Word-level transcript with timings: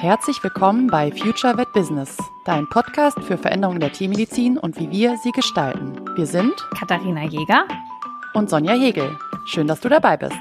Herzlich 0.00 0.42
willkommen 0.42 0.86
bei 0.86 1.10
Future 1.10 1.58
Vet 1.58 1.72
Business, 1.72 2.16
dein 2.46 2.68
Podcast 2.68 3.18
für 3.24 3.36
Veränderungen 3.36 3.80
der 3.80 3.92
Tiermedizin 3.92 4.56
und 4.56 4.78
wie 4.78 4.90
wir 4.90 5.18
sie 5.18 5.32
gestalten. 5.32 6.00
Wir 6.16 6.26
sind 6.26 6.54
Katharina 6.78 7.24
Jäger 7.24 7.66
und 8.32 8.48
Sonja 8.48 8.74
Hegel. 8.74 9.18
Schön, 9.44 9.66
dass 9.66 9.80
du 9.80 9.88
dabei 9.88 10.16
bist. 10.16 10.38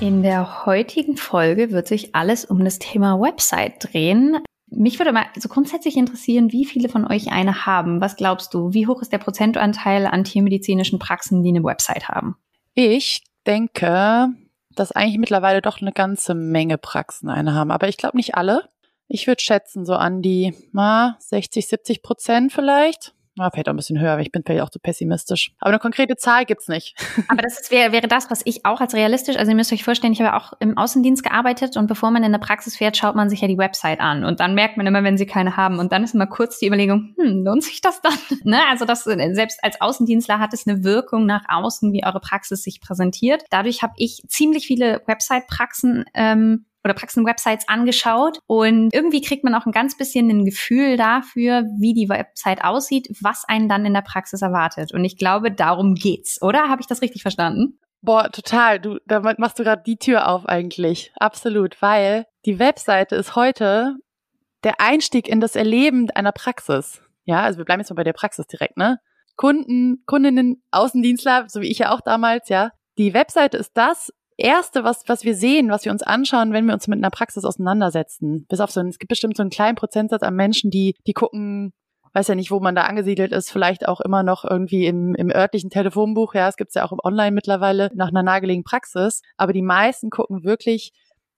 In 0.00 0.22
der 0.22 0.66
heutigen 0.66 1.16
Folge 1.16 1.70
wird 1.70 1.86
sich 1.86 2.14
alles 2.14 2.44
um 2.44 2.64
das 2.64 2.78
Thema 2.78 3.20
Website 3.20 3.92
drehen. 3.92 4.38
Mich 4.76 4.98
würde 4.98 5.12
mal 5.12 5.26
so 5.36 5.48
grundsätzlich 5.48 5.96
interessieren, 5.96 6.52
wie 6.52 6.64
viele 6.64 6.88
von 6.88 7.06
euch 7.06 7.30
eine 7.32 7.66
haben. 7.66 8.00
Was 8.00 8.16
glaubst 8.16 8.54
du? 8.54 8.72
Wie 8.72 8.86
hoch 8.86 9.02
ist 9.02 9.12
der 9.12 9.18
Prozentanteil 9.18 10.06
an 10.06 10.24
tiermedizinischen 10.24 10.98
Praxen, 10.98 11.42
die 11.42 11.50
eine 11.50 11.64
Website 11.64 12.08
haben? 12.08 12.36
Ich 12.74 13.22
denke, 13.46 14.28
dass 14.74 14.92
eigentlich 14.92 15.18
mittlerweile 15.18 15.62
doch 15.62 15.80
eine 15.80 15.92
ganze 15.92 16.34
Menge 16.34 16.78
Praxen 16.78 17.28
eine 17.28 17.54
haben. 17.54 17.70
Aber 17.70 17.88
ich 17.88 17.96
glaube 17.96 18.16
nicht 18.16 18.34
alle. 18.34 18.68
Ich 19.06 19.26
würde 19.26 19.42
schätzen, 19.42 19.84
so 19.84 19.94
an 19.94 20.22
die 20.22 20.54
na, 20.72 21.16
60, 21.20 21.68
70 21.68 22.02
Prozent 22.02 22.52
vielleicht. 22.52 23.13
Na, 23.36 23.50
vielleicht 23.50 23.68
auch 23.68 23.72
ein 23.72 23.76
bisschen 23.76 23.98
höher, 23.98 24.12
aber 24.12 24.22
ich 24.22 24.30
bin 24.30 24.42
vielleicht 24.44 24.62
auch 24.62 24.70
zu 24.70 24.78
pessimistisch. 24.78 25.52
Aber 25.58 25.70
eine 25.70 25.80
konkrete 25.80 26.16
Zahl 26.16 26.44
gibt's 26.44 26.68
nicht. 26.68 26.94
Aber 27.28 27.42
das 27.42 27.60
ist, 27.60 27.70
wäre, 27.72 27.90
wäre 27.90 28.06
das, 28.06 28.30
was 28.30 28.42
ich 28.44 28.64
auch 28.64 28.80
als 28.80 28.94
realistisch, 28.94 29.36
also 29.36 29.50
ihr 29.50 29.56
müsst 29.56 29.72
euch 29.72 29.82
vorstellen, 29.82 30.12
ich 30.12 30.22
habe 30.22 30.36
auch 30.36 30.52
im 30.60 30.78
Außendienst 30.78 31.24
gearbeitet 31.24 31.76
und 31.76 31.88
bevor 31.88 32.12
man 32.12 32.22
in 32.22 32.32
eine 32.32 32.38
Praxis 32.38 32.76
fährt, 32.76 32.96
schaut 32.96 33.16
man 33.16 33.28
sich 33.28 33.40
ja 33.40 33.48
die 33.48 33.58
Website 33.58 33.98
an 33.98 34.24
und 34.24 34.38
dann 34.38 34.54
merkt 34.54 34.76
man 34.76 34.86
immer, 34.86 35.02
wenn 35.02 35.16
sie 35.16 35.26
keine 35.26 35.56
haben 35.56 35.80
und 35.80 35.90
dann 35.92 36.04
ist 36.04 36.14
immer 36.14 36.28
kurz 36.28 36.58
die 36.60 36.66
Überlegung, 36.66 37.14
hm, 37.18 37.44
lohnt 37.44 37.64
sich 37.64 37.80
das 37.80 38.00
dann? 38.02 38.14
ne? 38.44 38.60
Also 38.70 38.84
das, 38.84 39.02
selbst 39.04 39.64
als 39.64 39.80
Außendienstler 39.80 40.38
hat 40.38 40.54
es 40.54 40.66
eine 40.66 40.84
Wirkung 40.84 41.26
nach 41.26 41.44
außen, 41.48 41.92
wie 41.92 42.04
eure 42.04 42.20
Praxis 42.20 42.62
sich 42.62 42.80
präsentiert. 42.80 43.42
Dadurch 43.50 43.82
habe 43.82 43.94
ich 43.96 44.22
ziemlich 44.28 44.66
viele 44.66 45.02
Website-Praxen 45.06 46.04
ähm, 46.14 46.66
oder 46.84 46.94
Praxen-Websites 46.94 47.68
angeschaut 47.68 48.38
und 48.46 48.92
irgendwie 48.92 49.22
kriegt 49.22 49.42
man 49.42 49.54
auch 49.54 49.66
ein 49.66 49.72
ganz 49.72 49.96
bisschen 49.96 50.28
ein 50.28 50.44
Gefühl 50.44 50.96
dafür, 50.96 51.64
wie 51.78 51.94
die 51.94 52.08
Website 52.08 52.62
aussieht, 52.62 53.08
was 53.20 53.44
einen 53.48 53.68
dann 53.68 53.86
in 53.86 53.94
der 53.94 54.02
Praxis 54.02 54.42
erwartet. 54.42 54.92
Und 54.92 55.04
ich 55.04 55.16
glaube, 55.16 55.50
darum 55.50 55.94
geht's, 55.94 56.40
oder? 56.42 56.68
Habe 56.68 56.82
ich 56.82 56.86
das 56.86 57.02
richtig 57.02 57.22
verstanden? 57.22 57.78
Boah, 58.02 58.30
total. 58.30 58.80
Du, 58.80 58.98
da 59.06 59.20
machst 59.38 59.58
du 59.58 59.64
gerade 59.64 59.82
die 59.84 59.96
Tür 59.96 60.28
auf 60.28 60.44
eigentlich. 60.46 61.10
Absolut, 61.16 61.80
weil 61.80 62.26
die 62.44 62.58
Webseite 62.58 63.16
ist 63.16 63.34
heute 63.34 63.96
der 64.62 64.78
Einstieg 64.78 65.26
in 65.26 65.40
das 65.40 65.56
Erleben 65.56 66.10
einer 66.10 66.32
Praxis. 66.32 67.00
Ja, 67.24 67.42
also 67.42 67.58
wir 67.58 67.64
bleiben 67.64 67.80
jetzt 67.80 67.88
mal 67.88 67.96
bei 67.96 68.04
der 68.04 68.12
Praxis 68.12 68.46
direkt, 68.46 68.76
ne? 68.76 68.98
Kunden, 69.36 70.02
Kundinnen, 70.06 70.62
Außendienstler, 70.70 71.46
so 71.48 71.62
wie 71.62 71.70
ich 71.70 71.78
ja 71.78 71.92
auch 71.92 72.02
damals, 72.02 72.50
ja. 72.50 72.70
Die 72.98 73.14
Webseite 73.14 73.56
ist 73.56 73.72
das, 73.74 74.12
Erste, 74.36 74.82
was, 74.82 75.04
was 75.06 75.24
wir 75.24 75.36
sehen, 75.36 75.70
was 75.70 75.84
wir 75.84 75.92
uns 75.92 76.02
anschauen, 76.02 76.52
wenn 76.52 76.66
wir 76.66 76.74
uns 76.74 76.88
mit 76.88 76.98
einer 76.98 77.10
Praxis 77.10 77.44
auseinandersetzen, 77.44 78.46
bis 78.48 78.60
auf 78.60 78.70
so 78.70 78.80
ein, 78.80 78.88
es 78.88 78.98
gibt 78.98 79.10
bestimmt 79.10 79.36
so 79.36 79.42
einen 79.42 79.50
kleinen 79.50 79.76
Prozentsatz 79.76 80.22
an 80.22 80.34
Menschen, 80.34 80.70
die, 80.70 80.96
die 81.06 81.12
gucken, 81.12 81.72
weiß 82.14 82.28
ja 82.28 82.34
nicht, 82.34 82.50
wo 82.50 82.58
man 82.60 82.74
da 82.74 82.82
angesiedelt 82.82 83.32
ist, 83.32 83.50
vielleicht 83.50 83.86
auch 83.86 84.00
immer 84.00 84.22
noch 84.22 84.44
irgendwie 84.44 84.86
im, 84.86 85.14
im 85.14 85.30
örtlichen 85.30 85.70
Telefonbuch, 85.70 86.34
ja, 86.34 86.48
es 86.48 86.56
gibt's 86.56 86.74
ja 86.74 86.84
auch 86.84 86.92
im 86.92 86.98
Online 87.02 87.32
mittlerweile 87.32 87.90
nach 87.94 88.08
einer 88.08 88.22
nahegelegenen 88.22 88.64
Praxis, 88.64 89.22
aber 89.36 89.52
die 89.52 89.62
meisten 89.62 90.10
gucken 90.10 90.44
wirklich, 90.44 90.92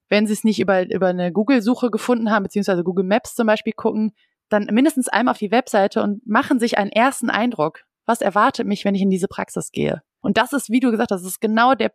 wenn 0.09 0.27
sie 0.27 0.33
es 0.33 0.45
nicht 0.45 0.61
über, 0.61 0.89
über 0.91 1.09
eine 1.09 1.33
Google-Suche 1.33 1.91
gefunden 1.91 2.31
haben, 2.31 2.45
beziehungsweise 2.45 2.85
Google 2.85 3.05
Maps 3.05 3.35
zum 3.35 3.47
Beispiel 3.47 3.73
gucken, 3.75 4.13
dann 4.49 4.69
mindestens 4.71 5.09
einmal 5.09 5.33
auf 5.33 5.39
die 5.39 5.51
Webseite 5.51 6.03
und 6.03 6.27
machen 6.27 6.61
sich 6.61 6.79
einen 6.79 6.93
ersten 6.93 7.31
Eindruck. 7.31 7.81
Was 8.07 8.21
erwartet 8.21 8.67
mich, 8.67 8.85
wenn 8.85 8.95
ich 8.95 9.03
in 9.03 9.11
diese 9.11 9.27
Praxis 9.27 9.73
gehe? 9.73 10.03
Und 10.21 10.37
das 10.37 10.53
ist, 10.53 10.71
wie 10.71 10.81
du 10.81 10.91
gesagt 10.91 11.11
hast, 11.11 11.23
das 11.23 11.33
ist 11.33 11.41
genau 11.41 11.75
der 11.75 11.93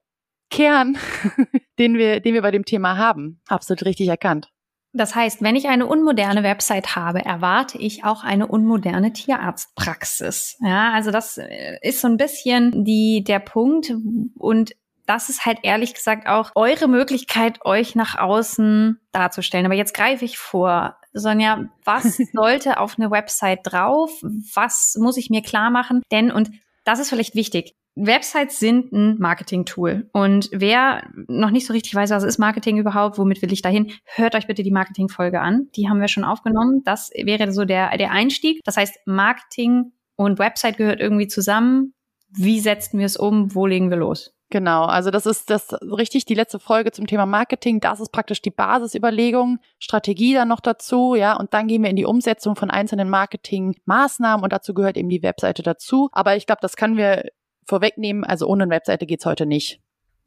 Kern, 0.52 0.98
den 1.80 1.98
wir, 1.98 2.20
den 2.20 2.36
wir 2.36 2.42
bei 2.42 2.52
dem 2.52 2.66
Thema 2.66 2.98
haben. 2.98 3.42
Absolut 3.48 3.86
richtig 3.86 4.08
erkannt. 4.08 4.50
Das 4.94 5.16
heißt, 5.16 5.42
wenn 5.42 5.56
ich 5.56 5.70
eine 5.70 5.86
unmoderne 5.86 6.44
Website 6.44 6.98
habe, 6.98 7.24
erwarte 7.24 7.78
ich 7.78 8.04
auch 8.04 8.24
eine 8.26 8.48
unmoderne 8.48 9.14
Tierarztpraxis. 9.14 10.58
Ja, 10.60 10.92
also 10.92 11.12
das 11.12 11.38
äh, 11.38 11.78
ist 11.82 12.02
so 12.02 12.10
ein 12.10 12.18
bisschen 12.18 12.84
die, 12.84 13.24
der 13.24 13.40
Punkt 13.40 13.94
und 14.38 14.72
das 15.06 15.30
ist 15.30 15.46
halt 15.46 15.60
ehrlich 15.64 15.94
gesagt 15.94 16.28
auch 16.28 16.52
eure 16.56 16.88
Möglichkeit, 16.88 17.66
euch 17.66 17.96
nach 17.96 18.18
außen 18.18 19.00
darzustellen. 19.12 19.66
Aber 19.66 19.76
jetzt 19.76 19.94
greife 19.94 20.26
ich 20.26 20.38
vor. 20.38 20.98
Sonja, 21.14 21.70
was 21.84 22.18
sollte 22.34 22.80
auf 22.80 22.96
eine 22.98 23.12
Website 23.12 23.62
drauf? 23.64 24.12
Was 24.22 24.96
muss 25.00 25.18
ich 25.18 25.30
mir 25.30 25.42
klar 25.42 25.70
machen? 25.70 26.02
Denn, 26.12 26.32
und 26.32 26.52
das 26.84 27.00
ist 27.00 27.10
vielleicht 27.10 27.36
wichtig, 27.36 27.76
Websites 27.96 28.60
sind 28.60 28.94
ein 28.94 29.18
Marketing-Tool. 29.20 30.10
Und 30.14 30.50
wer 30.54 31.10
noch 31.28 31.52
nicht 31.52 31.68
so 31.68 31.74
richtig 31.74 31.94
weiß, 31.94 32.10
was 32.12 32.24
ist 32.24 32.38
Marketing 32.38 32.78
überhaupt, 32.78 33.18
womit 33.18 33.42
will 33.42 33.52
ich 33.52 33.62
dahin, 33.62 33.92
hört 34.06 34.36
euch 34.36 34.48
bitte 34.48 34.64
die 34.64 34.72
Marketing-Folge 34.72 35.42
an. 35.42 35.68
Die 35.76 35.90
haben 35.90 36.00
wir 36.00 36.08
schon 36.08 36.24
aufgenommen. 36.24 36.84
Das 36.86 37.12
wäre 37.16 37.52
so 37.52 37.66
der, 37.66 37.98
der 37.98 38.12
Einstieg. 38.12 38.62
Das 38.64 38.78
heißt, 38.78 39.00
Marketing 39.06 39.92
und 40.16 40.40
Website 40.40 40.78
gehört 40.78 41.02
irgendwie 41.02 41.28
zusammen. 41.28 41.94
Wie 42.30 42.62
setzen 42.62 42.98
wir 42.98 43.06
es 43.06 43.18
um? 43.18 43.54
Wo 43.54 43.66
legen 43.66 43.90
wir 43.90 43.98
los? 43.98 44.34
Genau, 44.52 44.84
also 44.84 45.12
das 45.12 45.26
ist 45.26 45.50
das 45.50 45.74
richtig 45.82 46.26
die 46.26 46.34
letzte 46.34 46.60
Folge 46.60 46.92
zum 46.92 47.08
Thema 47.08 47.26
Marketing. 47.26 47.80
Das 47.80 48.02
ist 48.02 48.12
praktisch 48.12 48.42
die 48.42 48.52
Basisüberlegung, 48.52 49.60
Strategie 49.80 50.34
dann 50.34 50.50
noch 50.50 50.60
dazu, 50.60 51.16
ja, 51.16 51.38
und 51.38 51.54
dann 51.54 51.68
gehen 51.68 51.82
wir 51.84 51.90
in 51.90 51.96
die 51.96 52.06
Umsetzung 52.06 52.58
von 52.58 52.70
einzelnen 52.70 53.10
Marketingmaßnahmen 53.10 54.44
und 54.44 54.52
dazu 54.52 54.74
gehört 54.74 54.98
eben 54.98 55.08
die 55.08 55.24
Webseite 55.24 55.64
dazu. 55.64 56.10
Aber 56.12 56.36
ich 56.36 56.48
glaube, 56.48 56.60
das 56.62 56.76
können 56.76 56.98
wir 56.98 57.30
vorwegnehmen, 57.66 58.26
also 58.26 58.46
ohne 58.46 58.64
eine 58.64 58.74
Webseite 58.74 59.06
geht's 59.06 59.26
heute 59.26 59.46
nicht. 59.46 59.80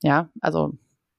Ja, 0.03 0.31
also 0.41 0.73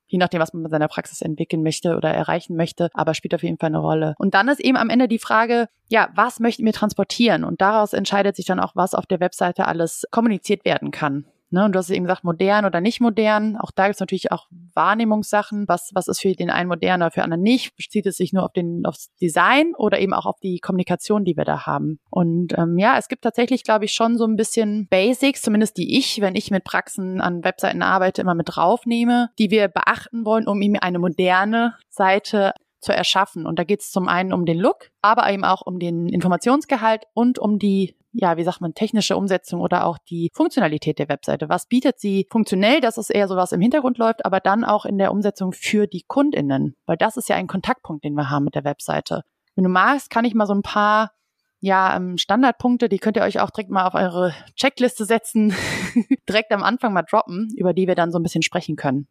je 0.08 0.18
nachdem, 0.18 0.42
was 0.42 0.54
man 0.54 0.64
mit 0.64 0.72
seiner 0.72 0.88
Praxis 0.88 1.22
entwickeln 1.22 1.62
möchte 1.62 1.98
oder 1.98 2.10
erreichen 2.10 2.56
möchte, 2.56 2.90
aber 2.96 3.14
spielt 3.14 3.36
auf 3.36 3.44
jeden 3.44 3.60
Fall 3.60 3.68
eine 3.68 3.78
Rolle. 3.78 4.16
Und 4.18 4.34
dann 4.34 4.48
ist 4.48 4.62
eben 4.62 4.78
am 4.78 4.90
Ende 4.90 5.08
die 5.08 5.20
Frage, 5.20 5.68
ja, 5.90 6.10
was 6.16 6.40
möchten 6.40 6.66
wir 6.66 6.74
transportieren? 6.74 7.44
Und 7.44 7.62
daraus 7.62 7.94
entscheidet 7.94 8.36
sich 8.36 8.48
dann 8.48 8.60
auch, 8.60 8.76
was 8.76 8.96
auf 8.96 9.06
der 9.06 9.20
Webseite 9.20 9.68
alles 9.68 10.06
kommuniziert 10.10 10.66
werden 10.66 10.90
kann. 10.90 11.26
Ne? 11.50 11.66
Und 11.66 11.74
du 11.74 11.80
hast 11.80 11.90
eben 11.90 12.06
gesagt, 12.06 12.24
modern 12.24 12.66
oder 12.66 12.82
nicht 12.82 13.02
modern. 13.02 13.58
Auch 13.58 13.72
da 13.72 13.86
gibt 13.86 13.96
es 13.96 14.00
natürlich 14.00 14.32
auch 14.32 14.48
Wahrnehmungssachen. 14.74 15.66
Was, 15.68 15.92
was 15.94 16.08
ist 16.08 16.22
für 16.22 16.34
den 16.34 16.50
einen 16.50 16.68
modern 16.68 17.02
oder 17.02 17.12
für 17.12 17.24
anderen 17.24 17.44
nicht? 17.44 17.76
Bezieht 17.76 18.06
es 18.06 18.18
sich 18.18 18.34
nur 18.34 18.44
auf 18.44 18.54
den, 18.54 18.86
aufs 18.86 19.14
Design 19.22 19.74
oder 19.78 20.00
eben 20.00 20.14
auch 20.14 20.26
auf 20.26 20.40
die 20.42 20.60
Kommunikation, 20.60 21.24
die 21.24 21.38
wir 21.38 21.46
da 21.46 21.66
haben? 21.66 22.00
Und 22.10 22.58
ähm, 22.58 22.78
ja, 22.78 22.98
es 22.98 23.08
gibt 23.08 23.24
tatsächlich, 23.24 23.64
glaube 23.64 23.86
ich, 23.86 23.94
schon 23.94 24.18
so 24.18 24.26
ein 24.26 24.36
bisschen 24.36 24.88
Basics, 24.90 25.42
zumindest 25.42 25.78
die 25.78 25.98
ich, 25.98 26.22
wenn 26.22 26.36
ich 26.36 26.52
mit 26.52 26.64
Praxen 26.64 27.22
an 27.22 27.44
Webseiten 27.44 27.82
arbeite, 27.82 28.22
immer 28.22 28.36
mit 28.36 28.48
draufnehme, 28.50 29.30
die 29.40 29.52
wir 29.52 29.68
beachten 29.68 30.26
wollen, 30.26 30.48
um 30.48 30.62
ihm 30.62 30.76
eine 30.80 31.00
moderne 31.00 31.76
Seite 31.90 32.54
zu 32.86 32.94
erschaffen. 32.94 33.46
Und 33.46 33.60
da 33.60 33.64
geht 33.64 33.82
es 33.82 33.92
zum 33.92 34.08
einen 34.08 34.32
um 34.32 34.46
den 34.46 34.58
Look, 34.58 34.92
aber 35.02 35.30
eben 35.32 35.44
auch 35.44 35.62
um 35.62 35.80
den 35.80 36.08
Informationsgehalt 36.08 37.04
und 37.14 37.40
um 37.40 37.60
die 37.60 37.96
ja, 38.18 38.38
wie 38.38 38.46
sagt 38.46 38.62
man, 38.62 38.74
technische 38.74 39.18
Umsetzung 39.18 39.60
oder 39.60 39.86
auch 39.86 39.98
die 39.98 40.32
Funktionalität 40.34 41.00
der 41.00 41.10
Webseite. 41.10 41.50
Was 41.50 41.68
bietet 41.68 42.00
sie 42.00 42.28
funktionell, 42.32 42.80
dass 42.80 42.98
es 42.98 43.10
eher 43.10 43.28
so 43.28 43.36
was 43.36 43.52
im 43.52 43.60
Hintergrund 43.60 43.98
läuft, 43.98 44.26
aber 44.26 44.40
dann 44.40 44.64
auch 44.64 44.86
in 44.86 44.98
der 44.98 45.12
Umsetzung 45.12 45.52
für 45.52 45.86
die 45.86 46.06
KundInnen? 46.08 46.76
Weil 46.86 46.96
das 46.96 47.18
ist 47.18 47.28
ja 47.28 47.36
ein 47.36 47.48
Kontaktpunkt, 47.48 48.06
den 48.06 48.14
wir 48.14 48.30
haben 48.30 48.46
mit 48.46 48.56
der 48.56 48.64
Webseite. 48.64 49.24
Wenn 49.56 49.66
du 49.66 49.70
magst, 49.70 50.10
kann 50.10 50.24
ich 50.24 50.34
mal 50.34 50.48
so 50.48 50.54
ein 50.54 50.62
paar 50.62 51.12
ja, 51.60 51.96
ähm, 51.96 52.18
Standardpunkte, 52.18 52.88
die 52.88 53.00
könnt 53.00 53.18
ihr 53.18 53.24
euch 53.24 53.40
auch 53.40 53.50
direkt 53.50 53.72
mal 53.72 53.88
auf 53.88 53.96
eure 53.96 54.34
Checkliste 54.56 55.04
setzen, 55.04 55.54
direkt 56.30 56.52
am 56.52 56.64
Anfang 56.64 56.94
mal 56.94 57.02
droppen, 57.02 57.50
über 57.58 57.74
die 57.74 57.88
wir 57.88 57.96
dann 57.96 58.12
so 58.12 58.20
ein 58.20 58.24
bisschen 58.24 58.44
sprechen 58.44 58.76
können. 58.76 59.08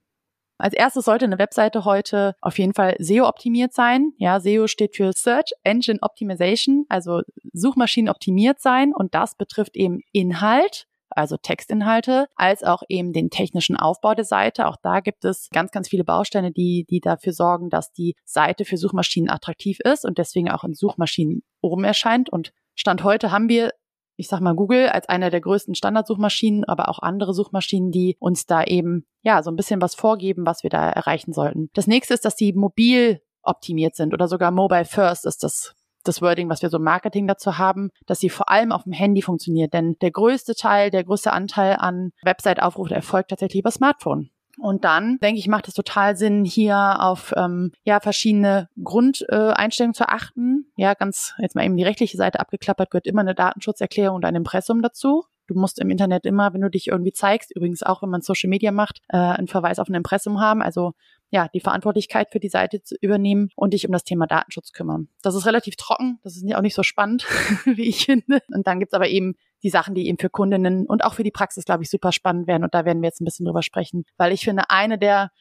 Als 0.58 0.74
erstes 0.74 1.04
sollte 1.04 1.24
eine 1.24 1.38
Webseite 1.38 1.84
heute 1.84 2.34
auf 2.40 2.58
jeden 2.58 2.74
Fall 2.74 2.94
SEO 2.98 3.26
optimiert 3.26 3.72
sein. 3.72 4.12
Ja, 4.18 4.38
SEO 4.38 4.66
steht 4.66 4.94
für 4.94 5.10
Search 5.14 5.52
Engine 5.64 5.98
Optimization, 6.00 6.86
also 6.88 7.22
Suchmaschinen 7.52 8.08
optimiert 8.08 8.60
sein 8.60 8.92
und 8.94 9.14
das 9.14 9.36
betrifft 9.36 9.76
eben 9.76 10.00
Inhalt, 10.12 10.86
also 11.10 11.36
Textinhalte, 11.36 12.26
als 12.36 12.62
auch 12.62 12.82
eben 12.88 13.12
den 13.12 13.30
technischen 13.30 13.76
Aufbau 13.76 14.14
der 14.14 14.24
Seite. 14.24 14.66
Auch 14.66 14.76
da 14.82 15.00
gibt 15.00 15.24
es 15.24 15.48
ganz, 15.52 15.70
ganz 15.70 15.88
viele 15.88 16.04
Bausteine, 16.04 16.52
die, 16.52 16.86
die 16.88 17.00
dafür 17.00 17.32
sorgen, 17.32 17.68
dass 17.68 17.92
die 17.92 18.14
Seite 18.24 18.64
für 18.64 18.76
Suchmaschinen 18.76 19.30
attraktiv 19.30 19.78
ist 19.80 20.04
und 20.04 20.18
deswegen 20.18 20.50
auch 20.50 20.64
in 20.64 20.74
Suchmaschinen 20.74 21.42
oben 21.60 21.84
erscheint. 21.84 22.30
Und 22.30 22.52
Stand 22.74 23.04
heute 23.04 23.30
haben 23.30 23.48
wir 23.48 23.72
ich 24.16 24.28
sag 24.28 24.40
mal 24.40 24.54
Google 24.54 24.88
als 24.88 25.08
einer 25.08 25.30
der 25.30 25.40
größten 25.40 25.74
Standardsuchmaschinen, 25.74 26.64
aber 26.64 26.88
auch 26.88 27.00
andere 27.00 27.34
Suchmaschinen, 27.34 27.90
die 27.90 28.16
uns 28.18 28.46
da 28.46 28.64
eben 28.64 29.06
ja 29.22 29.42
so 29.42 29.50
ein 29.50 29.56
bisschen 29.56 29.80
was 29.82 29.94
vorgeben, 29.94 30.46
was 30.46 30.62
wir 30.62 30.70
da 30.70 30.88
erreichen 30.88 31.32
sollten. 31.32 31.70
Das 31.74 31.86
nächste 31.86 32.14
ist, 32.14 32.24
dass 32.24 32.36
die 32.36 32.52
mobil 32.52 33.20
optimiert 33.42 33.94
sind 33.94 34.14
oder 34.14 34.28
sogar 34.28 34.50
mobile 34.50 34.84
first 34.84 35.26
ist 35.26 35.42
das 35.42 35.74
das 36.04 36.22
Wording, 36.22 36.48
was 36.48 36.62
wir 36.62 36.68
so 36.68 36.76
im 36.76 36.84
Marketing 36.84 37.26
dazu 37.26 37.58
haben, 37.58 37.90
dass 38.06 38.20
sie 38.20 38.28
vor 38.28 38.50
allem 38.50 38.72
auf 38.72 38.84
dem 38.84 38.92
Handy 38.92 39.22
funktioniert. 39.22 39.72
Denn 39.72 39.96
der 40.00 40.10
größte 40.10 40.54
Teil, 40.54 40.90
der 40.90 41.04
größte 41.04 41.32
Anteil 41.32 41.76
an 41.76 42.12
Website-Aufrufen 42.22 42.94
erfolgt 42.94 43.30
tatsächlich 43.30 43.60
über 43.60 43.70
Smartphone. 43.70 44.30
Und 44.64 44.84
dann 44.84 45.18
denke 45.18 45.38
ich, 45.38 45.46
macht 45.46 45.68
es 45.68 45.74
total 45.74 46.16
Sinn, 46.16 46.46
hier 46.46 46.96
auf 46.98 47.34
ähm, 47.36 47.72
ja 47.84 48.00
verschiedene 48.00 48.70
Grundeinstellungen 48.82 49.92
äh, 49.92 49.96
zu 49.96 50.08
achten. 50.08 50.72
Ja, 50.76 50.94
ganz 50.94 51.34
jetzt 51.36 51.54
mal 51.54 51.66
eben 51.66 51.76
die 51.76 51.82
rechtliche 51.82 52.16
Seite 52.16 52.40
abgeklappert, 52.40 52.90
gehört 52.90 53.06
immer 53.06 53.20
eine 53.20 53.34
Datenschutzerklärung 53.34 54.16
und 54.16 54.24
ein 54.24 54.34
Impressum 54.34 54.80
dazu. 54.80 55.24
Du 55.48 55.54
musst 55.54 55.78
im 55.80 55.90
Internet 55.90 56.24
immer, 56.24 56.54
wenn 56.54 56.62
du 56.62 56.70
dich 56.70 56.86
irgendwie 56.86 57.12
zeigst, 57.12 57.54
übrigens 57.54 57.82
auch 57.82 58.00
wenn 58.00 58.08
man 58.08 58.22
Social 58.22 58.48
Media 58.48 58.72
macht, 58.72 59.02
äh, 59.08 59.18
einen 59.18 59.48
Verweis 59.48 59.78
auf 59.78 59.90
ein 59.90 59.94
Impressum 59.94 60.40
haben. 60.40 60.62
Also 60.62 60.94
ja, 61.34 61.48
die 61.52 61.58
Verantwortlichkeit 61.58 62.30
für 62.30 62.38
die 62.38 62.48
Seite 62.48 62.80
zu 62.80 62.94
übernehmen 63.00 63.48
und 63.56 63.74
dich 63.74 63.84
um 63.88 63.92
das 63.92 64.04
Thema 64.04 64.28
Datenschutz 64.28 64.72
kümmern. 64.72 65.08
Das 65.20 65.34
ist 65.34 65.46
relativ 65.46 65.74
trocken, 65.74 66.20
das 66.22 66.36
ist 66.36 66.54
auch 66.54 66.60
nicht 66.60 66.76
so 66.76 66.84
spannend, 66.84 67.26
wie 67.64 67.88
ich 67.88 68.04
finde. 68.04 68.38
Und 68.54 68.68
dann 68.68 68.78
gibt's 68.78 68.94
aber 68.94 69.08
eben 69.08 69.34
die 69.64 69.70
Sachen, 69.70 69.96
die 69.96 70.06
eben 70.06 70.16
für 70.16 70.30
Kundinnen 70.30 70.86
und 70.86 71.02
auch 71.02 71.14
für 71.14 71.24
die 71.24 71.32
Praxis, 71.32 71.64
glaube 71.64 71.82
ich, 71.82 71.90
super 71.90 72.12
spannend 72.12 72.46
werden. 72.46 72.62
Und 72.62 72.72
da 72.72 72.84
werden 72.84 73.02
wir 73.02 73.08
jetzt 73.08 73.20
ein 73.20 73.24
bisschen 73.24 73.46
drüber 73.46 73.64
sprechen, 73.64 74.04
weil 74.16 74.30
ich 74.30 74.44
finde, 74.44 74.70
eine 74.70 74.96
der, 74.96 75.32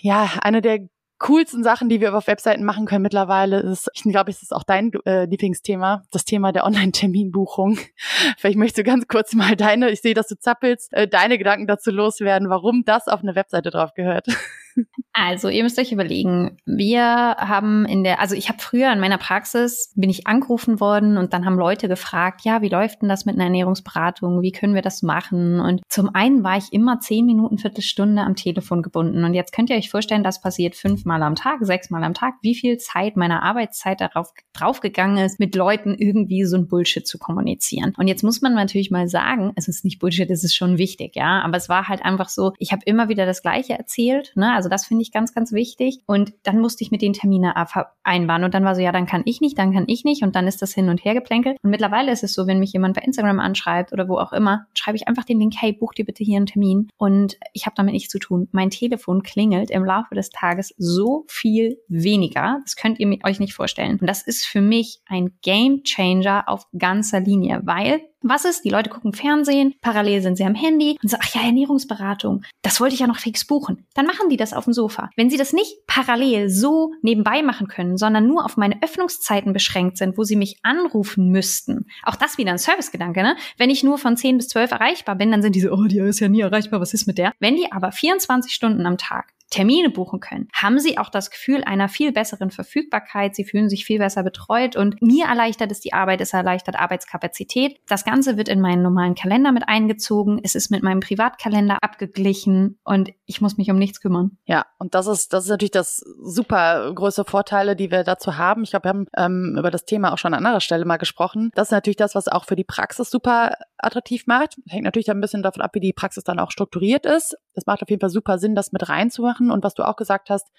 ja, 0.00 0.30
eine 0.40 0.62
der 0.62 0.88
coolsten 1.18 1.62
Sachen, 1.62 1.90
die 1.90 2.00
wir 2.00 2.16
auf 2.16 2.26
Webseiten 2.26 2.64
machen 2.64 2.86
können 2.86 3.02
mittlerweile, 3.02 3.60
ist, 3.60 3.90
ich 3.92 4.02
glaube, 4.02 4.30
es 4.30 4.40
ist 4.40 4.52
auch 4.54 4.62
dein 4.62 4.92
äh, 5.04 5.26
Lieblingsthema, 5.26 6.04
das 6.10 6.24
Thema 6.24 6.52
der 6.52 6.64
Online-Terminbuchung. 6.64 7.78
Vielleicht 8.38 8.56
möchtest 8.56 8.78
du 8.78 8.84
ganz 8.84 9.06
kurz 9.08 9.34
mal 9.34 9.56
deine, 9.56 9.90
ich 9.90 10.00
sehe, 10.00 10.14
dass 10.14 10.28
du 10.28 10.38
zappelst, 10.38 10.90
äh, 10.94 11.06
deine 11.06 11.36
Gedanken 11.36 11.66
dazu 11.66 11.90
loswerden, 11.90 12.48
warum 12.48 12.84
das 12.86 13.08
auf 13.08 13.20
eine 13.20 13.34
Webseite 13.34 13.70
drauf 13.70 13.92
gehört. 13.94 14.26
Also, 15.12 15.48
ihr 15.48 15.62
müsst 15.62 15.78
euch 15.78 15.92
überlegen, 15.92 16.56
wir 16.66 17.04
haben 17.04 17.86
in 17.86 18.02
der, 18.02 18.20
also 18.20 18.34
ich 18.34 18.48
habe 18.48 18.58
früher 18.58 18.92
in 18.92 18.98
meiner 18.98 19.16
Praxis, 19.18 19.92
bin 19.94 20.10
ich 20.10 20.26
angerufen 20.26 20.80
worden 20.80 21.16
und 21.18 21.32
dann 21.32 21.44
haben 21.46 21.56
Leute 21.56 21.86
gefragt, 21.86 22.40
ja, 22.44 22.62
wie 22.62 22.68
läuft 22.68 23.00
denn 23.00 23.08
das 23.08 23.24
mit 23.24 23.36
einer 23.36 23.44
Ernährungsberatung? 23.44 24.42
Wie 24.42 24.50
können 24.50 24.74
wir 24.74 24.82
das 24.82 25.02
machen? 25.02 25.60
Und 25.60 25.82
zum 25.88 26.12
einen 26.14 26.42
war 26.42 26.56
ich 26.56 26.72
immer 26.72 26.98
zehn 26.98 27.26
Minuten, 27.26 27.58
Viertelstunde 27.58 28.22
am 28.22 28.34
Telefon 28.34 28.82
gebunden. 28.82 29.22
Und 29.22 29.34
jetzt 29.34 29.52
könnt 29.52 29.70
ihr 29.70 29.76
euch 29.76 29.88
vorstellen, 29.88 30.24
das 30.24 30.40
passiert 30.40 30.74
fünfmal 30.74 31.22
am 31.22 31.36
Tag, 31.36 31.58
sechsmal 31.60 32.02
am 32.02 32.14
Tag, 32.14 32.34
wie 32.42 32.56
viel 32.56 32.78
Zeit 32.78 33.16
meiner 33.16 33.44
Arbeitszeit 33.44 34.00
darauf 34.00 34.32
draufgegangen 34.52 35.18
ist, 35.18 35.38
mit 35.38 35.54
Leuten 35.54 35.94
irgendwie 35.94 36.44
so 36.44 36.56
ein 36.56 36.66
Bullshit 36.66 37.06
zu 37.06 37.18
kommunizieren. 37.18 37.94
Und 37.98 38.08
jetzt 38.08 38.24
muss 38.24 38.42
man 38.42 38.54
natürlich 38.54 38.90
mal 38.90 39.06
sagen, 39.08 39.52
es 39.54 39.68
ist 39.68 39.84
nicht 39.84 40.00
Bullshit, 40.00 40.30
es 40.30 40.42
ist 40.42 40.56
schon 40.56 40.76
wichtig, 40.78 41.14
ja. 41.14 41.40
Aber 41.42 41.56
es 41.56 41.68
war 41.68 41.88
halt 41.88 42.04
einfach 42.04 42.28
so, 42.28 42.52
ich 42.58 42.72
habe 42.72 42.82
immer 42.84 43.08
wieder 43.08 43.26
das 43.26 43.42
Gleiche 43.42 43.74
erzählt, 43.74 44.32
ne? 44.34 44.52
Also 44.52 44.63
das 44.68 44.86
finde 44.86 45.02
ich 45.02 45.12
ganz, 45.12 45.34
ganz 45.34 45.52
wichtig. 45.52 46.00
Und 46.06 46.32
dann 46.42 46.60
musste 46.60 46.84
ich 46.84 46.90
mit 46.90 47.02
den 47.02 47.12
Termine 47.12 47.54
vereinbaren. 47.66 48.44
Und 48.44 48.54
dann 48.54 48.64
war 48.64 48.74
so, 48.74 48.80
ja, 48.80 48.92
dann 48.92 49.06
kann 49.06 49.22
ich 49.24 49.40
nicht, 49.40 49.58
dann 49.58 49.72
kann 49.72 49.84
ich 49.86 50.04
nicht. 50.04 50.22
Und 50.22 50.36
dann 50.36 50.46
ist 50.46 50.62
das 50.62 50.74
hin 50.74 50.88
und 50.88 51.04
her 51.04 51.14
geplänkelt. 51.14 51.58
Und 51.62 51.70
mittlerweile 51.70 52.12
ist 52.12 52.24
es 52.24 52.34
so, 52.34 52.46
wenn 52.46 52.58
mich 52.58 52.72
jemand 52.72 52.94
bei 52.96 53.02
Instagram 53.02 53.40
anschreibt 53.40 53.92
oder 53.92 54.08
wo 54.08 54.18
auch 54.18 54.32
immer, 54.32 54.66
schreibe 54.74 54.96
ich 54.96 55.08
einfach 55.08 55.24
den 55.24 55.38
Link, 55.38 55.54
hey, 55.56 55.72
buch 55.72 55.94
dir 55.94 56.04
bitte 56.04 56.24
hier 56.24 56.36
einen 56.36 56.46
Termin. 56.46 56.88
Und 56.96 57.36
ich 57.52 57.66
habe 57.66 57.74
damit 57.76 57.92
nichts 57.92 58.10
zu 58.10 58.18
tun. 58.18 58.48
Mein 58.52 58.70
Telefon 58.70 59.22
klingelt 59.22 59.70
im 59.70 59.84
Laufe 59.84 60.14
des 60.14 60.30
Tages 60.30 60.74
so 60.76 61.24
viel 61.28 61.78
weniger. 61.88 62.60
Das 62.64 62.76
könnt 62.76 62.98
ihr 63.00 63.18
euch 63.24 63.40
nicht 63.40 63.54
vorstellen. 63.54 63.98
Und 64.00 64.06
das 64.08 64.22
ist 64.22 64.44
für 64.44 64.60
mich 64.60 65.00
ein 65.06 65.32
Game 65.42 65.82
Changer 65.84 66.44
auf 66.46 66.66
ganzer 66.76 67.20
Linie, 67.20 67.60
weil 67.64 68.00
was 68.24 68.44
ist? 68.44 68.64
Die 68.64 68.70
Leute 68.70 68.90
gucken 68.90 69.12
Fernsehen, 69.12 69.74
parallel 69.80 70.22
sind 70.22 70.36
sie 70.36 70.44
am 70.44 70.54
Handy 70.54 70.98
und 71.02 71.08
sagen, 71.08 71.22
ach 71.24 71.34
ja, 71.34 71.42
Ernährungsberatung, 71.42 72.42
das 72.62 72.80
wollte 72.80 72.94
ich 72.94 73.00
ja 73.00 73.06
noch 73.06 73.18
fix 73.18 73.46
buchen. 73.46 73.86
Dann 73.94 74.06
machen 74.06 74.28
die 74.28 74.36
das 74.36 74.52
auf 74.52 74.64
dem 74.64 74.72
Sofa. 74.72 75.10
Wenn 75.16 75.30
sie 75.30 75.36
das 75.36 75.52
nicht 75.52 75.86
parallel 75.86 76.48
so 76.48 76.92
nebenbei 77.02 77.42
machen 77.42 77.68
können, 77.68 77.96
sondern 77.96 78.26
nur 78.26 78.44
auf 78.44 78.56
meine 78.56 78.82
Öffnungszeiten 78.82 79.52
beschränkt 79.52 79.98
sind, 79.98 80.18
wo 80.18 80.24
sie 80.24 80.36
mich 80.36 80.58
anrufen 80.62 81.30
müssten, 81.30 81.86
auch 82.02 82.16
das 82.16 82.38
wieder 82.38 82.50
ein 82.50 82.58
Servicegedanke, 82.58 83.22
ne? 83.22 83.36
Wenn 83.58 83.70
ich 83.70 83.84
nur 83.84 83.98
von 83.98 84.16
10 84.16 84.38
bis 84.38 84.48
12 84.48 84.72
erreichbar 84.72 85.16
bin, 85.16 85.30
dann 85.30 85.42
sind 85.42 85.54
diese, 85.54 85.72
oh, 85.72 85.84
die 85.84 85.98
ist 85.98 86.20
ja 86.20 86.28
nie 86.28 86.40
erreichbar, 86.40 86.80
was 86.80 86.94
ist 86.94 87.06
mit 87.06 87.18
der? 87.18 87.32
Wenn 87.38 87.56
die 87.56 87.70
aber 87.70 87.92
24 87.92 88.52
Stunden 88.52 88.86
am 88.86 88.98
Tag 88.98 89.34
Termine 89.54 89.88
buchen 89.88 90.18
können, 90.18 90.48
haben 90.52 90.80
sie 90.80 90.98
auch 90.98 91.08
das 91.08 91.30
Gefühl 91.30 91.62
einer 91.62 91.88
viel 91.88 92.10
besseren 92.10 92.50
Verfügbarkeit. 92.50 93.36
Sie 93.36 93.44
fühlen 93.44 93.68
sich 93.68 93.84
viel 93.84 94.00
besser 94.00 94.24
betreut 94.24 94.74
und 94.74 95.00
mir 95.00 95.26
erleichtert 95.26 95.70
es 95.70 95.78
die 95.78 95.92
Arbeit, 95.92 96.20
es 96.20 96.32
erleichtert 96.32 96.74
Arbeitskapazität. 96.74 97.78
Das 97.86 98.04
Ganze 98.04 98.36
wird 98.36 98.48
in 98.48 98.60
meinen 98.60 98.82
normalen 98.82 99.14
Kalender 99.14 99.52
mit 99.52 99.68
eingezogen. 99.68 100.40
Es 100.42 100.56
ist 100.56 100.72
mit 100.72 100.82
meinem 100.82 100.98
Privatkalender 100.98 101.78
abgeglichen 101.82 102.80
und 102.82 103.12
ich 103.26 103.40
muss 103.40 103.56
mich 103.56 103.70
um 103.70 103.78
nichts 103.78 104.00
kümmern. 104.00 104.38
Ja, 104.44 104.66
und 104.78 104.96
das 104.96 105.06
ist, 105.06 105.32
das 105.32 105.44
ist 105.44 105.50
natürlich 105.50 105.70
das 105.70 105.98
super 105.98 106.92
große 106.92 107.24
Vorteile, 107.24 107.76
die 107.76 107.92
wir 107.92 108.02
dazu 108.02 108.36
haben. 108.36 108.64
Ich 108.64 108.70
glaube, 108.70 108.86
wir 108.86 108.88
haben 108.88 109.06
ähm, 109.16 109.54
über 109.56 109.70
das 109.70 109.84
Thema 109.84 110.12
auch 110.12 110.18
schon 110.18 110.34
an 110.34 110.44
anderer 110.44 110.60
Stelle 110.60 110.84
mal 110.84 110.96
gesprochen. 110.96 111.52
Das 111.54 111.68
ist 111.68 111.72
natürlich 111.72 111.96
das, 111.96 112.16
was 112.16 112.26
auch 112.26 112.44
für 112.44 112.56
die 112.56 112.64
Praxis 112.64 113.08
super 113.08 113.52
attraktiv 113.78 114.26
macht. 114.26 114.56
Hängt 114.68 114.84
natürlich 114.84 115.10
ein 115.12 115.20
bisschen 115.20 115.44
davon 115.44 115.62
ab, 115.62 115.70
wie 115.74 115.80
die 115.80 115.92
Praxis 115.92 116.24
dann 116.24 116.40
auch 116.40 116.50
strukturiert 116.50 117.06
ist. 117.06 117.36
Das 117.54 117.66
macht 117.66 117.82
auf 117.82 117.90
jeden 117.90 118.00
Fall 118.00 118.10
super 118.10 118.38
Sinn, 118.38 118.54
das 118.54 118.72
mit 118.72 118.88
reinzumachen. 118.88 119.43
Und 119.50 119.64
was 119.64 119.74
du 119.74 119.82
auch 119.82 119.96
gesagt 119.96 120.30
hast, 120.30 120.50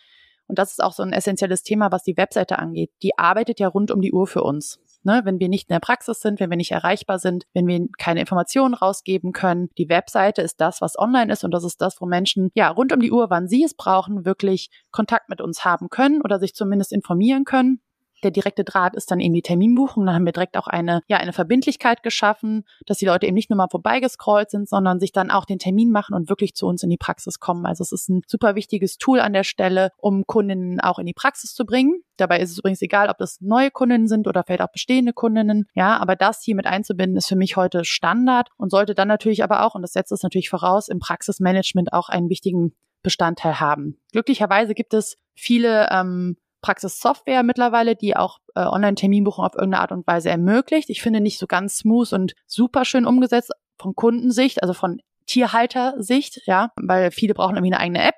und 0.47 0.59
das 0.59 0.71
ist 0.71 0.83
auch 0.83 0.93
so 0.93 1.03
ein 1.03 1.13
essentielles 1.13 1.63
Thema, 1.63 1.91
was 1.91 2.03
die 2.03 2.17
Webseite 2.17 2.59
angeht, 2.59 2.91
die 3.01 3.17
arbeitet 3.17 3.59
ja 3.59 3.67
rund 3.67 3.91
um 3.91 4.01
die 4.01 4.11
Uhr 4.11 4.27
für 4.27 4.43
uns. 4.43 4.79
Ne, 5.03 5.21
wenn 5.23 5.39
wir 5.39 5.49
nicht 5.49 5.69
in 5.69 5.73
der 5.73 5.79
Praxis 5.79 6.19
sind, 6.19 6.39
wenn 6.39 6.49
wir 6.49 6.57
nicht 6.57 6.71
erreichbar 6.71 7.19
sind, 7.19 7.45
wenn 7.53 7.67
wir 7.67 7.85
keine 7.99 8.21
Informationen 8.21 8.73
rausgeben 8.73 9.33
können. 9.33 9.69
Die 9.77 9.87
Webseite 9.87 10.41
ist 10.41 10.59
das, 10.59 10.81
was 10.81 10.97
online 10.97 11.31
ist 11.31 11.43
und 11.43 11.51
das 11.51 11.63
ist 11.63 11.79
das, 11.79 12.01
wo 12.01 12.07
Menschen 12.07 12.49
ja 12.55 12.69
rund 12.69 12.91
um 12.91 12.99
die 12.99 13.11
Uhr, 13.11 13.29
wann 13.29 13.47
sie 13.47 13.63
es 13.63 13.75
brauchen, 13.75 14.25
wirklich 14.25 14.71
Kontakt 14.89 15.29
mit 15.29 15.41
uns 15.41 15.63
haben 15.63 15.89
können 15.89 16.21
oder 16.23 16.39
sich 16.39 16.55
zumindest 16.55 16.91
informieren 16.91 17.43
können 17.43 17.81
der 18.23 18.31
direkte 18.31 18.63
Draht 18.63 18.95
ist 18.95 19.12
dann 19.12 19.19
eben 19.19 19.33
die 19.33 19.41
Terminbuchung. 19.41 20.06
Dann 20.06 20.15
haben 20.15 20.25
wir 20.25 20.31
direkt 20.31 20.57
auch 20.57 20.67
eine, 20.67 21.01
ja, 21.07 21.17
eine 21.17 21.33
Verbindlichkeit 21.33 22.03
geschaffen, 22.03 22.63
dass 22.85 22.97
die 22.97 23.06
Leute 23.06 23.25
eben 23.25 23.35
nicht 23.35 23.50
nur 23.50 23.57
mal 23.57 23.67
vorbeigescrollt 23.69 24.50
sind, 24.50 24.67
sondern 24.69 25.00
sich 25.00 25.12
dann 25.12 25.31
auch 25.31 25.45
den 25.45 25.59
Termin 25.59 25.91
machen 25.91 26.15
und 26.15 26.29
wirklich 26.29 26.56
zu 26.56 26.67
uns 26.67 26.83
in 26.83 26.89
die 26.89 26.97
Praxis 26.97 27.39
kommen. 27.39 27.65
Also 27.65 27.83
es 27.83 27.91
ist 27.91 28.09
ein 28.09 28.21
super 28.27 28.56
wichtiges 28.56 28.97
Tool 28.97 29.19
an 29.19 29.33
der 29.33 29.44
Stelle, 29.44 29.91
um 29.97 30.25
Kundinnen 30.25 30.79
auch 30.79 31.00
in 31.00 31.06
die 31.06 31.13
Praxis 31.13 31.53
zu 31.53 31.65
bringen. 31.65 32.01
Dabei 32.17 32.39
ist 32.39 32.51
es 32.51 32.59
übrigens 32.59 32.81
egal, 32.81 33.09
ob 33.09 33.17
das 33.17 33.39
neue 33.41 33.71
Kundinnen 33.71 34.07
sind 34.07 34.27
oder 34.27 34.44
vielleicht 34.44 34.62
auch 34.62 34.71
bestehende 34.71 35.13
Kundinnen. 35.13 35.65
Ja, 35.73 35.97
aber 35.97 36.15
das 36.15 36.41
hier 36.41 36.56
mit 36.56 36.65
einzubinden 36.65 37.17
ist 37.17 37.27
für 37.27 37.35
mich 37.35 37.57
heute 37.57 37.83
Standard 37.85 38.50
und 38.57 38.71
sollte 38.71 38.95
dann 38.95 39.07
natürlich 39.07 39.44
aber 39.44 39.65
auch, 39.65 39.75
und 39.75 39.81
das 39.81 39.94
setzt 39.94 40.12
es 40.12 40.23
natürlich 40.23 40.50
voraus, 40.50 40.88
im 40.88 41.00
Praxismanagement 41.00 41.94
auch 41.94 42.09
einen 42.09 42.29
wichtigen 42.29 42.73
Bestandteil 43.03 43.59
haben. 43.59 44.00
Glücklicherweise 44.12 44.73
gibt 44.73 44.94
es 44.94 45.17
viele 45.35 45.89
ähm, 45.91 46.38
Praxissoftware 46.65 47.44
mittlerweile, 47.44 47.95
die 47.95 48.15
auch 48.15 48.39
äh, 48.56 48.62
Online-Terminbuchung 48.62 49.45
auf 49.45 49.53
irgendeine 49.53 49.81
Art 49.81 49.91
und 49.91 50.07
Weise 50.07 50.29
ermöglicht. 50.31 50.89
Ich 50.89 51.03
finde 51.03 51.21
nicht 51.21 51.38
so 51.38 51.45
ganz 51.45 51.77
smooth 51.77 52.12
und 52.12 52.33
super 52.47 52.85
schön 52.85 53.06
umgesetzt 53.06 53.51
von 53.77 53.94
Kundensicht, 53.94 54.63
also 54.63 54.73
von 54.73 55.00
Tierhalter-Sicht, 55.27 56.41
ja, 56.47 56.71
weil 56.75 57.12
viele 57.12 57.35
brauchen 57.35 57.56
irgendwie 57.56 57.75
eine 57.75 57.83
eigene 57.83 58.03
App. 58.03 58.15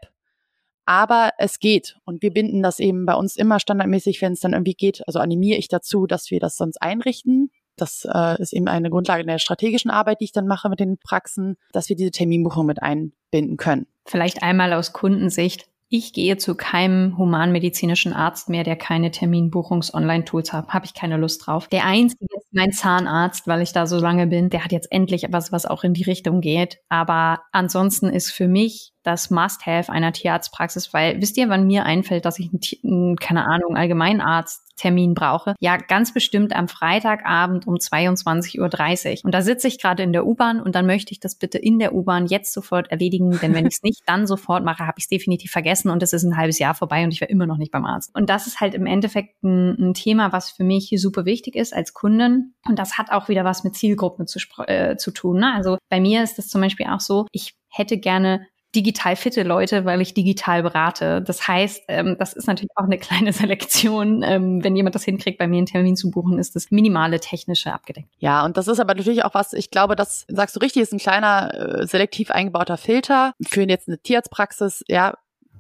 Aber 0.86 1.32
es 1.38 1.60
geht. 1.60 1.98
Und 2.06 2.22
wir 2.22 2.32
binden 2.32 2.64
das 2.64 2.80
eben 2.80 3.06
bei 3.06 3.16
uns 3.16 3.36
immer 3.36 3.60
standardmäßig, 3.60 4.22
wenn 4.22 4.32
es 4.32 4.40
dann 4.40 4.54
irgendwie 4.54 4.76
geht. 4.76 5.06
Also 5.08 5.20
animiere 5.20 5.60
ich 5.60 5.68
dazu, 5.68 6.08
dass 6.08 6.32
wir 6.32 6.40
das 6.40 6.56
sonst 6.56 6.82
einrichten. 6.82 7.52
Das 7.76 8.08
äh, 8.10 8.42
ist 8.42 8.54
eben 8.54 8.70
eine 8.70 8.90
Grundlage 8.90 9.26
der 9.26 9.40
strategischen 9.40 9.92
Arbeit, 9.92 10.22
die 10.22 10.26
ich 10.26 10.32
dann 10.32 10.48
mache 10.48 10.70
mit 10.70 10.80
den 10.80 10.98
Praxen, 10.98 11.58
dass 11.74 11.90
wir 11.90 11.98
diese 11.98 12.12
Terminbuchung 12.12 12.66
mit 12.66 12.82
einbinden 12.82 13.58
können. 13.58 13.88
Vielleicht 14.06 14.42
einmal 14.42 14.72
aus 14.72 14.94
Kundensicht. 14.94 15.68
Ich 15.90 16.12
gehe 16.12 16.36
zu 16.36 16.56
keinem 16.56 17.18
humanmedizinischen 17.18 18.12
Arzt 18.12 18.50
mehr, 18.50 18.66
der 18.66 18.76
keine 18.76 19.10
Terminbuchungs-Online-Tools 19.10 20.52
hat. 20.52 20.68
Habe 20.68 20.86
ich 20.86 20.94
keine 20.94 21.16
Lust 21.16 21.48
drauf. 21.48 21.70
Der 21.70 21.86
einzige 21.86 22.26
ist 22.36 22.48
mein 22.52 22.74
Zahnarzt, 22.74 23.48
weil 23.48 23.62
ich 23.62 23.72
da 23.72 23.88
so 23.88 23.98
lange 23.98 24.28
bin. 24.28 24.50
Der 24.50 24.66
hat 24.66 24.74
jetzt 24.74 24.92
endlich 24.92 25.24
etwas, 25.24 25.54
was 25.54 25.66
auch 25.66 25.86
in 25.86 25.94
die 25.94 26.04
Richtung 26.04 26.42
geht. 26.42 26.80
Aber 26.90 27.40
ansonsten 27.54 28.08
ist 28.10 28.32
für 28.32 28.50
mich 28.50 28.92
das 29.08 29.30
Must-Have 29.30 29.92
einer 29.92 30.12
Tierarztpraxis, 30.12 30.94
weil 30.94 31.22
wisst 31.22 31.38
ihr, 31.38 31.48
wann 31.48 31.66
mir 31.66 31.86
einfällt, 31.86 32.26
dass 32.26 32.40
ich 32.40 32.50
einen, 32.84 33.16
keine 33.16 33.46
Ahnung, 33.46 33.78
Allgemeinarzttermin 33.78 35.14
brauche? 35.14 35.56
Ja, 35.62 35.78
ganz 35.78 36.14
bestimmt 36.14 36.54
am 36.54 36.68
Freitagabend 36.68 37.66
um 37.68 37.76
22.30 37.76 38.60
Uhr. 38.60 39.26
Und 39.26 39.34
da 39.34 39.42
sitze 39.42 39.70
ich 39.70 39.80
gerade 39.82 40.04
in 40.04 40.12
der 40.12 40.28
U-Bahn 40.28 40.62
und 40.62 40.76
dann 40.76 40.86
möchte 40.86 41.14
ich 41.14 41.22
das 41.22 41.36
bitte 41.36 41.58
in 41.58 41.80
der 41.80 41.96
U-Bahn 41.96 42.28
jetzt 42.28 42.54
sofort 42.54 42.92
erledigen, 42.92 43.40
denn 43.42 43.56
wenn 43.56 43.66
ich 43.66 43.76
es 43.76 43.84
nicht 43.84 44.02
dann 44.06 44.28
sofort 44.28 44.66
mache, 44.66 44.86
habe 44.86 44.96
ich 44.98 45.06
es 45.06 45.10
definitiv 45.10 45.52
vergessen 45.52 45.90
und 45.90 46.04
es 46.04 46.12
ist 46.12 46.24
ein 46.24 46.36
halbes 46.36 46.60
Jahr 46.60 46.76
vorbei 46.76 47.06
und 47.06 47.14
ich 47.14 47.22
wäre 47.22 47.32
immer 47.32 47.48
noch 47.48 47.58
nicht 47.58 47.72
beim 47.72 47.86
Arzt. 47.86 48.14
Und 48.14 48.30
das 48.30 48.46
ist 48.46 48.60
halt 48.60 48.74
im 48.74 48.86
Endeffekt 48.86 49.42
ein, 49.42 49.70
ein 49.80 49.94
Thema, 49.94 50.34
was 50.34 50.52
für 50.52 50.66
mich 50.66 50.94
super 50.98 51.24
wichtig 51.24 51.56
ist 51.56 51.74
als 51.74 51.94
Kundin. 51.94 52.54
Und 52.68 52.78
das 52.78 52.98
hat 52.98 53.10
auch 53.12 53.30
wieder 53.30 53.46
was 53.46 53.64
mit 53.64 53.76
Zielgruppen 53.76 54.28
zu, 54.28 54.40
äh, 54.68 54.98
zu 54.98 55.12
tun. 55.12 55.40
Ne? 55.40 55.54
Also 55.56 55.78
bei 55.90 56.02
mir 56.02 56.24
ist 56.24 56.38
das 56.38 56.50
zum 56.50 56.60
Beispiel 56.60 56.88
auch 56.88 57.00
so, 57.00 57.26
ich 57.32 57.56
hätte 57.70 57.98
gerne 57.98 58.48
digital 58.78 59.16
fitte 59.16 59.42
Leute, 59.42 59.86
weil 59.86 60.02
ich 60.02 60.14
digital 60.14 60.62
berate. 60.62 61.22
Das 61.24 61.48
heißt, 61.48 61.86
ähm, 61.88 62.16
das 62.20 62.34
ist 62.34 62.48
natürlich 62.48 62.70
auch 62.76 62.84
eine 62.84 62.98
kleine 63.00 63.34
Selektion. 63.34 64.22
Ähm, 64.24 64.64
wenn 64.64 64.76
jemand 64.76 64.94
das 64.94 65.04
hinkriegt, 65.04 65.40
bei 65.40 65.48
mir 65.48 65.58
einen 65.58 65.66
Termin 65.66 65.96
zu 65.96 66.12
buchen, 66.12 66.38
ist 66.38 66.56
das 66.56 66.70
minimale 66.70 67.20
technische 67.20 67.74
abgedeckt. 67.74 68.08
Ja, 68.20 68.46
und 68.46 68.56
das 68.56 68.68
ist 68.68 68.80
aber 68.80 68.94
natürlich 68.94 69.26
auch 69.26 69.34
was, 69.34 69.54
ich 69.54 69.72
glaube, 69.72 69.96
das 69.96 70.26
sagst 70.28 70.56
du 70.56 70.60
richtig, 70.60 70.84
ist 70.84 70.94
ein 70.94 71.00
kleiner 71.00 71.54
äh, 71.54 71.88
selektiv 71.88 72.30
eingebauter 72.30 72.78
Filter 72.78 73.34
für 73.48 73.64
jetzt 73.64 73.88
eine 73.88 73.98
Tierarztpraxis. 73.98 74.84
Ja, 74.88 75.16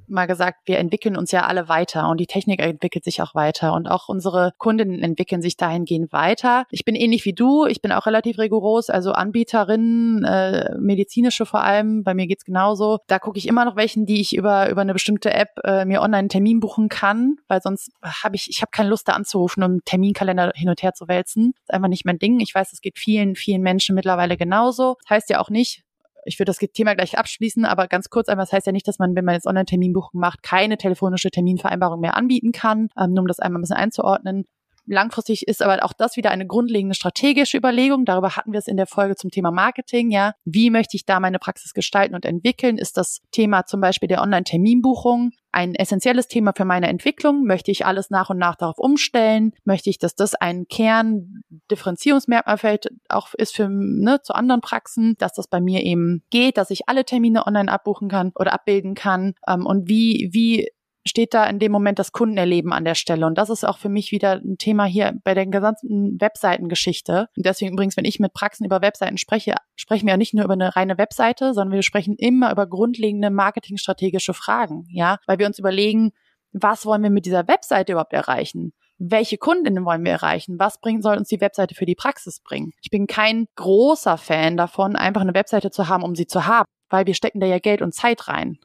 mal 0.07 0.25
gesagt, 0.25 0.59
wir 0.65 0.79
entwickeln 0.79 1.17
uns 1.17 1.31
ja 1.31 1.45
alle 1.45 1.69
weiter 1.69 2.09
und 2.09 2.19
die 2.19 2.27
Technik 2.27 2.61
entwickelt 2.61 3.03
sich 3.03 3.21
auch 3.21 3.35
weiter 3.35 3.73
und 3.73 3.87
auch 3.87 4.09
unsere 4.09 4.53
Kundinnen 4.57 5.01
entwickeln 5.01 5.41
sich 5.41 5.57
dahingehend 5.57 6.11
weiter. 6.11 6.65
Ich 6.71 6.85
bin 6.85 6.95
ähnlich 6.95 7.25
wie 7.25 7.33
du, 7.33 7.65
ich 7.65 7.81
bin 7.81 7.91
auch 7.91 8.05
relativ 8.05 8.37
rigoros, 8.39 8.89
also 8.89 9.11
Anbieterinnen, 9.11 10.23
äh, 10.23 10.75
medizinische 10.79 11.45
vor 11.45 11.61
allem, 11.61 12.03
bei 12.03 12.13
mir 12.13 12.27
geht's 12.27 12.45
genauso. 12.45 12.99
Da 13.07 13.19
gucke 13.19 13.37
ich 13.37 13.47
immer 13.47 13.65
noch 13.65 13.75
welchen, 13.75 14.05
die 14.05 14.21
ich 14.21 14.35
über, 14.35 14.69
über 14.69 14.81
eine 14.81 14.93
bestimmte 14.93 15.33
App 15.33 15.59
äh, 15.63 15.85
mir 15.85 16.01
online 16.01 16.17
einen 16.17 16.29
Termin 16.29 16.59
buchen 16.59 16.89
kann, 16.89 17.37
weil 17.47 17.61
sonst 17.61 17.91
habe 18.01 18.35
ich, 18.35 18.49
ich 18.49 18.61
habe 18.61 18.71
keine 18.71 18.89
Lust 18.89 19.07
da 19.07 19.13
anzurufen, 19.13 19.63
um 19.63 19.83
Terminkalender 19.85 20.51
hin 20.55 20.69
und 20.69 20.81
her 20.83 20.93
zu 20.93 21.07
wälzen. 21.07 21.53
Das 21.53 21.63
ist 21.63 21.73
einfach 21.73 21.89
nicht 21.89 22.05
mein 22.05 22.19
Ding. 22.19 22.39
Ich 22.39 22.53
weiß, 22.53 22.73
es 22.73 22.81
geht 22.81 22.97
vielen, 22.97 23.35
vielen 23.35 23.61
Menschen 23.61 23.95
mittlerweile 23.95 24.37
genauso. 24.37 24.97
Das 25.03 25.09
heißt 25.09 25.29
ja 25.29 25.39
auch 25.39 25.49
nicht, 25.49 25.83
ich 26.27 26.39
würde 26.39 26.51
das 26.51 26.57
Thema 26.57 26.95
gleich 26.95 27.17
abschließen, 27.17 27.65
aber 27.65 27.87
ganz 27.87 28.09
kurz 28.09 28.27
einmal, 28.27 28.45
das 28.45 28.53
heißt 28.53 28.67
ja 28.67 28.73
nicht, 28.73 28.87
dass 28.87 28.99
man, 28.99 29.15
wenn 29.15 29.25
man 29.25 29.35
jetzt 29.35 29.47
Online-Terminbuchung 29.47 30.19
macht, 30.19 30.43
keine 30.43 30.77
telefonische 30.77 31.31
Terminvereinbarung 31.31 31.99
mehr 31.99 32.15
anbieten 32.15 32.51
kann, 32.51 32.89
ähm, 32.99 33.13
nur 33.13 33.21
um 33.21 33.27
das 33.27 33.39
einmal 33.39 33.59
ein 33.59 33.63
bisschen 33.63 33.77
einzuordnen. 33.77 34.45
Langfristig 34.89 35.47
ist 35.47 35.61
aber 35.61 35.83
auch 35.83 35.91
das 35.91 36.15
wieder 36.15 36.31
eine 36.31 36.47
grundlegende 36.47 36.95
strategische 36.95 37.57
Überlegung. 37.57 38.05
Darüber 38.05 38.37
hatten 38.37 38.53
wir 38.53 38.59
es 38.59 38.67
in 38.67 38.77
der 38.77 38.87
Folge 38.87 39.15
zum 39.15 39.31
Thema 39.31 39.51
Marketing. 39.51 40.11
Ja, 40.11 40.33
wie 40.45 40.69
möchte 40.69 40.95
ich 40.95 41.05
da 41.05 41.19
meine 41.19 41.39
Praxis 41.39 41.73
gestalten 41.73 42.15
und 42.15 42.23
entwickeln? 42.23 42.77
Ist 42.77 42.95
das 42.95 43.19
Thema 43.31 43.65
zum 43.65 43.81
Beispiel 43.81 44.07
der 44.07 44.21
Online-Terminbuchung 44.21 45.31
ein 45.57 45.73
essentielles 45.73 46.27
Thema 46.27 46.53
für 46.55 46.65
meine 46.65 46.87
Entwicklung? 46.87 47.43
Möchte 47.43 47.71
ich 47.71 47.87
alles 47.87 48.11
nach 48.11 48.29
und 48.29 48.37
nach 48.37 48.55
darauf 48.55 48.77
umstellen? 48.77 49.53
Möchte 49.65 49.89
ich, 49.89 49.97
dass 49.97 50.13
das 50.13 50.35
ein 50.35 50.67
Kern-Differenzierungsmerkmal 50.67 52.79
auch 53.09 53.33
ist 53.33 53.55
für 53.55 53.67
ne, 53.67 54.21
zu 54.21 54.35
anderen 54.35 54.61
Praxen, 54.61 55.15
dass 55.17 55.33
das 55.33 55.47
bei 55.47 55.59
mir 55.59 55.81
eben 55.81 56.21
geht, 56.29 56.57
dass 56.57 56.69
ich 56.69 56.87
alle 56.87 57.05
Termine 57.05 57.47
online 57.47 57.71
abbuchen 57.71 58.07
kann 58.07 58.33
oder 58.35 58.53
abbilden 58.53 58.93
kann? 58.93 59.33
Ähm, 59.47 59.65
und 59.65 59.89
wie, 59.89 60.29
wie 60.31 60.69
steht 61.07 61.33
da 61.33 61.45
in 61.45 61.59
dem 61.59 61.71
Moment 61.71 61.99
das 61.99 62.11
Kundenerleben 62.11 62.73
an 62.73 62.85
der 62.85 62.95
Stelle. 62.95 63.25
Und 63.25 63.37
das 63.37 63.49
ist 63.49 63.63
auch 63.63 63.77
für 63.77 63.89
mich 63.89 64.11
wieder 64.11 64.33
ein 64.33 64.57
Thema 64.57 64.85
hier 64.85 65.13
bei 65.23 65.33
der 65.33 65.45
gesamten 65.45 66.19
Webseitengeschichte. 66.19 67.27
Und 67.35 67.45
deswegen 67.45 67.73
übrigens, 67.73 67.97
wenn 67.97 68.05
ich 68.05 68.19
mit 68.19 68.33
Praxen 68.33 68.65
über 68.65 68.81
Webseiten 68.81 69.17
spreche, 69.17 69.55
sprechen 69.75 70.05
wir 70.05 70.13
ja 70.13 70.17
nicht 70.17 70.33
nur 70.33 70.45
über 70.45 70.53
eine 70.53 70.75
reine 70.75 70.97
Webseite, 70.97 71.53
sondern 71.53 71.75
wir 71.75 71.83
sprechen 71.83 72.15
immer 72.15 72.51
über 72.51 72.67
grundlegende 72.67 73.29
marketingstrategische 73.29 74.33
Fragen, 74.33 74.85
ja, 74.89 75.17
weil 75.25 75.39
wir 75.39 75.47
uns 75.47 75.59
überlegen, 75.59 76.11
was 76.51 76.85
wollen 76.85 77.03
wir 77.03 77.09
mit 77.09 77.25
dieser 77.25 77.47
Webseite 77.47 77.93
überhaupt 77.93 78.13
erreichen? 78.13 78.73
welche 78.99 79.37
Kundinnen 79.37 79.85
wollen 79.85 80.03
wir 80.03 80.13
erreichen? 80.13 80.59
Was 80.59 80.79
bringt, 80.79 81.03
soll 81.03 81.17
uns 81.17 81.27
die 81.27 81.41
Webseite 81.41 81.75
für 81.75 81.85
die 81.85 81.95
Praxis 81.95 82.39
bringen? 82.39 82.73
Ich 82.81 82.89
bin 82.89 83.07
kein 83.07 83.45
großer 83.55 84.17
Fan 84.17 84.57
davon, 84.57 84.95
einfach 84.95 85.21
eine 85.21 85.35
Webseite 85.35 85.69
zu 85.69 85.87
haben, 85.87 86.03
um 86.03 86.15
sie 86.15 86.25
zu 86.25 86.47
haben, 86.47 86.65
weil 86.89 87.05
wir 87.05 87.13
stecken 87.13 87.39
da 87.39 87.45
ja 87.45 87.59
Geld 87.59 87.81
und 87.81 87.93
Zeit 87.93 88.27
rein 88.27 88.57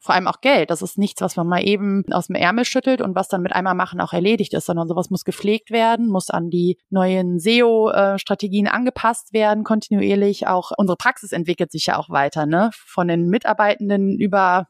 vor 0.00 0.14
allem 0.14 0.26
auch 0.26 0.40
Geld. 0.40 0.70
Das 0.70 0.82
ist 0.82 0.98
nichts, 0.98 1.20
was 1.20 1.36
man 1.36 1.46
mal 1.46 1.62
eben 1.62 2.04
aus 2.10 2.28
dem 2.28 2.36
Ärmel 2.36 2.64
schüttelt 2.64 3.02
und 3.02 3.14
was 3.14 3.28
dann 3.28 3.42
mit 3.42 3.52
einmal 3.52 3.74
machen 3.74 4.00
auch 4.00 4.14
erledigt 4.14 4.54
ist, 4.54 4.66
sondern 4.66 4.88
sowas 4.88 5.10
muss 5.10 5.24
gepflegt 5.24 5.70
werden, 5.70 6.08
muss 6.08 6.30
an 6.30 6.48
die 6.48 6.78
neuen 6.88 7.38
SEO-Strategien 7.38 8.66
angepasst 8.66 9.34
werden, 9.34 9.62
kontinuierlich. 9.62 10.46
Auch 10.46 10.72
unsere 10.76 10.96
Praxis 10.96 11.32
entwickelt 11.32 11.70
sich 11.70 11.86
ja 11.86 11.98
auch 11.98 12.08
weiter, 12.08 12.46
ne? 12.46 12.70
Von 12.72 13.08
den 13.08 13.28
Mitarbeitenden 13.28 14.18
über 14.18 14.66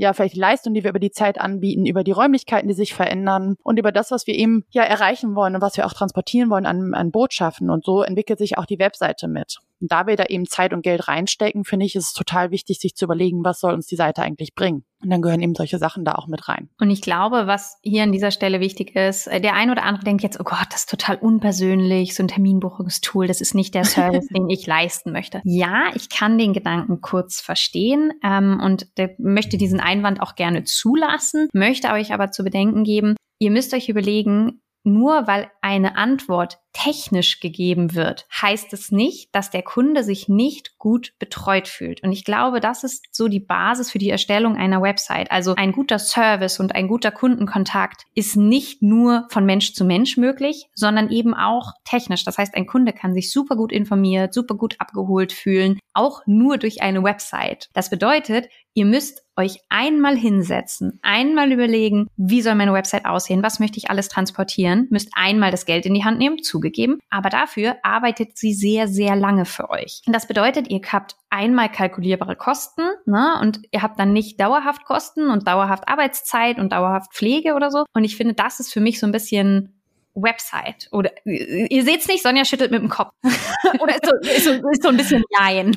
ja, 0.00 0.12
vielleicht 0.12 0.36
die 0.36 0.40
Leistung, 0.40 0.74
die 0.74 0.84
wir 0.84 0.90
über 0.90 1.00
die 1.00 1.10
Zeit 1.10 1.40
anbieten, 1.40 1.84
über 1.84 2.04
die 2.04 2.12
Räumlichkeiten, 2.12 2.68
die 2.68 2.74
sich 2.74 2.94
verändern 2.94 3.56
und 3.64 3.80
über 3.80 3.90
das, 3.90 4.12
was 4.12 4.28
wir 4.28 4.34
eben 4.34 4.64
ja 4.70 4.84
erreichen 4.84 5.34
wollen 5.34 5.56
und 5.56 5.60
was 5.60 5.76
wir 5.76 5.86
auch 5.86 5.92
transportieren 5.92 6.50
wollen 6.50 6.66
an, 6.66 6.94
an 6.94 7.10
Botschaften. 7.10 7.68
Und 7.68 7.84
so 7.84 8.02
entwickelt 8.02 8.38
sich 8.38 8.56
auch 8.58 8.64
die 8.64 8.78
Webseite 8.78 9.26
mit. 9.26 9.58
Und 9.80 9.92
da 9.92 10.06
wir 10.06 10.16
da 10.16 10.24
eben 10.24 10.46
Zeit 10.46 10.72
und 10.72 10.82
Geld 10.82 11.08
reinstecken, 11.08 11.64
finde 11.64 11.86
ich, 11.86 11.94
ist 11.94 12.08
es 12.08 12.12
total 12.12 12.50
wichtig, 12.50 12.78
sich 12.78 12.94
zu 12.94 13.04
überlegen, 13.04 13.44
was 13.44 13.60
soll 13.60 13.74
uns 13.74 13.86
die 13.86 13.96
Seite 13.96 14.22
eigentlich 14.22 14.54
bringen. 14.54 14.84
Und 15.00 15.10
dann 15.10 15.22
gehören 15.22 15.40
eben 15.40 15.54
solche 15.54 15.78
Sachen 15.78 16.04
da 16.04 16.16
auch 16.16 16.26
mit 16.26 16.48
rein. 16.48 16.68
Und 16.80 16.90
ich 16.90 17.02
glaube, 17.02 17.46
was 17.46 17.78
hier 17.82 18.02
an 18.02 18.10
dieser 18.10 18.32
Stelle 18.32 18.58
wichtig 18.58 18.96
ist, 18.96 19.28
äh, 19.28 19.40
der 19.40 19.54
ein 19.54 19.70
oder 19.70 19.84
andere 19.84 20.04
denkt 20.04 20.24
jetzt, 20.24 20.40
oh 20.40 20.44
Gott, 20.44 20.66
das 20.70 20.80
ist 20.80 20.90
total 20.90 21.16
unpersönlich, 21.16 22.16
so 22.16 22.24
ein 22.24 22.28
Terminbuchungstool, 22.28 23.28
das 23.28 23.40
ist 23.40 23.54
nicht 23.54 23.74
der 23.74 23.84
Service, 23.84 24.26
den 24.34 24.48
ich 24.50 24.66
leisten 24.66 25.12
möchte. 25.12 25.40
Ja, 25.44 25.90
ich 25.94 26.08
kann 26.08 26.36
den 26.36 26.52
Gedanken 26.52 27.00
kurz 27.00 27.40
verstehen 27.40 28.12
ähm, 28.24 28.60
und 28.62 28.88
möchte 29.18 29.56
diesen 29.56 29.78
Einwand 29.78 30.20
auch 30.20 30.34
gerne 30.34 30.64
zulassen, 30.64 31.48
möchte 31.52 31.92
euch 31.92 32.12
aber 32.12 32.32
zu 32.32 32.42
bedenken 32.42 32.82
geben, 32.82 33.14
ihr 33.38 33.52
müsst 33.52 33.72
euch 33.74 33.88
überlegen, 33.88 34.60
nur 34.84 35.26
weil 35.26 35.50
eine 35.60 35.96
Antwort 35.96 36.58
technisch 36.72 37.40
gegeben 37.40 37.94
wird, 37.94 38.26
heißt 38.40 38.72
es 38.72 38.92
nicht, 38.92 39.34
dass 39.34 39.50
der 39.50 39.62
Kunde 39.62 40.04
sich 40.04 40.28
nicht 40.28 40.78
gut 40.78 41.14
betreut 41.18 41.66
fühlt. 41.66 42.02
Und 42.04 42.12
ich 42.12 42.24
glaube, 42.24 42.60
das 42.60 42.84
ist 42.84 43.06
so 43.10 43.26
die 43.26 43.40
Basis 43.40 43.90
für 43.90 43.98
die 43.98 44.10
Erstellung 44.10 44.56
einer 44.56 44.80
Website. 44.80 45.30
Also 45.30 45.54
ein 45.56 45.72
guter 45.72 45.98
Service 45.98 46.60
und 46.60 46.74
ein 46.74 46.86
guter 46.86 47.10
Kundenkontakt 47.10 48.04
ist 48.14 48.36
nicht 48.36 48.80
nur 48.80 49.26
von 49.30 49.44
Mensch 49.44 49.74
zu 49.74 49.84
Mensch 49.84 50.16
möglich, 50.16 50.68
sondern 50.74 51.10
eben 51.10 51.34
auch 51.34 51.72
technisch. 51.84 52.24
Das 52.24 52.38
heißt, 52.38 52.54
ein 52.54 52.66
Kunde 52.66 52.92
kann 52.92 53.14
sich 53.14 53.32
super 53.32 53.56
gut 53.56 53.72
informiert, 53.72 54.32
super 54.32 54.54
gut 54.54 54.76
abgeholt 54.78 55.32
fühlen, 55.32 55.80
auch 55.94 56.22
nur 56.26 56.58
durch 56.58 56.80
eine 56.82 57.02
Website. 57.02 57.70
Das 57.72 57.90
bedeutet, 57.90 58.48
ihr 58.74 58.84
müsst 58.84 59.24
euch 59.38 59.60
einmal 59.68 60.16
hinsetzen, 60.16 60.98
einmal 61.02 61.52
überlegen, 61.52 62.08
wie 62.16 62.42
soll 62.42 62.54
meine 62.54 62.74
Website 62.74 63.06
aussehen, 63.06 63.42
was 63.42 63.60
möchte 63.60 63.78
ich 63.78 63.88
alles 63.88 64.08
transportieren, 64.08 64.88
müsst 64.90 65.10
einmal 65.14 65.50
das 65.50 65.64
Geld 65.64 65.86
in 65.86 65.94
die 65.94 66.04
Hand 66.04 66.18
nehmen, 66.18 66.42
zugegeben, 66.42 66.98
aber 67.08 67.30
dafür 67.30 67.76
arbeitet 67.82 68.36
sie 68.36 68.52
sehr, 68.52 68.88
sehr 68.88 69.16
lange 69.16 69.44
für 69.44 69.70
euch. 69.70 70.02
Und 70.06 70.12
das 70.12 70.26
bedeutet, 70.26 70.68
ihr 70.68 70.80
habt 70.92 71.16
einmal 71.30 71.70
kalkulierbare 71.70 72.36
Kosten 72.36 72.82
ne, 73.06 73.38
und 73.40 73.60
ihr 73.70 73.82
habt 73.82 73.98
dann 73.98 74.12
nicht 74.12 74.40
dauerhaft 74.40 74.84
Kosten 74.84 75.30
und 75.30 75.46
dauerhaft 75.46 75.88
Arbeitszeit 75.88 76.58
und 76.58 76.72
dauerhaft 76.72 77.14
Pflege 77.14 77.54
oder 77.54 77.70
so. 77.70 77.84
Und 77.94 78.04
ich 78.04 78.16
finde, 78.16 78.34
das 78.34 78.60
ist 78.60 78.72
für 78.72 78.80
mich 78.80 78.98
so 78.98 79.06
ein 79.06 79.12
bisschen 79.12 79.78
Website. 80.22 80.88
Oder 80.90 81.10
ihr 81.24 81.84
seht's 81.84 82.08
nicht, 82.08 82.22
Sonja 82.22 82.44
schüttelt 82.44 82.70
mit 82.70 82.82
dem 82.82 82.88
Kopf. 82.88 83.12
Oder 83.80 83.94
ist 83.94 84.06
so, 84.06 84.12
ist 84.30 84.44
so, 84.44 84.70
ist 84.70 84.82
so 84.82 84.88
ein 84.88 84.96
bisschen 84.96 85.22
Laien. 85.38 85.76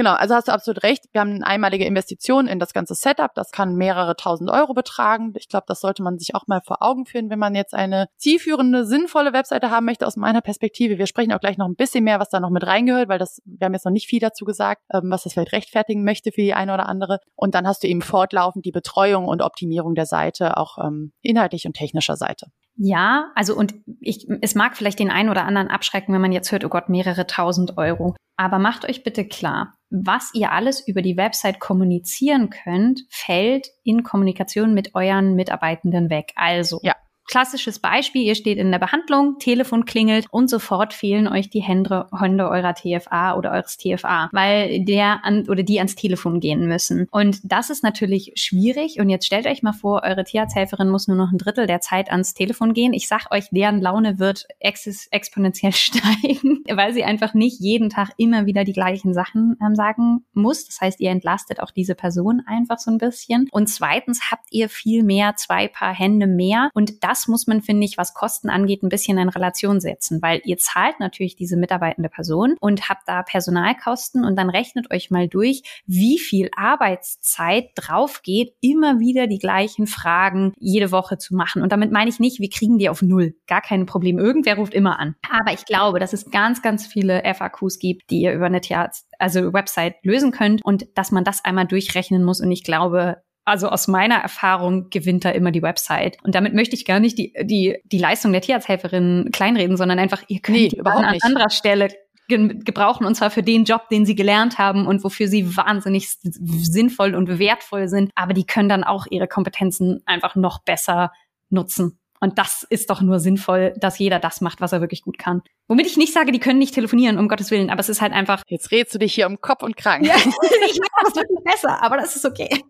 Genau, 0.00 0.14
also 0.14 0.34
hast 0.34 0.48
du 0.48 0.52
absolut 0.52 0.82
recht. 0.82 1.04
Wir 1.12 1.20
haben 1.20 1.34
eine 1.34 1.46
einmalige 1.46 1.84
Investition 1.84 2.46
in 2.46 2.58
das 2.58 2.72
ganze 2.72 2.94
Setup. 2.94 3.34
Das 3.34 3.50
kann 3.50 3.74
mehrere 3.74 4.16
tausend 4.16 4.48
Euro 4.48 4.72
betragen. 4.72 5.34
Ich 5.36 5.46
glaube, 5.46 5.66
das 5.68 5.80
sollte 5.80 6.02
man 6.02 6.18
sich 6.18 6.34
auch 6.34 6.46
mal 6.46 6.62
vor 6.64 6.82
Augen 6.82 7.04
führen, 7.04 7.28
wenn 7.28 7.38
man 7.38 7.54
jetzt 7.54 7.74
eine 7.74 8.06
zielführende, 8.16 8.86
sinnvolle 8.86 9.34
Webseite 9.34 9.70
haben 9.70 9.84
möchte 9.84 10.06
aus 10.06 10.16
meiner 10.16 10.40
Perspektive. 10.40 10.96
Wir 10.96 11.06
sprechen 11.06 11.34
auch 11.34 11.40
gleich 11.40 11.58
noch 11.58 11.68
ein 11.68 11.74
bisschen 11.74 12.02
mehr, 12.02 12.18
was 12.18 12.30
da 12.30 12.40
noch 12.40 12.48
mit 12.48 12.66
reingehört, 12.66 13.10
weil 13.10 13.18
das, 13.18 13.42
wir 13.44 13.66
haben 13.66 13.74
jetzt 13.74 13.84
noch 13.84 13.92
nicht 13.92 14.08
viel 14.08 14.20
dazu 14.20 14.46
gesagt, 14.46 14.80
ähm, 14.90 15.10
was 15.10 15.24
das 15.24 15.34
vielleicht 15.34 15.52
rechtfertigen 15.52 16.02
möchte 16.02 16.32
für 16.32 16.40
die 16.40 16.54
eine 16.54 16.72
oder 16.72 16.88
andere. 16.88 17.18
Und 17.36 17.54
dann 17.54 17.66
hast 17.66 17.82
du 17.82 17.86
eben 17.86 18.00
fortlaufend 18.00 18.64
die 18.64 18.72
Betreuung 18.72 19.28
und 19.28 19.42
Optimierung 19.42 19.94
der 19.94 20.06
Seite, 20.06 20.56
auch 20.56 20.78
ähm, 20.78 21.12
inhaltlich 21.20 21.66
und 21.66 21.74
technischer 21.74 22.16
Seite. 22.16 22.46
Ja, 22.76 23.30
also 23.34 23.54
und 23.56 23.74
ich, 24.00 24.26
es 24.40 24.54
mag 24.54 24.76
vielleicht 24.76 24.98
den 24.98 25.10
einen 25.10 25.28
oder 25.28 25.44
anderen 25.44 25.68
abschrecken, 25.68 26.14
wenn 26.14 26.20
man 26.20 26.32
jetzt 26.32 26.50
hört, 26.50 26.64
oh 26.64 26.68
Gott, 26.68 26.88
mehrere 26.88 27.26
tausend 27.26 27.76
Euro. 27.76 28.14
Aber 28.36 28.58
macht 28.58 28.88
euch 28.88 29.02
bitte 29.02 29.26
klar, 29.26 29.74
was 29.90 30.30
ihr 30.32 30.52
alles 30.52 30.86
über 30.86 31.02
die 31.02 31.16
Website 31.16 31.60
kommunizieren 31.60 32.48
könnt, 32.48 33.02
fällt 33.10 33.68
in 33.84 34.02
Kommunikation 34.02 34.72
mit 34.72 34.94
euren 34.94 35.34
Mitarbeitenden 35.34 36.08
weg. 36.08 36.32
Also, 36.36 36.80
ja. 36.82 36.94
Klassisches 37.30 37.78
Beispiel, 37.78 38.22
ihr 38.22 38.34
steht 38.34 38.58
in 38.58 38.72
der 38.72 38.80
Behandlung, 38.80 39.38
Telefon 39.38 39.84
klingelt 39.84 40.26
und 40.32 40.50
sofort 40.50 40.92
fehlen 40.92 41.28
euch 41.28 41.48
die 41.48 41.60
Hände, 41.60 42.08
Hände 42.12 42.48
eurer 42.48 42.74
TFA 42.74 43.36
oder 43.36 43.52
eures 43.52 43.76
TFA, 43.76 44.28
weil 44.32 44.84
der 44.84 45.24
an, 45.24 45.48
oder 45.48 45.62
die 45.62 45.78
ans 45.78 45.94
Telefon 45.94 46.40
gehen 46.40 46.66
müssen. 46.66 47.06
Und 47.12 47.38
das 47.44 47.70
ist 47.70 47.84
natürlich 47.84 48.32
schwierig. 48.34 48.98
Und 48.98 49.10
jetzt 49.10 49.26
stellt 49.26 49.46
euch 49.46 49.62
mal 49.62 49.72
vor, 49.72 50.02
eure 50.02 50.24
Tierarzthelferin 50.24 50.90
muss 50.90 51.06
nur 51.06 51.16
noch 51.16 51.30
ein 51.30 51.38
Drittel 51.38 51.68
der 51.68 51.80
Zeit 51.80 52.10
ans 52.10 52.34
Telefon 52.34 52.74
gehen. 52.74 52.92
Ich 52.94 53.06
sag 53.06 53.30
euch, 53.30 53.44
deren 53.52 53.80
Laune 53.80 54.18
wird 54.18 54.48
ex 54.58 55.06
exponentiell 55.12 55.72
steigen, 55.72 56.64
weil 56.68 56.92
sie 56.92 57.04
einfach 57.04 57.32
nicht 57.32 57.60
jeden 57.60 57.90
Tag 57.90 58.10
immer 58.16 58.46
wieder 58.46 58.64
die 58.64 58.72
gleichen 58.72 59.14
Sachen 59.14 59.56
ähm, 59.64 59.76
sagen 59.76 60.24
muss. 60.32 60.66
Das 60.66 60.80
heißt, 60.80 60.98
ihr 60.98 61.10
entlastet 61.10 61.60
auch 61.60 61.70
diese 61.70 61.94
Person 61.94 62.42
einfach 62.44 62.80
so 62.80 62.90
ein 62.90 62.98
bisschen. 62.98 63.46
Und 63.52 63.68
zweitens 63.68 64.32
habt 64.32 64.46
ihr 64.50 64.68
viel 64.68 65.04
mehr, 65.04 65.36
zwei 65.36 65.68
Paar 65.68 65.94
Hände 65.94 66.26
mehr. 66.26 66.70
Und 66.74 67.04
das 67.04 67.19
das 67.20 67.28
muss 67.28 67.46
man, 67.46 67.60
finde 67.60 67.84
ich, 67.84 67.98
was 67.98 68.14
Kosten 68.14 68.48
angeht, 68.48 68.82
ein 68.82 68.88
bisschen 68.88 69.18
in 69.18 69.28
Relation 69.28 69.80
setzen, 69.80 70.22
weil 70.22 70.40
ihr 70.44 70.56
zahlt 70.56 71.00
natürlich 71.00 71.36
diese 71.36 71.58
mitarbeitende 71.58 72.08
Person 72.08 72.56
und 72.60 72.88
habt 72.88 73.06
da 73.06 73.22
Personalkosten 73.22 74.24
und 74.24 74.36
dann 74.36 74.48
rechnet 74.48 74.90
euch 74.90 75.10
mal 75.10 75.28
durch, 75.28 75.62
wie 75.84 76.18
viel 76.18 76.48
Arbeitszeit 76.56 77.72
drauf 77.74 78.22
geht, 78.22 78.54
immer 78.62 79.00
wieder 79.00 79.26
die 79.26 79.38
gleichen 79.38 79.86
Fragen 79.86 80.54
jede 80.58 80.92
Woche 80.92 81.18
zu 81.18 81.34
machen. 81.34 81.60
Und 81.62 81.72
damit 81.72 81.92
meine 81.92 82.08
ich 82.08 82.20
nicht, 82.20 82.40
wir 82.40 82.48
kriegen 82.48 82.78
die 82.78 82.88
auf 82.88 83.02
Null. 83.02 83.34
Gar 83.46 83.60
kein 83.60 83.84
Problem. 83.84 84.18
Irgendwer 84.18 84.56
ruft 84.56 84.72
immer 84.72 84.98
an. 84.98 85.14
Aber 85.30 85.52
ich 85.52 85.66
glaube, 85.66 86.00
dass 86.00 86.14
es 86.14 86.30
ganz, 86.30 86.62
ganz 86.62 86.86
viele 86.86 87.22
FAQs 87.22 87.78
gibt, 87.78 88.08
die 88.10 88.22
ihr 88.22 88.32
über 88.32 88.46
eine 88.46 88.62
Tierarzt, 88.62 89.06
also 89.18 89.52
Website 89.52 89.96
lösen 90.04 90.32
könnt 90.32 90.64
und 90.64 90.86
dass 90.94 91.10
man 91.10 91.24
das 91.24 91.44
einmal 91.44 91.66
durchrechnen 91.66 92.24
muss. 92.24 92.40
Und 92.40 92.50
ich 92.50 92.64
glaube, 92.64 93.18
also 93.50 93.68
aus 93.68 93.88
meiner 93.88 94.16
Erfahrung 94.16 94.90
gewinnt 94.90 95.24
da 95.24 95.30
immer 95.30 95.50
die 95.50 95.62
Website. 95.62 96.16
Und 96.22 96.34
damit 96.34 96.54
möchte 96.54 96.74
ich 96.74 96.84
gar 96.84 97.00
nicht 97.00 97.18
die, 97.18 97.34
die, 97.42 97.78
die 97.84 97.98
Leistung 97.98 98.32
der 98.32 98.40
Tierarzthelferin 98.40 99.30
kleinreden, 99.32 99.76
sondern 99.76 99.98
einfach, 99.98 100.22
ihr 100.28 100.40
könnt 100.40 100.58
nee, 100.58 100.70
überhaupt 100.74 101.04
an 101.04 101.12
nicht. 101.12 101.24
anderer 101.24 101.50
Stelle 101.50 101.88
ge 102.28 102.54
gebrauchen 102.64 103.04
und 103.04 103.16
zwar 103.16 103.30
für 103.30 103.42
den 103.42 103.64
Job, 103.64 103.88
den 103.90 104.06
sie 104.06 104.14
gelernt 104.14 104.58
haben 104.58 104.86
und 104.86 105.04
wofür 105.04 105.28
sie 105.28 105.56
wahnsinnig 105.56 106.08
sinnvoll 106.22 107.14
und 107.14 107.38
wertvoll 107.38 107.88
sind. 107.88 108.10
Aber 108.14 108.32
die 108.32 108.46
können 108.46 108.68
dann 108.68 108.84
auch 108.84 109.06
ihre 109.10 109.28
Kompetenzen 109.28 110.00
einfach 110.06 110.36
noch 110.36 110.62
besser 110.62 111.12
nutzen. 111.50 111.98
Und 112.20 112.38
das 112.38 112.66
ist 112.68 112.90
doch 112.90 113.00
nur 113.00 113.18
sinnvoll, 113.18 113.72
dass 113.78 113.98
jeder 113.98 114.18
das 114.18 114.42
macht, 114.42 114.60
was 114.60 114.72
er 114.72 114.82
wirklich 114.82 115.02
gut 115.02 115.18
kann. 115.18 115.42
Womit 115.68 115.86
ich 115.86 115.96
nicht 115.96 116.12
sage, 116.12 116.32
die 116.32 116.38
können 116.38 116.58
nicht 116.58 116.74
telefonieren, 116.74 117.18
um 117.18 117.28
Gottes 117.28 117.50
Willen, 117.50 117.70
aber 117.70 117.80
es 117.80 117.88
ist 117.88 118.02
halt 118.02 118.12
einfach. 118.12 118.42
Jetzt 118.46 118.70
redst 118.70 118.94
du 118.94 118.98
dich 118.98 119.14
hier 119.14 119.26
um 119.26 119.40
Kopf 119.40 119.62
und 119.62 119.76
Kragen. 119.76 120.04
Ja, 120.04 120.14
ich 120.16 120.78
mache 120.78 121.04
das 121.04 121.16
wirklich 121.16 121.42
besser, 121.44 121.82
aber 121.82 121.96
das 121.96 122.16
ist 122.16 122.26
okay. 122.26 122.62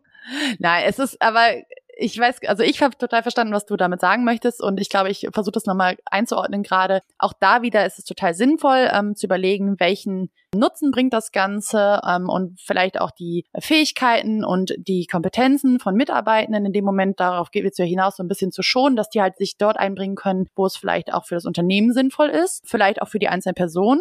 Nein, 0.58 0.84
es 0.86 0.98
ist 0.98 1.20
aber 1.20 1.54
ich 2.00 2.18
weiß, 2.18 2.38
also 2.46 2.62
ich 2.62 2.82
habe 2.82 2.96
total 2.96 3.22
verstanden, 3.22 3.52
was 3.52 3.66
du 3.66 3.76
damit 3.76 4.00
sagen 4.00 4.24
möchtest 4.24 4.62
und 4.62 4.80
ich 4.80 4.88
glaube, 4.88 5.10
ich 5.10 5.28
versuche 5.32 5.52
das 5.52 5.66
nochmal 5.66 5.98
einzuordnen 6.06 6.62
gerade. 6.62 7.02
Auch 7.18 7.34
da 7.38 7.60
wieder 7.60 7.84
ist 7.84 7.98
es 7.98 8.06
total 8.06 8.32
sinnvoll 8.32 8.88
ähm, 8.90 9.14
zu 9.14 9.26
überlegen, 9.26 9.78
welchen 9.78 10.30
Nutzen 10.54 10.92
bringt 10.92 11.12
das 11.12 11.30
Ganze 11.30 12.00
ähm, 12.08 12.30
und 12.30 12.58
vielleicht 12.60 12.98
auch 13.00 13.10
die 13.10 13.44
Fähigkeiten 13.58 14.44
und 14.44 14.74
die 14.78 15.06
Kompetenzen 15.06 15.78
von 15.78 15.94
Mitarbeitenden 15.94 16.64
in 16.64 16.72
dem 16.72 16.86
Moment, 16.86 17.20
darauf 17.20 17.50
geht 17.50 17.70
es 17.70 17.76
ja 17.76 17.84
hinaus, 17.84 18.16
so 18.16 18.22
ein 18.22 18.28
bisschen 18.28 18.50
zu 18.50 18.62
schonen, 18.62 18.96
dass 18.96 19.10
die 19.10 19.20
halt 19.20 19.36
sich 19.36 19.58
dort 19.58 19.78
einbringen 19.78 20.16
können, 20.16 20.48
wo 20.56 20.64
es 20.64 20.76
vielleicht 20.76 21.12
auch 21.12 21.26
für 21.26 21.34
das 21.34 21.44
Unternehmen 21.44 21.92
sinnvoll 21.92 22.30
ist, 22.30 22.62
vielleicht 22.66 23.02
auch 23.02 23.08
für 23.08 23.18
die 23.18 23.28
einzelnen 23.28 23.54
Personen 23.54 24.00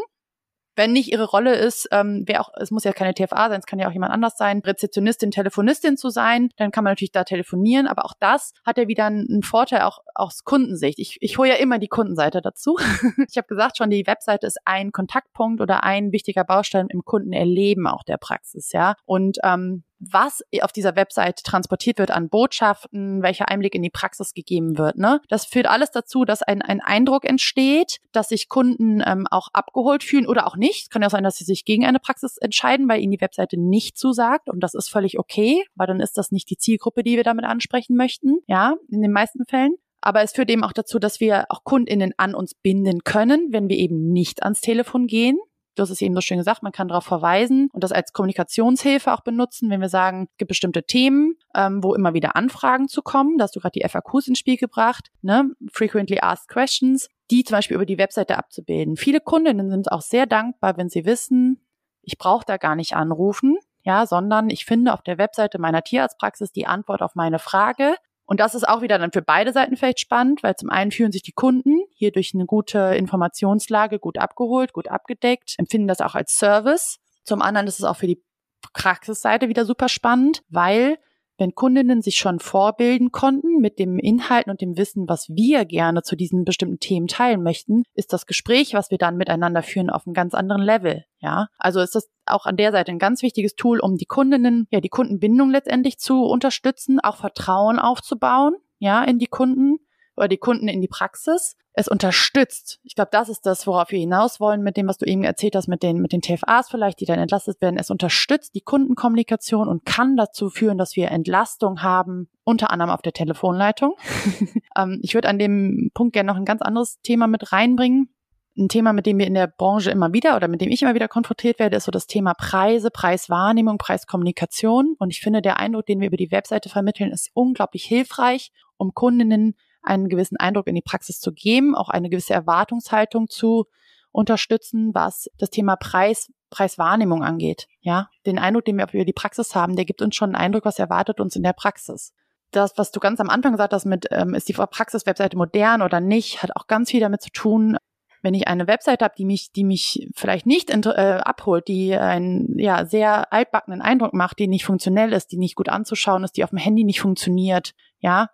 wenn 0.76 0.94
nicht 0.94 1.12
ihre 1.12 1.26
Rolle 1.26 1.56
ist, 1.56 1.88
ähm, 1.92 2.24
wer 2.26 2.42
auch, 2.42 2.50
es 2.60 2.72
muss 2.72 2.84
ja 2.84 2.94
keine 2.94 3.14
TFA 3.14 3.50
sein, 3.50 3.60
es 3.60 3.66
kann 3.66 3.80
ja 3.80 3.88
auch 3.88 3.92
jemand 3.92 4.14
anders 4.14 4.38
sein, 4.38 4.60
Rezeptionistin, 4.60 5.32
Telefonistin 5.32 5.98
zu 5.98 6.10
sein, 6.10 6.50
dann 6.58 6.72
kann 6.72 6.84
man 6.84 6.92
natürlich 6.92 7.12
da 7.12 7.24
telefonieren, 7.24 7.88
aber 7.88 8.06
auch 8.06 8.14
das 8.20 8.54
hat 8.66 8.78
ja 8.78 8.88
wieder 8.88 9.06
einen, 9.06 9.44
Vorteil 9.44 9.82
auch 9.82 10.00
aus 10.16 10.44
Kundensicht. 10.44 11.00
Ich, 11.00 11.18
ich 11.22 11.38
hole 11.38 11.50
ja 11.50 11.56
immer 11.56 11.80
die 11.80 11.88
Kundenseite 11.88 12.42
dazu. 12.42 12.78
ich 13.30 13.38
habe 13.38 13.48
gesagt 13.48 13.78
schon, 13.78 13.90
die 13.90 14.06
Webseite 14.06 14.48
ist 14.48 14.60
ein 14.66 14.92
Kontaktpunkt 14.92 15.62
oder 15.62 15.84
ein 15.84 16.12
wichtiger 16.12 16.44
Baustein 16.44 16.88
im 16.90 17.04
Kundenerleben 17.04 17.88
auch 17.88 18.04
der 18.04 18.18
Praxis, 18.18 18.72
ja. 18.74 18.96
Und 19.06 19.38
ähm, 19.44 19.84
was 20.00 20.41
auf 20.62 20.72
dieser 20.72 20.96
Website 20.96 21.44
transportiert 21.44 22.00
wird 22.00 22.12
an 22.12 22.29
Botschaften, 22.29 23.22
welcher 23.22 23.50
Einblick 23.50 23.75
in 23.75 23.84
die 23.84 23.89
Praxis 23.89 24.34
gegeben 24.34 24.77
wird. 24.77 24.98
Ne? 24.98 25.22
Das 25.29 25.46
führt 25.46 25.68
alles 25.68 25.91
dazu, 25.91 26.25
dass 26.25 26.41
ein, 26.41 26.62
ein 26.62 26.82
Eindruck 26.82 27.25
entsteht, 27.25 28.00
dass 28.12 28.29
sich 28.29 28.50
Kunden 28.50 29.03
ähm, 29.06 29.27
auch 29.29 29.50
abgeholt 29.53 30.03
fühlen 30.03 30.27
oder 30.27 30.48
auch 30.48 30.56
nicht. 30.56 30.84
Es 30.84 30.89
kann 30.89 31.01
ja 31.01 31.10
sein, 31.10 31.24
dass 31.24 31.38
sie 31.38 31.44
sich 31.44 31.65
gegen 31.65 31.86
eine 31.86 32.00
Praxis 32.00 32.38
entscheiden, 32.38 32.88
weil 32.88 33.01
ihnen 33.01 33.12
die 33.12 33.22
Webseite 33.22 33.60
nicht 33.60 33.98
zusagt 33.98 34.50
und 34.50 34.62
das 34.62 34.74
ist 34.74 34.89
völlig 34.89 35.20
okay, 35.20 35.63
weil 35.75 35.88
dann 35.88 36.00
ist 36.00 36.18
das 36.18 36.32
nicht 36.32 36.50
die 36.50 36.58
Zielgruppe, 36.58 37.03
die 37.03 37.18
wir 37.18 37.24
damit 37.24 37.46
ansprechen 37.46 37.96
möchten. 37.96 38.39
Ja, 38.48 38.75
in 38.89 39.01
den 39.01 39.12
meisten 39.12 39.46
Fällen. 39.46 39.75
Aber 40.01 40.22
es 40.22 40.32
führt 40.32 40.50
eben 40.50 40.63
auch 40.63 40.72
dazu, 40.72 40.98
dass 40.98 41.20
wir 41.20 41.46
auch 41.50 41.63
KundInnen 41.63 42.13
an 42.18 42.34
uns 42.34 42.56
binden 42.56 43.03
können, 43.03 43.50
wenn 43.51 43.68
wir 43.68 43.77
eben 43.77 44.12
nicht 44.12 44.44
ans 44.44 44.62
Telefon 44.62 45.08
gehen. 45.08 45.38
Du 45.76 45.84
hast 45.84 45.90
es 45.90 46.02
eben 46.02 46.16
so 46.16 46.22
schön 46.22 46.38
gesagt, 46.38 46.64
man 46.64 46.72
kann 46.72 46.88
darauf 46.88 47.06
verweisen 47.06 47.70
und 47.72 47.84
das 47.84 47.92
als 47.92 48.12
Kommunikationshilfe 48.12 49.14
auch 49.14 49.22
benutzen, 49.22 49.70
wenn 49.70 49.82
wir 49.82 49.90
sagen, 49.90 50.28
es 50.32 50.38
gibt 50.38 50.50
bestimmte 50.50 50.84
Themen, 50.84 51.36
ähm, 51.56 51.84
wo 51.84 51.94
immer 51.94 52.14
wieder 52.14 52.36
Anfragen 52.36 52.88
zu 52.88 53.02
kommen. 53.02 53.38
Da 53.38 53.44
hast 53.44 53.56
du 53.56 53.60
gerade 53.60 53.80
die 53.80 53.88
FAQs 53.88 54.28
ins 54.28 54.40
Spiel 54.40 54.58
gebracht, 54.58 55.12
ne? 55.22 55.52
Frequently 55.72 56.20
Asked 56.20 56.50
Questions, 56.50 57.08
die 57.32 57.44
zum 57.44 57.58
Beispiel 57.58 57.76
über 57.76 57.86
die 57.86 57.98
Webseite 57.98 58.38
abzubilden. 58.38 58.98
Viele 58.98 59.22
Kundinnen 59.22 59.70
sind 59.70 59.92
auch 59.92 60.02
sehr 60.02 60.26
dankbar, 60.26 60.78
wenn 60.78 60.90
sie 60.90 61.06
wissen, 61.06 61.66
ich 62.02 62.18
brauche 62.18 62.46
da 62.46 62.58
gar 62.58 62.76
nicht 62.76 62.96
anrufen, 62.96 63.58
ja, 63.84 64.06
sondern 64.06 64.50
ich 64.50 64.66
finde 64.66 64.94
auf 64.94 65.02
der 65.02 65.18
Webseite 65.18 65.60
meiner 65.60 65.84
Tierarztpraxis 65.84 66.52
die 66.52 66.68
Antwort 66.68 67.02
auf 67.02 67.16
meine 67.16 67.40
Frage 67.40 67.96
und 68.29 68.39
das 68.39 68.53
ist 68.53 68.69
auch 68.69 68.83
wieder 68.83 69.00
dann 69.00 69.12
für 69.12 69.24
beide 69.24 69.51
Seiten 69.51 69.75
vielleicht 69.75 70.00
spannend, 70.00 70.43
weil 70.43 70.55
zum 70.55 70.69
einen 70.69 70.91
fühlen 70.91 71.12
sich 71.12 71.24
die 71.24 71.31
Kunden 71.31 71.79
hier 71.95 72.12
durch 72.12 72.36
eine 72.36 72.45
gute 72.45 72.77
Informationslage 72.95 73.98
gut 73.98 74.19
abgeholt, 74.19 74.71
gut 74.71 74.88
abgedeckt, 74.88 75.55
empfinden 75.57 75.88
das 75.88 76.00
auch 76.00 76.13
als 76.13 76.38
Service. 76.38 77.00
Zum 77.24 77.41
anderen 77.41 77.65
ist 77.65 77.79
es 77.79 77.86
auch 77.86 77.95
für 77.95 78.05
die 78.05 78.24
Praxisseite 78.71 79.50
wieder 79.50 79.65
super 79.65 79.89
spannend, 79.89 80.43
weil 80.48 81.00
wenn 81.39 81.55
Kundinnen 81.55 82.01
sich 82.01 82.17
schon 82.17 82.39
vorbilden 82.39 83.12
konnten 83.12 83.60
mit 83.60 83.79
dem 83.79 83.98
Inhalten 83.98 84.51
und 84.51 84.62
dem 84.62 84.77
Wissen, 84.77 85.08
was 85.08 85.29
wir 85.29 85.65
gerne 85.65 86.03
zu 86.03 86.15
diesen 86.15 86.43
bestimmten 86.43 86.79
Themen 86.79 87.08
teilen 87.08 87.41
möchten, 87.41 87.84
ist 87.93 88.13
das 88.13 88.25
Gespräch, 88.25 88.74
was 88.74 88.91
wir 88.91 88.98
dann 88.98 89.17
miteinander 89.17 89.63
führen, 89.63 89.89
auf 89.89 90.05
einem 90.05 90.13
ganz 90.13 90.34
anderen 90.34 90.62
Level. 90.62 91.05
Ja, 91.19 91.48
also 91.58 91.79
ist 91.79 91.96
das 91.96 92.10
auch 92.25 92.46
an 92.46 92.58
der 92.58 92.72
Seite 92.72 92.91
ein 92.91 93.00
ganz 93.00 93.22
wichtiges 93.24 93.55
Tool, 93.55 93.79
um 93.79 93.96
die 93.96 94.05
Kundinnen, 94.05 94.67
ja, 94.72 94.79
die 94.79 94.89
Kundenbindung 94.89 95.50
letztendlich 95.50 95.98
zu 95.98 96.24
unterstützen, 96.24 97.00
auch 97.00 97.17
Vertrauen 97.17 97.79
aufzubauen, 97.79 98.55
ja, 98.77 99.03
in 99.03 99.19
die 99.19 99.27
Kunden 99.27 99.77
oder 100.20 100.28
die 100.28 100.38
Kunden 100.38 100.68
in 100.68 100.82
die 100.82 100.88
Praxis. 100.88 101.56
Es 101.74 101.88
unterstützt. 101.88 102.80
Ich 102.84 102.96
glaube, 102.96 103.10
das 103.12 103.30
ist 103.30 103.46
das, 103.46 103.66
worauf 103.66 103.92
wir 103.92 104.00
hinaus 104.00 104.40
wollen 104.40 104.62
mit 104.62 104.76
dem, 104.76 104.88
was 104.88 104.98
du 104.98 105.06
eben 105.06 105.24
erzählt 105.24 105.56
hast, 105.56 105.68
mit 105.68 105.82
den, 105.82 106.02
mit 106.02 106.12
den 106.12 106.22
TFAs 106.22 106.70
vielleicht, 106.70 107.00
die 107.00 107.06
dann 107.06 107.20
entlastet 107.20 107.62
werden. 107.62 107.77
Es 107.77 107.90
unterstützt 107.90 108.53
die 108.53 108.62
Kundenkommunikation 108.62 109.68
und 109.68 109.86
kann 109.86 110.18
dazu 110.18 110.50
führen, 110.50 110.77
dass 110.77 110.96
wir 110.96 111.10
Entlastung 111.10 111.82
haben, 111.82 112.29
unter 112.44 112.72
anderem 112.72 112.92
auf 112.92 113.01
der 113.01 113.14
Telefonleitung. 113.14 113.96
ähm, 114.77 115.00
ich 115.01 115.14
würde 115.14 115.29
an 115.29 115.40
dem 115.40 115.92
Punkt 115.94 116.14
gerne 116.14 116.27
noch 116.27 116.38
ein 116.38 116.46
ganz 116.46 116.62
anderes 116.62 117.00
Thema 117.01 117.27
mit 117.27 117.51
reinbringen 117.53 118.14
ein 118.60 118.70
Thema, 118.70 118.94
mit 118.94 119.05
dem 119.05 119.18
wir 119.18 119.27
in 119.27 119.34
der 119.34 119.48
Branche 119.48 119.90
immer 119.90 120.14
wieder 120.14 120.36
oder 120.36 120.48
mit 120.48 120.62
dem 120.62 120.70
ich 120.70 120.82
immer 120.82 120.94
wieder 120.94 121.08
konfrontiert 121.08 121.60
werde, 121.60 121.77
ist 121.77 121.86
so 121.86 121.92
das 121.92 122.08
Thema 122.08 122.34
Preise, 122.34 122.92
Preiswahrnehmung, 122.92 123.77
Preiskommunikation. 123.77 124.96
Und 125.00 125.12
ich 125.12 125.22
finde, 125.22 125.42
der 125.42 125.58
Eindruck, 125.58 125.86
den 125.86 126.01
wir 126.01 126.08
über 126.08 126.18
die 126.18 126.32
Webseite 126.32 126.70
vermitteln, 126.70 127.12
ist 127.12 127.32
unglaublich 127.34 127.86
hilfreich, 127.86 128.51
um 128.77 128.94
Kundinnen 128.94 129.55
einen 129.81 130.09
gewissen 130.09 130.37
Eindruck 130.37 130.68
in 130.68 130.75
die 130.75 130.81
Praxis 130.81 131.20
zu 131.20 131.31
geben, 131.31 131.75
auch 131.75 131.89
eine 131.89 132.09
gewisse 132.09 132.33
Erwartungshaltung 132.33 133.27
zu 133.27 133.65
unterstützen, 134.11 134.92
was 134.94 135.29
das 135.37 135.50
Thema 135.50 135.75
Preis, 135.75 136.31
Preiswahrnehmung 136.50 137.24
angeht. 137.24 137.68
Ja, 137.81 138.09
den 138.25 138.39
Eindruck, 138.39 138.65
den 138.65 138.77
wir 138.77 138.87
über 138.92 139.05
die 139.05 139.13
Praxis 139.13 139.55
haben, 139.55 139.75
der 139.75 139.85
gibt 139.85 140.01
uns 140.01 140.15
schon 140.15 140.35
einen 140.35 140.44
Eindruck, 140.44 140.65
was 140.65 140.79
erwartet 140.79 141.20
uns 141.20 141.35
in 141.35 141.44
der 141.44 141.53
Praxis. 141.53 142.13
Das, 142.51 142.77
was 142.77 142.92
du 142.92 143.00
ganz 143.00 143.20
am 143.20 143.29
Anfang 143.29 143.51
gesagt 143.51 143.74
hast 143.74 143.85
mit, 143.85 144.07
ähm, 144.11 144.33
ist 144.33 144.50
die 144.50 144.53
Praxis-Webseite 144.53 145.37
modern 145.37 145.83
oder 145.83 146.00
nicht, 146.00 146.42
hat 146.42 146.55
auch 146.55 146.65
ganz 146.65 146.89
viel 146.89 147.00
damit 147.00 147.22
zu 147.22 147.29
tun, 147.29 147.77
wenn 148.22 148.33
ich 148.33 148.48
eine 148.48 148.68
Webseite 148.68 149.05
habe, 149.05 149.13
die 149.18 149.25
mich, 149.25 149.51
die 149.51 149.63
mich 149.63 150.07
vielleicht 150.13 150.46
nicht 150.46 150.70
äh, 150.70 151.20
abholt, 151.24 151.68
die 151.68 151.96
einen 151.96 152.57
ja 152.57 152.85
sehr 152.85 153.31
altbackenen 153.31 153.81
Eindruck 153.81 154.13
macht, 154.13 154.39
die 154.39 154.48
nicht 154.48 154.65
funktionell 154.65 155.13
ist, 155.13 155.31
die 155.31 155.37
nicht 155.37 155.55
gut 155.55 155.70
anzuschauen 155.70 156.24
ist, 156.24 156.35
die 156.35 156.44
auf 156.44 156.50
dem 156.50 156.59
Handy 156.59 156.83
nicht 156.83 157.00
funktioniert, 157.00 157.74
ja, 158.00 158.29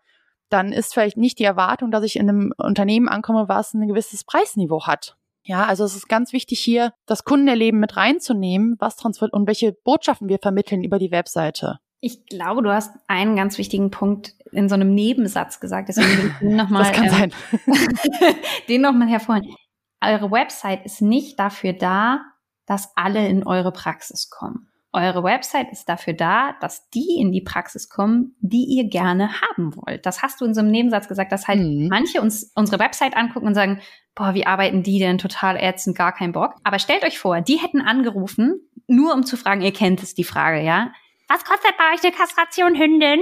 dann 0.50 0.72
ist 0.72 0.94
vielleicht 0.94 1.18
nicht 1.18 1.40
die 1.40 1.44
Erwartung, 1.44 1.92
dass 1.92 2.04
ich 2.04 2.16
in 2.16 2.30
einem 2.30 2.54
Unternehmen 2.58 3.08
ankomme, 3.08 3.48
was 3.48 3.74
ein 3.74 3.88
gewisses 3.88 4.24
Preisniveau 4.24 4.86
hat. 4.86 5.18
Ja, 5.44 5.66
also 5.66 5.84
es 5.84 5.96
ist 5.96 6.10
ganz 6.10 6.34
wichtig 6.34 6.60
hier, 6.60 6.94
das 7.06 7.24
Kundenerleben 7.24 7.80
mit 7.80 7.96
reinzunehmen, 7.98 8.76
was 8.80 8.96
transfert 8.96 9.32
und 9.32 9.48
welche 9.48 9.74
Botschaften 9.74 10.28
wir 10.28 10.40
vermitteln 10.42 10.84
über 10.84 10.98
die 10.98 11.12
Webseite. 11.12 11.80
Ich 12.00 12.26
glaube, 12.26 12.64
du 12.64 12.72
hast 12.72 12.96
einen 13.08 13.36
ganz 13.36 13.58
wichtigen 13.58 13.92
Punkt 13.92 14.36
in 14.52 14.70
so 14.70 14.76
einem 14.76 14.94
Nebensatz 14.94 15.60
gesagt, 15.60 15.90
deswegen 15.90 16.18
will 16.18 16.28
ich 16.28 16.40
den 16.40 16.56
nochmal, 16.56 16.92
ähm, 16.96 17.32
den 18.70 18.82
nochmal 18.82 19.08
hervorheben. 19.08 19.56
Eure 20.04 20.32
Website 20.32 20.86
ist 20.86 21.02
nicht 21.02 21.40
dafür 21.40 21.74
da, 21.74 22.22
dass 22.66 22.92
alle 22.96 23.28
in 23.28 23.46
eure 23.46 23.72
Praxis 23.72 24.30
kommen. 24.30 24.68
Eure 24.96 25.24
Website 25.24 25.72
ist 25.72 25.90
dafür 25.90 26.14
da, 26.14 26.56
dass 26.62 26.90
die 26.90 27.18
in 27.20 27.32
die 27.32 27.42
Praxis 27.42 27.90
kommen, 27.90 28.36
die 28.40 28.64
ihr 28.64 28.86
gerne 28.90 29.30
haben 29.42 29.76
wollt. 29.76 30.06
Das 30.06 30.22
hast 30.22 30.42
du 30.42 30.46
in 30.46 30.54
so 30.54 30.62
einem 30.62 30.72
Nebensatz 30.72 31.08
gesagt, 31.08 31.32
dass 31.32 31.48
halt 31.48 31.60
mhm. 31.60 31.88
manche 31.90 32.22
uns 32.22 32.52
unsere 32.56 32.80
Website 32.80 33.16
angucken 33.16 33.48
und 33.48 33.56
sagen, 33.56 33.82
boah, 34.16 34.34
wie 34.34 34.48
arbeiten 34.48 34.84
die 34.84 35.00
denn 35.00 35.18
total 35.18 35.58
ätzend, 35.58 35.98
gar 35.98 36.14
keinen 36.14 36.32
Bock. 36.32 36.56
Aber 36.64 36.80
stellt 36.80 37.04
euch 37.04 37.20
vor, 37.20 37.42
die 37.42 37.58
hätten 37.58 37.82
angerufen, 37.82 38.62
nur 38.88 39.14
um 39.14 39.26
zu 39.26 39.38
fragen, 39.38 39.62
ihr 39.62 39.74
kennt 39.74 40.02
es, 40.02 40.14
die 40.14 40.24
Frage, 40.24 40.64
ja? 40.64 40.92
Was 41.28 41.44
kostet 41.44 41.76
bei 41.78 41.94
euch 41.94 42.04
eine 42.04 42.16
Kastration, 42.16 42.76
Hündin? 42.76 43.20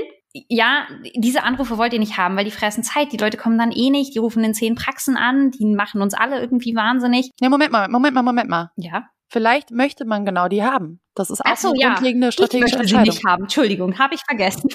ja, 0.49 0.88
diese 1.15 1.43
Anrufe 1.43 1.77
wollt 1.77 1.93
ihr 1.93 1.99
nicht 1.99 2.17
haben, 2.17 2.36
weil 2.36 2.45
die 2.45 2.51
fressen 2.51 2.83
Zeit. 2.83 3.12
Die 3.12 3.17
Leute 3.17 3.38
kommen 3.38 3.57
dann 3.57 3.71
eh 3.71 3.89
nicht, 3.89 4.15
die 4.15 4.19
rufen 4.19 4.43
in 4.43 4.53
zehn 4.53 4.75
Praxen 4.75 5.15
an, 5.15 5.51
die 5.51 5.65
machen 5.65 6.01
uns 6.01 6.13
alle 6.13 6.39
irgendwie 6.39 6.75
wahnsinnig. 6.75 7.29
Ja, 7.39 7.49
Moment 7.49 7.71
mal, 7.71 7.88
Moment 7.88 8.15
mal, 8.15 8.23
Moment 8.23 8.49
mal. 8.49 8.71
Ja. 8.75 9.03
Vielleicht 9.34 9.72
möchte 9.72 10.06
man 10.06 10.26
genau 10.26 10.48
die 10.48 10.62
haben. 10.63 11.00
Das 11.15 11.32
ist 11.32 11.43
auch 11.43 11.58
so, 11.58 11.69
eine 11.69 11.80
ja. 11.80 11.93
grundlegende 11.96 12.32
strategische 12.32 12.65
ich 12.65 12.72
möchte 12.74 12.82
Entscheidung. 12.82 13.06
Sie 13.06 13.17
nicht 13.17 13.26
haben. 13.26 13.43
Entschuldigung, 13.46 13.98
habe 13.98 14.13
ich 14.13 14.22
vergessen. 14.22 14.69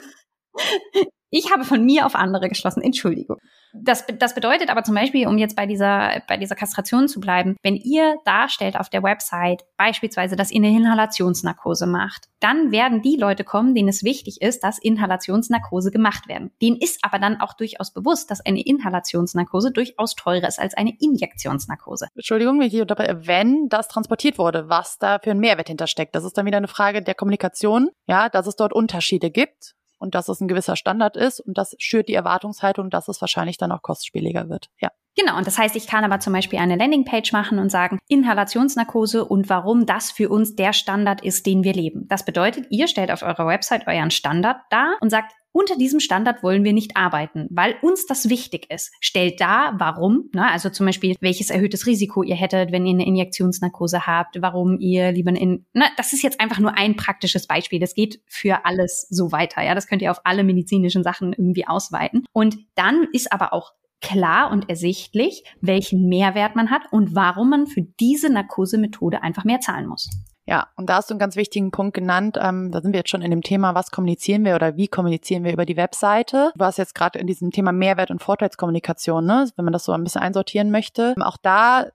Ich 1.30 1.52
habe 1.52 1.64
von 1.64 1.84
mir 1.84 2.06
auf 2.06 2.14
andere 2.14 2.48
geschlossen. 2.48 2.82
Entschuldigung. 2.82 3.36
Das, 3.74 4.06
das 4.18 4.34
bedeutet 4.34 4.70
aber 4.70 4.82
zum 4.82 4.94
Beispiel, 4.94 5.26
um 5.26 5.36
jetzt 5.36 5.56
bei 5.56 5.66
dieser, 5.66 6.22
bei 6.26 6.38
dieser 6.38 6.54
Kastration 6.54 7.06
zu 7.06 7.20
bleiben, 7.20 7.56
wenn 7.62 7.76
ihr 7.76 8.16
darstellt 8.24 8.78
auf 8.78 8.88
der 8.88 9.02
Website 9.02 9.64
beispielsweise, 9.76 10.36
dass 10.36 10.50
ihr 10.50 10.62
eine 10.62 10.74
Inhalationsnarkose 10.74 11.86
macht, 11.86 12.28
dann 12.40 12.72
werden 12.72 13.02
die 13.02 13.16
Leute 13.16 13.44
kommen, 13.44 13.74
denen 13.74 13.88
es 13.88 14.04
wichtig 14.04 14.40
ist, 14.40 14.64
dass 14.64 14.78
Inhalationsnarkose 14.78 15.90
gemacht 15.90 16.28
werden. 16.28 16.50
Denen 16.62 16.78
ist 16.78 17.00
aber 17.02 17.18
dann 17.18 17.40
auch 17.40 17.52
durchaus 17.52 17.92
bewusst, 17.92 18.30
dass 18.30 18.44
eine 18.44 18.62
Inhalationsnarkose 18.62 19.70
durchaus 19.70 20.14
teurer 20.14 20.48
ist 20.48 20.58
als 20.58 20.74
eine 20.74 20.94
Injektionsnarkose. 20.98 22.08
Entschuldigung, 22.14 22.60
wenn 22.60 23.68
das 23.68 23.88
transportiert 23.88 24.38
wurde, 24.38 24.70
was 24.70 24.98
da 24.98 25.18
für 25.18 25.32
ein 25.32 25.40
Mehrwert 25.40 25.68
hintersteckt. 25.68 26.14
Das 26.14 26.24
ist 26.24 26.38
dann 26.38 26.46
wieder 26.46 26.56
eine 26.56 26.68
Frage 26.68 27.02
der 27.02 27.14
Kommunikation, 27.14 27.90
ja, 28.06 28.30
dass 28.30 28.46
es 28.46 28.56
dort 28.56 28.72
Unterschiede 28.72 29.30
gibt 29.30 29.74
und 29.98 30.14
dass 30.14 30.28
es 30.28 30.40
ein 30.40 30.48
gewisser 30.48 30.76
Standard 30.76 31.16
ist 31.16 31.40
und 31.40 31.58
das 31.58 31.74
schürt 31.78 32.08
die 32.08 32.14
Erwartungshaltung, 32.14 32.90
dass 32.90 33.08
es 33.08 33.20
wahrscheinlich 33.20 33.58
dann 33.58 33.72
auch 33.72 33.82
kostspieliger 33.82 34.48
wird. 34.48 34.70
Ja. 34.80 34.90
Genau, 35.18 35.36
und 35.36 35.48
das 35.48 35.58
heißt, 35.58 35.74
ich 35.74 35.88
kann 35.88 36.04
aber 36.04 36.20
zum 36.20 36.32
Beispiel 36.32 36.60
eine 36.60 36.76
Landingpage 36.76 37.32
machen 37.32 37.58
und 37.58 37.70
sagen, 37.70 37.98
Inhalationsnarkose 38.06 39.24
und 39.24 39.48
warum 39.48 39.84
das 39.84 40.12
für 40.12 40.28
uns 40.28 40.54
der 40.54 40.72
Standard 40.72 41.24
ist, 41.24 41.44
den 41.44 41.64
wir 41.64 41.72
leben. 41.72 42.06
Das 42.06 42.24
bedeutet, 42.24 42.66
ihr 42.70 42.86
stellt 42.86 43.10
auf 43.10 43.22
eurer 43.22 43.48
Website 43.48 43.88
euren 43.88 44.12
Standard 44.12 44.58
dar 44.70 44.96
und 45.00 45.10
sagt, 45.10 45.32
unter 45.50 45.76
diesem 45.76 45.98
Standard 45.98 46.44
wollen 46.44 46.62
wir 46.62 46.72
nicht 46.72 46.96
arbeiten, 46.96 47.48
weil 47.50 47.74
uns 47.82 48.06
das 48.06 48.28
wichtig 48.28 48.70
ist. 48.70 48.92
Stellt 49.00 49.40
dar, 49.40 49.74
warum, 49.78 50.30
ne? 50.32 50.48
also 50.48 50.70
zum 50.70 50.86
Beispiel, 50.86 51.16
welches 51.20 51.50
erhöhtes 51.50 51.86
Risiko 51.86 52.22
ihr 52.22 52.36
hättet, 52.36 52.70
wenn 52.70 52.86
ihr 52.86 52.94
eine 52.94 53.06
Injektionsnarkose 53.06 54.06
habt, 54.06 54.40
warum 54.40 54.78
ihr 54.78 55.10
lieber 55.10 55.32
in, 55.32 55.66
ne? 55.72 55.86
das 55.96 56.12
ist 56.12 56.22
jetzt 56.22 56.40
einfach 56.40 56.60
nur 56.60 56.78
ein 56.78 56.94
praktisches 56.94 57.48
Beispiel. 57.48 57.80
Das 57.80 57.94
geht 57.94 58.20
für 58.28 58.64
alles 58.66 59.08
so 59.10 59.32
weiter, 59.32 59.64
ja, 59.64 59.74
das 59.74 59.88
könnt 59.88 60.02
ihr 60.02 60.12
auf 60.12 60.20
alle 60.22 60.44
medizinischen 60.44 61.02
Sachen 61.02 61.32
irgendwie 61.32 61.66
ausweiten. 61.66 62.24
Und 62.32 62.56
dann 62.76 63.08
ist 63.12 63.32
aber 63.32 63.52
auch 63.52 63.72
klar 64.00 64.50
und 64.50 64.68
ersichtlich, 64.68 65.44
welchen 65.60 66.08
Mehrwert 66.08 66.56
man 66.56 66.70
hat 66.70 66.82
und 66.90 67.14
warum 67.14 67.50
man 67.50 67.66
für 67.66 67.82
diese 67.82 68.30
Narkosemethode 68.30 69.22
einfach 69.22 69.44
mehr 69.44 69.60
zahlen 69.60 69.86
muss. 69.86 70.08
Ja, 70.46 70.68
und 70.76 70.88
da 70.88 70.96
hast 70.96 71.10
du 71.10 71.12
einen 71.12 71.18
ganz 71.18 71.36
wichtigen 71.36 71.70
Punkt 71.72 71.94
genannt. 71.94 72.38
Ähm, 72.40 72.70
da 72.72 72.80
sind 72.80 72.92
wir 72.92 73.00
jetzt 73.00 73.10
schon 73.10 73.20
in 73.20 73.30
dem 73.30 73.42
Thema, 73.42 73.74
was 73.74 73.90
kommunizieren 73.90 74.46
wir 74.46 74.54
oder 74.54 74.76
wie 74.76 74.88
kommunizieren 74.88 75.44
wir 75.44 75.52
über 75.52 75.66
die 75.66 75.76
Webseite. 75.76 76.52
Du 76.54 76.60
warst 76.60 76.78
jetzt 76.78 76.94
gerade 76.94 77.18
in 77.18 77.26
diesem 77.26 77.50
Thema 77.50 77.70
Mehrwert 77.70 78.10
und 78.10 78.22
Vorteilskommunikation, 78.22 79.26
ne? 79.26 79.50
wenn 79.56 79.66
man 79.66 79.74
das 79.74 79.84
so 79.84 79.92
ein 79.92 80.02
bisschen 80.02 80.22
einsortieren 80.22 80.70
möchte. 80.70 81.14
Auch 81.20 81.36
da 81.36 81.88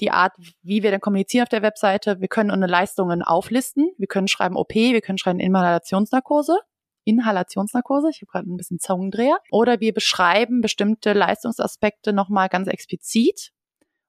die 0.00 0.12
Art, 0.12 0.36
wie 0.62 0.84
wir 0.84 0.92
dann 0.92 1.00
kommunizieren 1.00 1.42
auf 1.42 1.48
der 1.48 1.62
Webseite. 1.62 2.20
Wir 2.20 2.28
können 2.28 2.52
unsere 2.52 2.70
Leistungen 2.70 3.22
auflisten. 3.22 3.90
Wir 3.98 4.06
können 4.06 4.28
schreiben 4.28 4.56
OP, 4.56 4.74
wir 4.74 5.00
können 5.00 5.18
schreiben 5.18 5.40
Inhalationsnarkose. 5.40 6.56
Inhalationsnarkose, 7.08 8.10
ich 8.10 8.20
habe 8.22 8.30
gerade 8.30 8.50
ein 8.52 8.56
bisschen 8.56 8.78
Zungendreher. 8.78 9.38
Oder 9.50 9.80
wir 9.80 9.92
beschreiben 9.92 10.60
bestimmte 10.60 11.12
Leistungsaspekte 11.12 12.12
nochmal 12.12 12.48
ganz 12.48 12.68
explizit, 12.68 13.50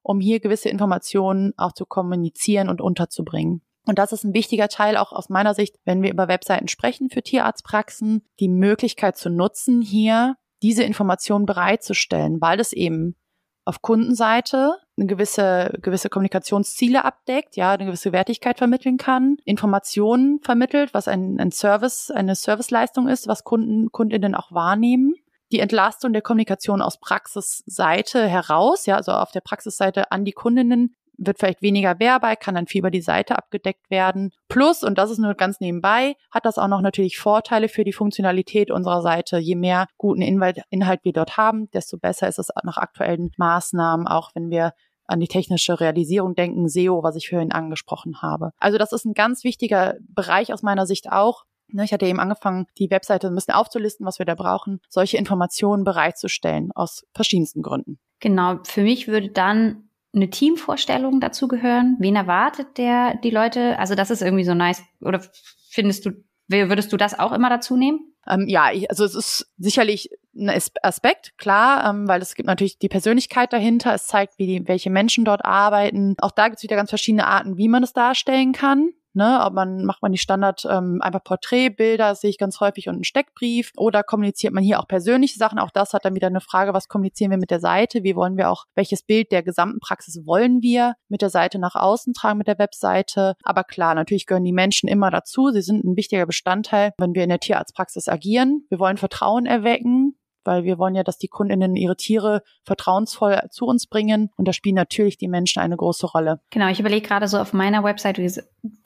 um 0.02 0.20
hier 0.20 0.40
gewisse 0.40 0.68
Informationen 0.68 1.52
auch 1.56 1.72
zu 1.72 1.86
kommunizieren 1.86 2.68
und 2.68 2.80
unterzubringen. 2.80 3.62
Und 3.86 3.98
das 3.98 4.12
ist 4.12 4.24
ein 4.24 4.34
wichtiger 4.34 4.68
Teil 4.68 4.96
auch 4.96 5.12
aus 5.12 5.30
meiner 5.30 5.54
Sicht, 5.54 5.76
wenn 5.84 6.02
wir 6.02 6.10
über 6.10 6.28
Webseiten 6.28 6.68
sprechen 6.68 7.08
für 7.10 7.22
Tierarztpraxen, 7.22 8.22
die 8.38 8.48
Möglichkeit 8.48 9.16
zu 9.16 9.30
nutzen, 9.30 9.80
hier 9.80 10.36
diese 10.62 10.82
Informationen 10.82 11.46
bereitzustellen, 11.46 12.40
weil 12.40 12.60
es 12.60 12.72
eben 12.72 13.16
auf 13.64 13.82
Kundenseite 13.82 14.74
eine 14.96 15.06
gewisse, 15.06 15.78
gewisse 15.80 16.08
Kommunikationsziele 16.08 17.04
abdeckt, 17.04 17.56
ja, 17.56 17.72
eine 17.72 17.86
gewisse 17.86 18.12
Wertigkeit 18.12 18.58
vermitteln 18.58 18.98
kann, 18.98 19.36
Informationen 19.44 20.40
vermittelt, 20.42 20.92
was 20.92 21.08
ein, 21.08 21.40
ein 21.40 21.50
Service, 21.50 22.10
eine 22.10 22.34
Serviceleistung 22.34 23.08
ist, 23.08 23.26
was 23.26 23.44
Kunden, 23.44 23.90
Kundinnen 23.92 24.34
auch 24.34 24.52
wahrnehmen. 24.52 25.14
Die 25.52 25.60
Entlastung 25.60 26.12
der 26.12 26.22
Kommunikation 26.22 26.80
aus 26.80 27.00
Praxisseite 27.00 28.28
heraus, 28.28 28.86
ja, 28.86 28.96
also 28.96 29.12
auf 29.12 29.32
der 29.32 29.40
Praxisseite 29.40 30.12
an 30.12 30.24
die 30.24 30.32
Kundinnen 30.32 30.94
wird 31.20 31.38
vielleicht 31.38 31.62
weniger 31.62 32.00
wehrbar, 32.00 32.34
kann 32.36 32.54
dann 32.54 32.66
viel 32.66 32.80
über 32.80 32.90
die 32.90 33.02
Seite 33.02 33.36
abgedeckt 33.36 33.90
werden. 33.90 34.32
Plus, 34.48 34.82
und 34.82 34.98
das 34.98 35.10
ist 35.10 35.18
nur 35.18 35.34
ganz 35.34 35.60
nebenbei, 35.60 36.14
hat 36.30 36.46
das 36.46 36.58
auch 36.58 36.68
noch 36.68 36.80
natürlich 36.80 37.18
Vorteile 37.18 37.68
für 37.68 37.84
die 37.84 37.92
Funktionalität 37.92 38.70
unserer 38.70 39.02
Seite. 39.02 39.38
Je 39.38 39.54
mehr 39.54 39.86
guten 39.98 40.22
Inhalt, 40.22 40.62
Inhalt 40.70 41.00
wir 41.04 41.12
dort 41.12 41.36
haben, 41.36 41.70
desto 41.72 41.98
besser 41.98 42.26
ist 42.26 42.38
es 42.38 42.48
nach 42.64 42.78
aktuellen 42.78 43.30
Maßnahmen, 43.36 44.08
auch 44.08 44.30
wenn 44.34 44.50
wir 44.50 44.72
an 45.06 45.20
die 45.20 45.28
technische 45.28 45.80
Realisierung 45.80 46.34
denken, 46.34 46.68
SEO, 46.68 47.02
was 47.02 47.16
ich 47.16 47.28
vorhin 47.28 47.52
angesprochen 47.52 48.22
habe. 48.22 48.52
Also 48.58 48.78
das 48.78 48.92
ist 48.92 49.04
ein 49.04 49.14
ganz 49.14 49.44
wichtiger 49.44 49.96
Bereich 50.08 50.52
aus 50.52 50.62
meiner 50.62 50.86
Sicht 50.86 51.10
auch, 51.10 51.44
ne, 51.68 51.84
ich 51.84 51.92
hatte 51.92 52.06
eben 52.06 52.20
angefangen, 52.20 52.66
die 52.78 52.90
Webseite 52.90 53.26
ein 53.26 53.34
bisschen 53.34 53.54
aufzulisten, 53.54 54.06
was 54.06 54.18
wir 54.18 54.26
da 54.26 54.34
brauchen, 54.34 54.80
solche 54.88 55.16
Informationen 55.16 55.84
bereitzustellen, 55.84 56.70
aus 56.74 57.04
verschiedensten 57.12 57.62
Gründen. 57.62 57.98
Genau, 58.20 58.58
für 58.64 58.82
mich 58.82 59.08
würde 59.08 59.30
dann 59.30 59.89
eine 60.14 60.30
Teamvorstellung 60.30 61.20
dazu 61.20 61.48
gehören? 61.48 61.96
Wen 61.98 62.16
erwartet 62.16 62.78
der 62.78 63.16
die 63.16 63.30
Leute? 63.30 63.78
Also 63.78 63.94
das 63.94 64.10
ist 64.10 64.22
irgendwie 64.22 64.44
so 64.44 64.54
nice. 64.54 64.82
Oder 65.00 65.22
findest 65.70 66.06
du, 66.06 66.10
würdest 66.48 66.92
du 66.92 66.96
das 66.96 67.18
auch 67.18 67.32
immer 67.32 67.48
dazu 67.48 67.76
nehmen? 67.76 68.12
Ähm, 68.26 68.46
ja, 68.48 68.70
also 68.88 69.04
es 69.04 69.14
ist 69.14 69.52
sicherlich 69.56 70.10
ein 70.34 70.50
Aspekt, 70.82 71.36
klar, 71.38 71.88
ähm, 71.88 72.06
weil 72.06 72.22
es 72.22 72.34
gibt 72.34 72.46
natürlich 72.46 72.78
die 72.78 72.88
Persönlichkeit 72.88 73.52
dahinter. 73.52 73.94
Es 73.94 74.06
zeigt, 74.06 74.38
wie 74.38 74.46
die, 74.46 74.68
welche 74.68 74.90
Menschen 74.90 75.24
dort 75.24 75.44
arbeiten. 75.44 76.14
Auch 76.20 76.30
da 76.30 76.48
gibt 76.48 76.58
es 76.58 76.62
wieder 76.62 76.76
ganz 76.76 76.90
verschiedene 76.90 77.26
Arten, 77.26 77.56
wie 77.56 77.68
man 77.68 77.82
es 77.82 77.92
darstellen 77.92 78.52
kann. 78.52 78.90
Ne, 79.12 79.40
ob 79.44 79.54
man 79.54 79.84
macht 79.84 80.02
man 80.02 80.12
die 80.12 80.18
Standard 80.18 80.64
ähm, 80.70 81.00
einfach 81.02 81.24
Porträtbilder, 81.24 82.14
sehe 82.14 82.30
ich 82.30 82.38
ganz 82.38 82.60
häufig 82.60 82.88
und 82.88 82.94
einen 82.94 83.04
Steckbrief 83.04 83.72
oder 83.76 84.04
kommuniziert 84.04 84.52
man 84.52 84.62
hier 84.62 84.78
auch 84.78 84.86
persönliche 84.86 85.36
Sachen. 85.36 85.58
Auch 85.58 85.70
das 85.70 85.92
hat 85.92 86.04
dann 86.04 86.14
wieder 86.14 86.28
eine 86.28 86.40
Frage, 86.40 86.74
was 86.74 86.86
kommunizieren 86.86 87.32
wir 87.32 87.38
mit 87.38 87.50
der 87.50 87.58
Seite? 87.58 88.04
Wie 88.04 88.14
wollen 88.14 88.36
wir 88.36 88.50
auch, 88.50 88.66
welches 88.76 89.02
Bild 89.02 89.32
der 89.32 89.42
gesamten 89.42 89.80
Praxis 89.80 90.24
wollen 90.26 90.62
wir 90.62 90.94
mit 91.08 91.22
der 91.22 91.30
Seite 91.30 91.58
nach 91.58 91.74
außen 91.74 92.14
tragen, 92.14 92.38
mit 92.38 92.46
der 92.46 92.60
Webseite? 92.60 93.34
Aber 93.42 93.64
klar, 93.64 93.96
natürlich 93.96 94.26
gehören 94.26 94.44
die 94.44 94.52
Menschen 94.52 94.88
immer 94.88 95.10
dazu. 95.10 95.50
Sie 95.50 95.62
sind 95.62 95.84
ein 95.84 95.96
wichtiger 95.96 96.26
Bestandteil, 96.26 96.92
wenn 96.98 97.14
wir 97.14 97.24
in 97.24 97.30
der 97.30 97.40
Tierarztpraxis 97.40 98.06
agieren. 98.06 98.64
Wir 98.68 98.78
wollen 98.78 98.96
Vertrauen 98.96 99.46
erwecken 99.46 100.09
weil 100.44 100.64
wir 100.64 100.78
wollen 100.78 100.94
ja, 100.94 101.02
dass 101.02 101.18
die 101.18 101.28
Kundinnen 101.28 101.76
ihre 101.76 101.96
Tiere 101.96 102.42
vertrauensvoll 102.64 103.40
zu 103.50 103.66
uns 103.66 103.86
bringen 103.86 104.30
und 104.36 104.46
da 104.48 104.52
spielen 104.52 104.74
natürlich 104.74 105.16
die 105.16 105.28
Menschen 105.28 105.60
eine 105.60 105.76
große 105.76 106.06
Rolle. 106.06 106.40
Genau, 106.50 106.68
ich 106.68 106.80
überlege 106.80 107.06
gerade 107.06 107.28
so 107.28 107.38
auf 107.38 107.52
meiner 107.52 107.84
Website, 107.84 108.18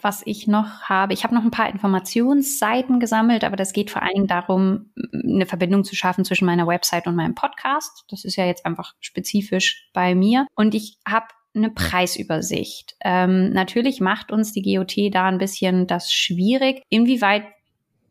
was 0.01 0.23
ich 0.25 0.47
noch 0.47 0.83
habe. 0.83 1.13
Ich 1.13 1.25
habe 1.25 1.35
noch 1.35 1.45
ein 1.45 1.51
paar 1.51 1.69
Informationsseiten 1.69 3.01
gesammelt, 3.01 3.45
aber 3.45 3.57
das 3.57 3.73
geht 3.73 3.91
vor 3.91 4.03
allen 4.03 4.15
Dingen 4.15 4.27
darum, 4.27 4.93
eine 5.13 5.47
Verbindung 5.47 5.85
zu 5.85 5.97
schaffen 5.97 6.25
zwischen 6.25 6.47
meiner 6.47 6.67
Website 6.67 7.07
und 7.07 7.17
meinem 7.17 7.35
Podcast. 7.35 8.05
Das 8.09 8.25
ist 8.25 8.37
ja 8.37 8.47
jetzt 8.47 8.67
einfach 8.67 8.93
spezifisch 9.01 9.89
bei 9.93 10.15
mir 10.15 10.47
und 10.55 10.75
ich 10.75 10.99
habe 11.07 11.27
eine 11.55 11.71
Preisübersicht. 11.71 12.97
Ähm, 13.01 13.51
natürlich 13.51 14.01
macht 14.01 14.33
uns 14.33 14.53
die 14.53 14.63
GOT 14.63 15.15
da 15.15 15.27
ein 15.27 15.39
bisschen 15.39 15.87
das 15.87 16.13
schwierig. 16.13 16.83
Inwieweit 16.89 17.45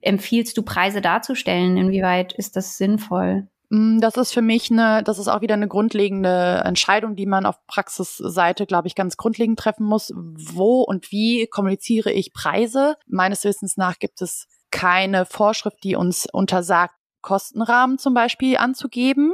empfiehlst 0.03 0.57
du 0.57 0.63
Preise 0.63 1.01
darzustellen? 1.01 1.77
Inwieweit 1.77 2.33
ist 2.33 2.55
das 2.55 2.77
sinnvoll? 2.77 3.47
Mm, 3.69 3.99
das 3.99 4.17
ist 4.17 4.33
für 4.33 4.41
mich 4.41 4.69
eine, 4.69 5.03
das 5.03 5.17
ist 5.17 5.27
auch 5.27 5.41
wieder 5.41 5.55
eine 5.55 5.67
grundlegende 5.67 6.61
Entscheidung, 6.63 7.15
die 7.15 7.25
man 7.25 7.45
auf 7.45 7.55
Praxisseite, 7.65 8.65
glaube 8.65 8.87
ich, 8.87 8.95
ganz 8.95 9.17
grundlegend 9.17 9.57
treffen 9.57 9.85
muss. 9.85 10.13
Wo 10.15 10.81
und 10.81 11.11
wie 11.11 11.47
kommuniziere 11.47 12.11
ich 12.11 12.33
Preise? 12.33 12.95
Meines 13.07 13.43
Wissens 13.43 13.77
nach 13.77 13.97
gibt 13.97 14.21
es 14.21 14.47
keine 14.69 15.25
Vorschrift, 15.25 15.83
die 15.83 15.95
uns 15.95 16.27
untersagt, 16.31 16.95
Kostenrahmen 17.21 17.97
zum 17.97 18.13
Beispiel 18.13 18.57
anzugeben 18.57 19.33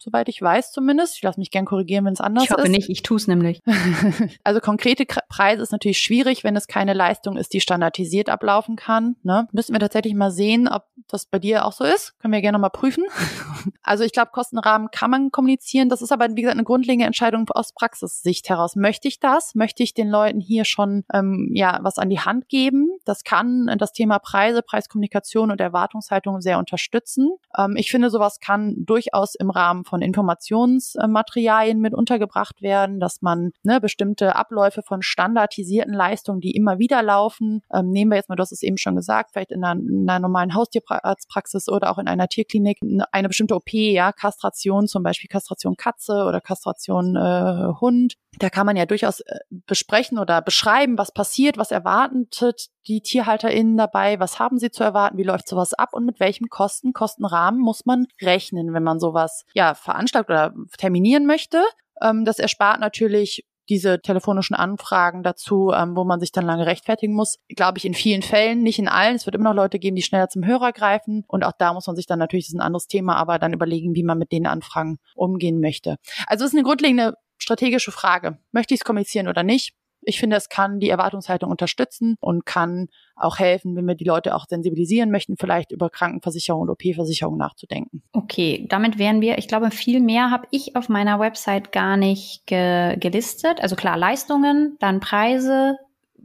soweit 0.00 0.28
ich 0.28 0.40
weiß 0.40 0.72
zumindest. 0.72 1.16
Ich 1.16 1.22
lasse 1.22 1.38
mich 1.38 1.50
gern 1.50 1.66
korrigieren, 1.66 2.04
wenn 2.04 2.14
es 2.14 2.20
anders 2.20 2.44
ist. 2.44 2.50
Ich 2.50 2.56
hoffe 2.56 2.66
ist. 2.66 2.70
nicht, 2.76 2.88
ich 2.88 3.02
tue 3.02 3.18
es 3.18 3.28
nämlich. 3.28 3.60
also 4.44 4.60
konkrete 4.60 5.04
Preise 5.28 5.62
ist 5.62 5.72
natürlich 5.72 5.98
schwierig, 5.98 6.42
wenn 6.42 6.56
es 6.56 6.66
keine 6.66 6.94
Leistung 6.94 7.36
ist, 7.36 7.52
die 7.52 7.60
standardisiert 7.60 8.30
ablaufen 8.30 8.76
kann. 8.76 9.16
Ne? 9.22 9.46
Müssen 9.52 9.74
wir 9.74 9.80
tatsächlich 9.80 10.14
mal 10.14 10.30
sehen, 10.30 10.68
ob 10.68 10.84
das 11.08 11.26
bei 11.26 11.38
dir 11.38 11.66
auch 11.66 11.72
so 11.72 11.84
ist. 11.84 12.18
Können 12.18 12.32
wir 12.32 12.40
gerne 12.40 12.58
mal 12.58 12.70
prüfen. 12.70 13.04
also 13.82 14.04
ich 14.04 14.12
glaube, 14.12 14.30
Kostenrahmen 14.32 14.90
kann 14.90 15.10
man 15.10 15.30
kommunizieren. 15.30 15.88
Das 15.88 16.02
ist 16.02 16.12
aber, 16.12 16.28
wie 16.30 16.42
gesagt, 16.42 16.56
eine 16.56 16.64
grundlegende 16.64 17.06
Entscheidung 17.06 17.46
aus 17.50 17.72
Praxissicht 17.72 18.48
heraus. 18.48 18.76
Möchte 18.76 19.08
ich 19.08 19.20
das? 19.20 19.54
Möchte 19.54 19.82
ich 19.82 19.92
den 19.92 20.08
Leuten 20.08 20.40
hier 20.40 20.64
schon 20.64 21.04
ähm, 21.12 21.50
ja 21.52 21.78
was 21.82 21.98
an 21.98 22.08
die 22.08 22.20
Hand 22.20 22.48
geben? 22.48 22.88
Das 23.04 23.24
kann 23.24 23.70
das 23.78 23.92
Thema 23.92 24.18
Preise, 24.18 24.62
Preiskommunikation 24.62 25.50
und 25.50 25.60
Erwartungshaltung 25.60 26.40
sehr 26.40 26.58
unterstützen. 26.58 27.30
Ähm, 27.56 27.74
ich 27.76 27.90
finde, 27.90 28.08
sowas 28.08 28.40
kann 28.40 28.76
durchaus 28.78 29.34
im 29.34 29.50
Rahmen 29.50 29.84
von 29.90 30.02
Informationsmaterialien 30.02 31.80
mit 31.80 31.94
untergebracht 31.94 32.62
werden, 32.62 33.00
dass 33.00 33.20
man 33.20 33.50
ne, 33.62 33.80
bestimmte 33.80 34.36
Abläufe 34.36 34.82
von 34.82 35.02
standardisierten 35.02 35.92
Leistungen, 35.92 36.40
die 36.40 36.52
immer 36.52 36.78
wieder 36.78 37.02
laufen, 37.02 37.62
ähm, 37.74 37.90
nehmen 37.90 38.12
wir 38.12 38.16
jetzt 38.16 38.28
mal, 38.28 38.36
du 38.36 38.42
hast 38.42 38.52
es 38.52 38.62
eben 38.62 38.78
schon 38.78 38.96
gesagt, 38.96 39.32
vielleicht 39.32 39.50
in 39.50 39.64
einer, 39.64 39.80
in 39.80 40.08
einer 40.08 40.20
normalen 40.20 40.54
Haustierarztpraxis 40.54 41.68
oder 41.68 41.90
auch 41.90 41.98
in 41.98 42.06
einer 42.06 42.28
Tierklinik 42.28 42.78
eine 43.12 43.28
bestimmte 43.28 43.56
OP, 43.56 43.72
ja, 43.72 44.12
Kastration, 44.12 44.86
zum 44.86 45.02
Beispiel 45.02 45.28
Kastration 45.28 45.76
Katze 45.76 46.24
oder 46.24 46.40
Kastration 46.40 47.16
äh, 47.16 47.72
Hund. 47.80 48.14
Da 48.38 48.48
kann 48.48 48.66
man 48.66 48.76
ja 48.76 48.86
durchaus 48.86 49.20
äh, 49.20 49.38
besprechen 49.50 50.18
oder 50.18 50.40
beschreiben, 50.40 50.96
was 50.96 51.12
passiert, 51.12 51.58
was 51.58 51.72
erwartet 51.72 52.70
die 52.86 53.02
TierhalterInnen 53.02 53.76
dabei, 53.76 54.18
was 54.20 54.38
haben 54.38 54.58
sie 54.58 54.70
zu 54.70 54.82
erwarten, 54.82 55.18
wie 55.18 55.22
läuft 55.22 55.48
sowas 55.48 55.74
ab 55.74 55.90
und 55.92 56.06
mit 56.06 56.20
welchem 56.20 56.48
Kosten, 56.48 56.92
Kostenrahmen 56.92 57.60
muss 57.60 57.84
man 57.86 58.06
rechnen, 58.20 58.72
wenn 58.72 58.82
man 58.82 59.00
sowas 59.00 59.44
ja 59.54 59.74
veranstaltet 59.80 60.30
oder 60.30 60.54
terminieren 60.78 61.26
möchte. 61.26 61.62
Ähm, 62.02 62.24
das 62.24 62.38
erspart 62.38 62.80
natürlich 62.80 63.44
diese 63.70 64.00
telefonischen 64.00 64.56
Anfragen 64.56 65.22
dazu, 65.22 65.72
ähm, 65.72 65.96
wo 65.96 66.04
man 66.04 66.18
sich 66.18 66.32
dann 66.32 66.44
lange 66.44 66.66
rechtfertigen 66.66 67.14
muss. 67.14 67.38
Glaube 67.48 67.78
ich 67.78 67.84
in 67.84 67.94
vielen 67.94 68.22
Fällen, 68.22 68.62
nicht 68.62 68.80
in 68.80 68.88
allen. 68.88 69.14
Es 69.14 69.26
wird 69.26 69.36
immer 69.36 69.50
noch 69.50 69.54
Leute 69.54 69.78
geben, 69.78 69.96
die 69.96 70.02
schneller 70.02 70.28
zum 70.28 70.44
Hörer 70.44 70.72
greifen. 70.72 71.24
Und 71.28 71.44
auch 71.44 71.52
da 71.56 71.72
muss 71.72 71.86
man 71.86 71.96
sich 71.96 72.06
dann 72.06 72.18
natürlich, 72.18 72.46
das 72.46 72.54
ist 72.54 72.58
ein 72.58 72.66
anderes 72.66 72.88
Thema, 72.88 73.16
aber 73.16 73.38
dann 73.38 73.52
überlegen, 73.52 73.94
wie 73.94 74.02
man 74.02 74.18
mit 74.18 74.32
den 74.32 74.46
Anfragen 74.46 74.98
umgehen 75.14 75.60
möchte. 75.60 75.96
Also 76.26 76.44
es 76.44 76.50
ist 76.50 76.56
eine 76.56 76.64
grundlegende 76.64 77.14
strategische 77.38 77.92
Frage. 77.92 78.38
Möchte 78.50 78.74
ich 78.74 78.80
es 78.80 78.84
kommunizieren 78.84 79.28
oder 79.28 79.44
nicht? 79.44 79.72
Ich 80.10 80.20
finde, 80.20 80.36
es 80.36 80.48
kann 80.48 80.80
die 80.80 80.90
Erwartungshaltung 80.90 81.50
unterstützen 81.50 82.16
und 82.20 82.44
kann 82.44 82.88
auch 83.16 83.38
helfen, 83.38 83.76
wenn 83.76 83.86
wir 83.86 83.94
die 83.94 84.04
Leute 84.04 84.34
auch 84.34 84.46
sensibilisieren 84.48 85.10
möchten, 85.10 85.36
vielleicht 85.38 85.72
über 85.72 85.88
Krankenversicherung 85.88 86.62
und 86.62 86.70
OP-Versicherung 86.70 87.36
nachzudenken. 87.36 88.02
Okay, 88.12 88.66
damit 88.68 88.98
wären 88.98 89.20
wir, 89.20 89.38
ich 89.38 89.48
glaube, 89.48 89.70
viel 89.70 90.00
mehr 90.00 90.30
habe 90.30 90.46
ich 90.50 90.76
auf 90.76 90.88
meiner 90.88 91.20
Website 91.20 91.72
gar 91.72 91.96
nicht 91.96 92.46
ge 92.46 92.96
gelistet. 92.98 93.60
Also 93.62 93.76
klar, 93.76 93.96
Leistungen, 93.96 94.76
dann 94.80 95.00
Preise, 95.00 95.76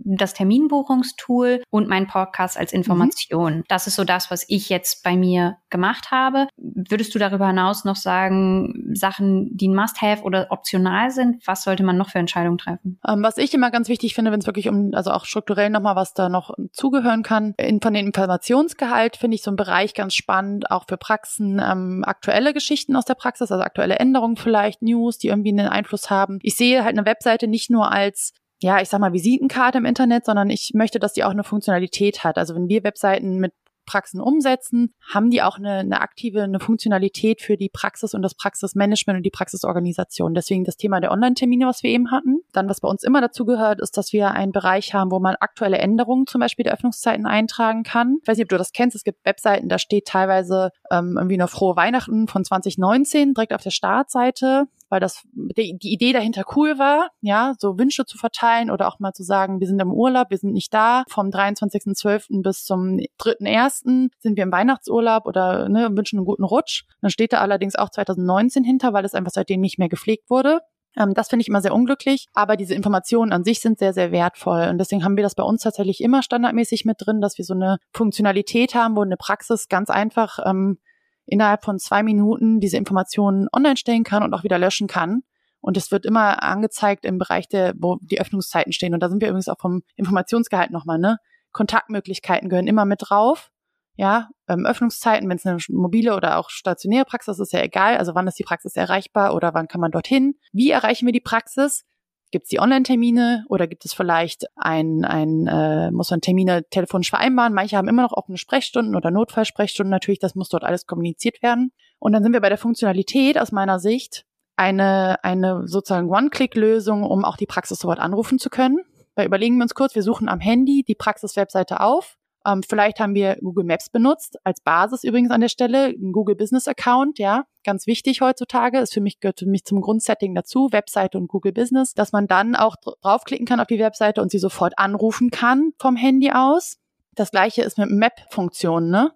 das 0.04 0.34
Terminbuchungstool 0.34 1.64
und 1.70 1.88
mein 1.88 2.08
Podcast 2.08 2.58
als 2.58 2.74
Information. 2.74 3.58
Mhm. 3.58 3.64
Das 3.68 3.88
ist 3.88 3.96
so 3.96 4.04
das, 4.04 4.32
was 4.32 4.46
ich 4.48 4.70
jetzt 4.70 5.04
bei 5.04 5.16
mir 5.16 5.58
gemacht 5.70 6.12
habe. 6.12 6.48
Würdest 6.58 7.14
du 7.16 7.20
darüber 7.20 7.48
hinaus 7.48 7.86
noch 7.86 7.96
sagen, 7.96 8.92
Sachen, 8.94 9.56
die 9.56 9.68
ein 9.68 9.76
Must-Have 9.76 10.24
oder 10.24 10.48
optional 10.50 11.12
sind? 11.12 11.46
Was 11.46 11.64
sollte 11.64 11.84
man 11.84 11.98
noch 11.98 12.10
für 12.10 12.20
Entscheidungen 12.20 12.58
treffen? 12.58 13.00
Ähm, 13.08 13.24
was 13.24 13.38
ich 13.38 13.54
immer 13.54 13.72
ganz 13.72 13.90
wichtig 13.90 14.16
finde, 14.16 14.32
wenn 14.32 14.40
es 14.40 14.46
wirklich 14.46 14.70
um, 14.70 14.92
also 14.94 15.12
auch 15.12 15.26
strukturell 15.26 15.70
nochmal, 15.70 15.96
was 15.96 16.14
da 16.14 16.30
noch 16.30 16.54
zugehören 16.72 17.24
kann, 17.24 17.54
in, 17.58 17.82
von 17.82 17.94
dem 17.94 18.08
Informationsgehalt 18.08 19.18
finde 19.18 19.36
ich 19.36 19.44
so 19.44 19.52
einen 19.52 19.58
Bereich 19.58 19.94
ganz 19.94 20.14
spannend, 20.14 20.72
auch 20.72 20.86
für 20.88 20.98
Praxen, 20.98 21.62
ähm, 21.64 22.04
aktuelle 22.06 22.54
Geschichten 22.54 22.96
aus 22.96 23.06
der 23.06 23.16
Praxis, 23.16 23.52
also 23.52 23.64
aktuelle 23.64 23.96
Änderungen 23.96 24.38
vielleicht, 24.38 24.82
News, 24.82 25.18
die 25.18 25.28
irgendwie 25.28 25.50
einen 25.50 25.68
Einfluss 25.68 26.10
haben. 26.10 26.40
Ich 26.42 26.56
sehe 26.56 26.84
halt 26.84 26.98
eine 26.98 27.06
Webseite 27.06 27.48
nicht 27.48 27.70
nur 27.70 27.92
als 27.92 28.34
ja, 28.66 28.82
ich 28.82 28.90
sag 28.90 29.00
mal, 29.00 29.14
Visitenkarte 29.14 29.78
im 29.78 29.86
Internet, 29.86 30.26
sondern 30.26 30.50
ich 30.50 30.72
möchte, 30.74 30.98
dass 30.98 31.14
die 31.14 31.24
auch 31.24 31.30
eine 31.30 31.44
Funktionalität 31.44 32.24
hat. 32.24 32.40
Also 32.40 32.56
wenn 32.56 32.68
wir 32.68 32.84
Webseiten 32.84 33.38
mit 33.38 33.54
Praxen 33.86 34.20
umsetzen, 34.20 34.92
haben 35.14 35.30
die 35.30 35.44
auch 35.44 35.60
eine, 35.60 35.74
eine 35.74 36.02
aktive, 36.02 36.42
eine 36.42 36.60
Funktionalität 36.60 37.44
für 37.44 37.58
die 37.58 37.70
Praxis 37.70 38.16
und 38.16 38.24
das 38.24 38.34
Praxismanagement 38.34 39.18
und 39.18 39.24
die 39.24 39.30
Praxisorganisation. 39.30 40.34
Deswegen 40.34 40.64
das 40.64 40.78
Thema 40.78 41.00
der 41.00 41.12
Online-Termine, 41.12 41.68
was 41.68 41.84
wir 41.84 41.92
eben 41.92 42.10
hatten. 42.10 42.40
Dann, 42.54 42.68
was 42.68 42.82
bei 42.82 42.88
uns 42.88 43.04
immer 43.04 43.22
dazu 43.22 43.46
gehört, 43.46 43.80
ist, 43.82 43.98
dass 43.98 44.14
wir 44.14 44.32
einen 44.32 44.52
Bereich 44.52 44.96
haben, 44.96 45.12
wo 45.12 45.20
man 45.20 45.36
aktuelle 45.40 45.78
Änderungen 45.78 46.26
zum 46.26 46.42
Beispiel 46.42 46.64
der 46.64 46.74
Öffnungszeiten 46.74 47.28
eintragen 47.28 47.84
kann. 47.84 48.18
Ich 48.24 48.28
weiß 48.28 48.38
nicht, 48.38 48.46
ob 48.46 48.50
du 48.50 48.58
das 48.58 48.72
kennst. 48.72 48.96
Es 48.96 49.04
gibt 49.04 49.24
Webseiten, 49.26 49.70
da 49.70 49.78
steht 49.78 50.08
teilweise 50.08 50.72
ähm, 50.90 51.18
irgendwie 51.18 51.36
eine 51.36 51.48
frohe 51.48 51.76
Weihnachten 51.76 52.28
von 52.28 52.44
2019 52.44 53.36
direkt 53.36 53.54
auf 53.54 53.62
der 53.62 53.70
Startseite 53.70 54.66
weil 54.96 55.02
das 55.02 55.24
die, 55.34 55.78
Idee 55.82 56.14
dahinter 56.14 56.44
cool 56.56 56.80
war, 56.80 57.10
ja, 57.20 57.54
so 57.60 57.78
Wünsche 57.78 58.06
zu 58.06 58.18
verteilen 58.18 58.72
oder 58.72 58.88
auch 58.88 59.00
mal 59.00 59.12
zu 59.12 59.24
sagen, 59.24 59.60
wir 59.60 59.68
sind 59.68 59.82
im 59.82 59.92
Urlaub, 59.92 60.30
wir 60.30 60.38
sind 60.38 60.54
nicht 60.54 60.74
da. 60.74 61.04
Vom 61.10 61.28
23.12. 61.28 62.42
bis 62.42 62.64
zum 62.64 62.98
3.1. 63.20 64.08
sind 64.20 64.38
wir 64.38 64.44
im 64.44 64.54
Weihnachtsurlaub 64.54 65.26
oder 65.26 65.68
ne, 65.68 65.90
wünschen 65.92 66.20
einen 66.20 66.26
guten 66.26 66.46
Rutsch. 66.46 66.84
Dann 67.02 67.12
steht 67.12 67.34
da 67.34 67.42
allerdings 67.42 67.76
auch 67.76 67.90
2019 67.90 68.64
hinter, 68.64 68.94
weil 68.94 69.04
es 69.04 69.14
einfach 69.14 69.34
seitdem 69.34 69.60
nicht 69.60 69.80
mehr 69.80 69.90
gepflegt 69.90 70.30
wurde. 70.30 70.62
Ähm, 70.96 71.14
das 71.14 71.28
finde 71.28 71.42
ich 71.42 71.50
immer 71.50 71.62
sehr 71.62 71.74
unglücklich, 71.74 72.28
aber 72.34 72.56
diese 72.56 72.74
Informationen 72.74 73.34
an 73.34 73.44
sich 73.44 73.60
sind 73.60 73.78
sehr, 73.78 73.92
sehr 73.92 74.14
wertvoll. 74.14 74.70
Und 74.70 74.78
deswegen 74.78 75.04
haben 75.04 75.18
wir 75.18 75.24
das 75.24 75.36
bei 75.36 75.44
uns 75.44 75.62
tatsächlich 75.62 76.00
immer 76.00 76.24
standardmäßig 76.24 76.86
mit 76.86 76.96
drin, 77.00 77.20
dass 77.20 77.38
wir 77.38 77.44
so 77.44 77.54
eine 77.54 77.80
Funktionalität 77.92 78.76
haben, 78.76 78.96
wo 78.96 79.02
eine 79.02 79.18
Praxis 79.18 79.68
ganz 79.68 79.90
einfach 79.90 80.40
ähm, 80.46 80.78
innerhalb 81.26 81.64
von 81.64 81.80
zwei 81.80 82.04
Minuten 82.04 82.60
diese 82.60 82.78
Informationen 82.78 83.48
online 83.52 83.78
stellen 83.78 84.04
kann 84.04 84.24
und 84.24 84.34
auch 84.34 84.44
wieder 84.44 84.60
löschen 84.60 84.88
kann. 84.88 85.24
Und 85.62 85.78
es 85.78 85.92
wird 85.92 86.06
immer 86.06 86.44
angezeigt 86.44 87.06
im 87.06 87.18
Bereich 87.18 87.48
der, 87.48 87.74
wo 87.78 87.98
die 88.02 88.22
Öffnungszeiten 88.22 88.72
stehen. 88.72 88.94
Und 88.94 89.00
da 89.00 89.10
sind 89.10 89.22
wir 89.22 89.30
übrigens 89.30 89.50
auch 89.50 89.60
vom 89.60 89.82
Informationsgehalt 89.96 90.72
nochmal, 90.72 91.00
ne? 91.00 91.18
Kontaktmöglichkeiten 91.54 92.50
gehören 92.50 92.68
immer 92.68 92.86
mit 92.86 93.02
drauf. 93.02 93.50
Ja, 93.98 94.30
ähm, 94.50 94.66
Öffnungszeiten, 94.66 95.28
wenn 95.30 95.38
es 95.38 95.46
eine 95.46 95.58
mobile 95.70 96.16
oder 96.16 96.38
auch 96.38 96.50
stationäre 96.50 97.06
Praxis 97.06 97.40
ist, 97.40 97.48
ist 97.48 97.54
ja 97.54 97.62
egal. 97.62 97.98
Also 97.98 98.14
wann 98.14 98.28
ist 98.28 98.38
die 98.38 98.44
Praxis 98.44 98.76
erreichbar 98.76 99.34
oder 99.34 99.54
wann 99.54 99.68
kann 99.68 99.80
man 99.80 99.92
dorthin? 99.92 100.36
Wie 100.52 100.70
erreichen 100.70 101.06
wir 101.06 101.14
die 101.14 101.22
Praxis? 101.22 101.86
Gibt 102.32 102.46
es 102.46 102.50
die 102.50 102.60
Online-Termine 102.60 103.46
oder 103.50 103.68
gibt 103.68 103.86
es 103.86 103.94
vielleicht 103.94 104.46
ein, 104.56 105.06
ein 105.06 105.48
äh, 105.48 105.92
muss 105.92 106.12
man 106.12 106.22
Termine 106.22 106.64
telefonisch 106.70 107.10
vereinbaren? 107.10 107.54
Manche 107.54 107.78
haben 107.78 107.88
immer 107.88 108.02
noch 108.02 108.14
offene 108.14 108.38
Sprechstunden 108.38 108.96
oder 108.96 109.12
Notfallsprechstunden. 109.12 109.92
Natürlich, 109.92 110.20
das 110.20 110.36
muss 110.36 110.50
dort 110.50 110.64
alles 110.64 110.86
kommuniziert 110.86 111.42
werden. 111.42 111.72
Und 112.00 112.14
dann 112.14 112.24
sind 112.24 112.34
wir 112.34 112.42
bei 112.42 112.50
der 112.50 112.58
Funktionalität 112.58 113.40
aus 113.40 113.52
meiner 113.52 113.80
Sicht 113.80 114.26
eine, 114.58 115.24
eine 115.24 115.68
sozusagen 115.68 116.10
One-Click-Lösung, 116.10 117.04
um 117.04 117.26
auch 117.26 117.38
die 117.38 117.46
Praxis 117.46 117.80
sofort 117.80 118.00
anrufen 118.00 118.40
zu 118.40 118.50
können. 118.50 118.80
Weil 119.16 119.28
überlegen 119.28 119.58
wir 119.58 119.64
uns 119.64 119.76
kurz, 119.76 119.96
wir 119.96 120.04
suchen 120.04 120.28
am 120.28 120.40
Handy 120.40 120.84
die 120.84 120.96
Praxis-Webseite 120.96 121.80
auf 121.80 122.18
ähm, 122.46 122.62
vielleicht 122.64 123.00
haben 123.00 123.16
wir 123.16 123.38
Google 123.42 123.66
Maps 123.66 123.90
benutzt, 123.90 124.38
als 124.44 124.62
Basis 124.62 125.04
übrigens 125.04 125.32
an 125.32 125.42
der 125.42 125.50
Stelle, 125.50 125.88
ein 125.88 126.12
Google 126.12 126.36
Business 126.36 126.68
Account, 126.68 127.20
ja, 127.20 127.46
ganz 127.64 127.88
wichtig 127.88 128.22
heutzutage, 128.22 128.80
ist 128.80 128.94
für 128.94 129.02
mich, 129.02 129.20
gehört 129.20 129.40
für 129.40 129.48
mich 129.48 129.66
zum 129.66 129.82
Grundsetting 129.82 130.36
dazu, 130.36 130.70
Webseite 130.72 131.18
und 131.18 131.28
Google 131.28 131.54
Business, 131.54 131.94
dass 131.94 132.12
man 132.12 132.28
dann 132.28 132.56
auch 132.56 132.76
draufklicken 132.76 133.46
kann 133.46 133.60
auf 133.60 133.68
die 133.68 133.80
Webseite 133.80 134.22
und 134.22 134.32
sie 134.32 134.40
sofort 134.40 134.78
anrufen 134.78 135.32
kann 135.32 135.72
vom 135.80 135.96
Handy 135.96 136.32
aus. 136.32 136.78
Das 137.14 137.32
gleiche 137.32 137.64
ist 137.64 137.78
mit 137.78 137.90
Map-Funktionen, 137.90 138.90
ne? 138.90 139.12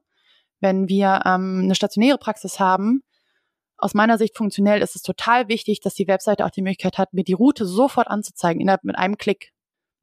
Wenn 0.61 0.89
wir 0.89 1.21
ähm, 1.25 1.61
eine 1.63 1.75
stationäre 1.75 2.17
Praxis 2.17 2.59
haben, 2.59 3.03
aus 3.77 3.93
meiner 3.93 4.17
Sicht 4.17 4.35
funktionell 4.35 4.81
ist 4.81 4.95
es 4.95 5.01
total 5.01 5.47
wichtig, 5.47 5.79
dass 5.79 5.93
die 5.93 6.07
Webseite 6.07 6.45
auch 6.45 6.49
die 6.49 6.61
Möglichkeit 6.61 6.97
hat, 6.97 7.13
mir 7.13 7.23
die 7.23 7.33
Route 7.33 7.65
sofort 7.65 8.07
anzuzeigen, 8.07 8.61
innerhalb 8.61 8.83
mit 8.83 8.97
einem 8.97 9.17
Klick. 9.17 9.51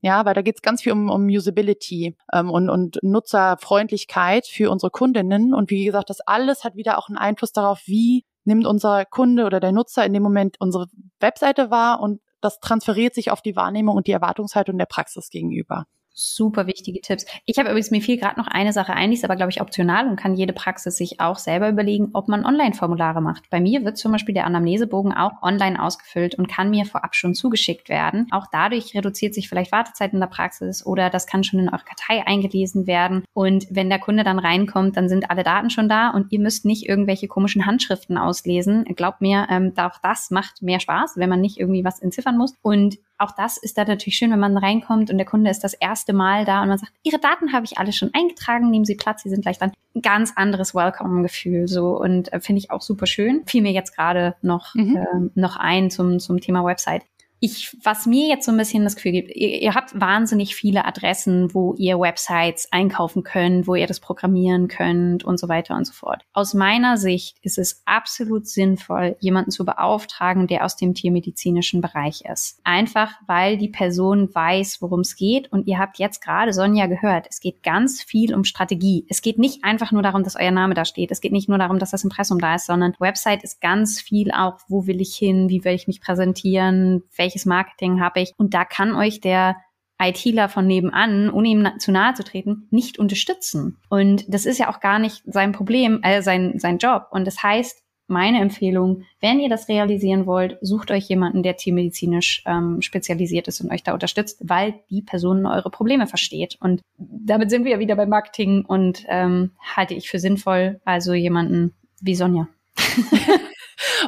Ja, 0.06 0.24
weil 0.24 0.34
da 0.34 0.42
geht 0.42 0.54
es 0.54 0.62
ganz 0.62 0.82
viel 0.82 0.92
um, 0.92 1.10
um 1.10 1.26
Usability 1.26 2.16
ähm, 2.32 2.48
und, 2.48 2.70
und 2.70 3.00
Nutzerfreundlichkeit 3.02 4.46
für 4.46 4.70
unsere 4.70 4.92
Kundinnen. 4.92 5.52
Und 5.52 5.68
wie 5.68 5.84
gesagt, 5.84 6.10
das 6.10 6.20
alles 6.20 6.62
hat 6.62 6.76
wieder 6.76 6.96
auch 6.96 7.08
einen 7.08 7.18
Einfluss 7.18 7.50
darauf, 7.50 7.80
wie 7.86 8.24
nimmt 8.44 8.68
unser 8.68 9.04
Kunde 9.04 9.46
oder 9.46 9.58
der 9.58 9.72
Nutzer 9.72 10.06
in 10.06 10.12
dem 10.12 10.22
Moment 10.22 10.60
unsere 10.60 10.86
Webseite 11.18 11.72
wahr 11.72 11.98
und 11.98 12.20
das 12.40 12.60
transferiert 12.60 13.16
sich 13.16 13.32
auf 13.32 13.42
die 13.42 13.56
Wahrnehmung 13.56 13.96
und 13.96 14.06
die 14.06 14.12
Erwartungshaltung 14.12 14.78
der 14.78 14.86
Praxis 14.86 15.28
gegenüber. 15.28 15.86
Super 16.18 16.66
wichtige 16.66 17.02
Tipps. 17.02 17.26
Ich 17.44 17.58
habe 17.58 17.68
übrigens 17.68 17.90
mir 17.90 18.00
fiel 18.00 18.16
gerade 18.16 18.40
noch 18.40 18.46
eine 18.46 18.72
Sache 18.72 18.94
ein, 18.94 19.10
die 19.10 19.18
ist 19.18 19.24
aber, 19.26 19.36
glaube 19.36 19.50
ich, 19.50 19.60
optional 19.60 20.08
und 20.08 20.16
kann 20.16 20.34
jede 20.34 20.54
Praxis 20.54 20.96
sich 20.96 21.20
auch 21.20 21.36
selber 21.36 21.68
überlegen, 21.68 22.08
ob 22.14 22.28
man 22.28 22.46
Online-Formulare 22.46 23.20
macht. 23.20 23.50
Bei 23.50 23.60
mir 23.60 23.84
wird 23.84 23.98
zum 23.98 24.12
Beispiel 24.12 24.34
der 24.34 24.46
Anamnesebogen 24.46 25.12
auch 25.12 25.42
online 25.42 25.80
ausgefüllt 25.80 26.34
und 26.34 26.48
kann 26.48 26.70
mir 26.70 26.86
vorab 26.86 27.14
schon 27.14 27.34
zugeschickt 27.34 27.90
werden. 27.90 28.28
Auch 28.30 28.46
dadurch 28.50 28.94
reduziert 28.94 29.34
sich 29.34 29.50
vielleicht 29.50 29.72
Wartezeit 29.72 30.14
in 30.14 30.20
der 30.20 30.26
Praxis 30.28 30.86
oder 30.86 31.10
das 31.10 31.26
kann 31.26 31.44
schon 31.44 31.60
in 31.60 31.68
eure 31.68 31.84
Kartei 31.84 32.26
eingelesen 32.26 32.86
werden. 32.86 33.24
Und 33.34 33.66
wenn 33.68 33.90
der 33.90 33.98
Kunde 33.98 34.24
dann 34.24 34.38
reinkommt, 34.38 34.96
dann 34.96 35.10
sind 35.10 35.30
alle 35.30 35.42
Daten 35.42 35.68
schon 35.68 35.90
da 35.90 36.08
und 36.08 36.32
ihr 36.32 36.40
müsst 36.40 36.64
nicht 36.64 36.88
irgendwelche 36.88 37.28
komischen 37.28 37.66
Handschriften 37.66 38.16
auslesen. 38.16 38.84
Glaubt 38.96 39.20
mir, 39.20 39.48
ähm, 39.50 39.74
auch 39.76 39.98
das 40.02 40.30
macht 40.30 40.62
mehr 40.62 40.80
Spaß, 40.80 41.18
wenn 41.18 41.28
man 41.28 41.42
nicht 41.42 41.60
irgendwie 41.60 41.84
was 41.84 42.00
entziffern 42.00 42.38
muss. 42.38 42.54
Und 42.62 42.96
auch 43.18 43.32
das 43.36 43.56
ist 43.56 43.78
da 43.78 43.84
natürlich 43.84 44.16
schön, 44.16 44.30
wenn 44.30 44.38
man 44.38 44.56
reinkommt 44.56 45.10
und 45.10 45.18
der 45.18 45.26
Kunde 45.26 45.50
ist 45.50 45.64
das 45.64 45.74
erste 45.74 46.12
Mal 46.12 46.44
da 46.44 46.62
und 46.62 46.68
man 46.68 46.78
sagt, 46.78 46.92
Ihre 47.02 47.18
Daten 47.18 47.52
habe 47.52 47.64
ich 47.64 47.78
alle 47.78 47.92
schon 47.92 48.10
eingetragen, 48.12 48.70
nehmen 48.70 48.84
Sie 48.84 48.94
Platz, 48.94 49.22
Sie 49.22 49.30
sind 49.30 49.42
gleich 49.42 49.58
dann. 49.58 49.72
Ein 49.94 50.02
ganz 50.02 50.32
anderes 50.36 50.74
Welcome-Gefühl 50.74 51.68
so 51.68 51.98
und 51.98 52.32
äh, 52.32 52.40
finde 52.40 52.58
ich 52.58 52.70
auch 52.70 52.82
super 52.82 53.06
schön. 53.06 53.42
Fiel 53.46 53.62
mir 53.62 53.72
jetzt 53.72 53.96
gerade 53.96 54.36
noch, 54.42 54.74
mhm. 54.74 54.96
äh, 54.96 55.40
noch 55.40 55.56
ein 55.56 55.90
zum, 55.90 56.18
zum 56.18 56.40
Thema 56.40 56.64
Website 56.64 57.02
ich, 57.38 57.76
was 57.84 58.06
mir 58.06 58.28
jetzt 58.28 58.46
so 58.46 58.52
ein 58.52 58.56
bisschen 58.56 58.84
das 58.84 58.96
Gefühl 58.96 59.12
gibt, 59.12 59.28
ihr, 59.34 59.60
ihr, 59.60 59.74
habt 59.74 60.00
wahnsinnig 60.00 60.56
viele 60.56 60.86
Adressen, 60.86 61.52
wo 61.52 61.74
ihr 61.74 61.98
Websites 62.00 62.68
einkaufen 62.72 63.24
könnt, 63.24 63.66
wo 63.66 63.74
ihr 63.74 63.86
das 63.86 64.00
programmieren 64.00 64.68
könnt 64.68 65.22
und 65.22 65.38
so 65.38 65.48
weiter 65.48 65.76
und 65.76 65.86
so 65.86 65.92
fort. 65.92 66.22
Aus 66.32 66.54
meiner 66.54 66.96
Sicht 66.96 67.36
ist 67.42 67.58
es 67.58 67.82
absolut 67.84 68.46
sinnvoll, 68.46 69.16
jemanden 69.20 69.50
zu 69.50 69.66
beauftragen, 69.66 70.46
der 70.46 70.64
aus 70.64 70.76
dem 70.76 70.94
tiermedizinischen 70.94 71.82
Bereich 71.82 72.22
ist. 72.30 72.58
Einfach, 72.64 73.12
weil 73.26 73.58
die 73.58 73.68
Person 73.68 74.34
weiß, 74.34 74.78
worum 74.80 75.00
es 75.00 75.14
geht. 75.14 75.52
Und 75.52 75.66
ihr 75.66 75.78
habt 75.78 75.98
jetzt 75.98 76.22
gerade 76.22 76.54
Sonja 76.54 76.86
gehört, 76.86 77.26
es 77.28 77.40
geht 77.40 77.62
ganz 77.62 78.02
viel 78.02 78.34
um 78.34 78.44
Strategie. 78.44 79.04
Es 79.10 79.20
geht 79.20 79.38
nicht 79.38 79.62
einfach 79.62 79.92
nur 79.92 80.02
darum, 80.02 80.24
dass 80.24 80.36
euer 80.36 80.50
Name 80.52 80.72
da 80.72 80.86
steht. 80.86 81.10
Es 81.10 81.20
geht 81.20 81.32
nicht 81.32 81.50
nur 81.50 81.58
darum, 81.58 81.78
dass 81.78 81.90
das 81.90 82.04
Impressum 82.04 82.38
da 82.38 82.54
ist, 82.54 82.66
sondern 82.66 82.94
Website 82.98 83.44
ist 83.44 83.60
ganz 83.60 84.00
viel 84.00 84.30
auch, 84.30 84.54
wo 84.68 84.86
will 84.86 85.02
ich 85.02 85.14
hin, 85.14 85.50
wie 85.50 85.64
will 85.64 85.74
ich 85.74 85.86
mich 85.86 86.00
präsentieren, 86.00 87.02
welches 87.26 87.44
Marketing 87.44 88.00
habe 88.00 88.20
ich. 88.20 88.32
Und 88.36 88.54
da 88.54 88.64
kann 88.64 88.94
euch 88.94 89.20
der 89.20 89.56
ITler 90.00 90.48
von 90.48 90.66
nebenan, 90.66 91.30
ohne 91.30 91.48
ihm 91.48 91.68
zu 91.78 91.90
nahe 91.90 92.14
zu 92.14 92.22
treten, 92.22 92.68
nicht 92.70 92.98
unterstützen. 92.98 93.78
Und 93.88 94.24
das 94.32 94.46
ist 94.46 94.58
ja 94.58 94.70
auch 94.70 94.80
gar 94.80 94.98
nicht 94.98 95.22
sein 95.26 95.52
Problem, 95.52 96.00
äh, 96.02 96.22
sein, 96.22 96.58
sein 96.58 96.78
Job. 96.78 97.08
Und 97.10 97.26
das 97.26 97.42
heißt, 97.42 97.82
meine 98.08 98.40
Empfehlung, 98.40 99.02
wenn 99.20 99.40
ihr 99.40 99.48
das 99.48 99.68
realisieren 99.68 100.26
wollt, 100.26 100.58
sucht 100.60 100.92
euch 100.92 101.08
jemanden, 101.08 101.42
der 101.42 101.56
tiermedizinisch 101.56 102.44
ähm, 102.46 102.80
spezialisiert 102.80 103.48
ist 103.48 103.60
und 103.60 103.72
euch 103.72 103.82
da 103.82 103.94
unterstützt, 103.94 104.38
weil 104.44 104.74
die 104.90 105.02
Person 105.02 105.44
eure 105.44 105.70
Probleme 105.70 106.06
versteht. 106.06 106.56
Und 106.60 106.82
damit 106.98 107.50
sind 107.50 107.64
wir 107.64 107.72
ja 107.72 107.78
wieder 107.80 107.96
beim 107.96 108.10
Marketing 108.10 108.64
und 108.64 109.04
ähm, 109.08 109.52
halte 109.74 109.94
ich 109.94 110.08
für 110.08 110.20
sinnvoll, 110.20 110.80
also 110.84 111.14
jemanden 111.14 111.74
wie 112.00 112.14
Sonja. 112.14 112.46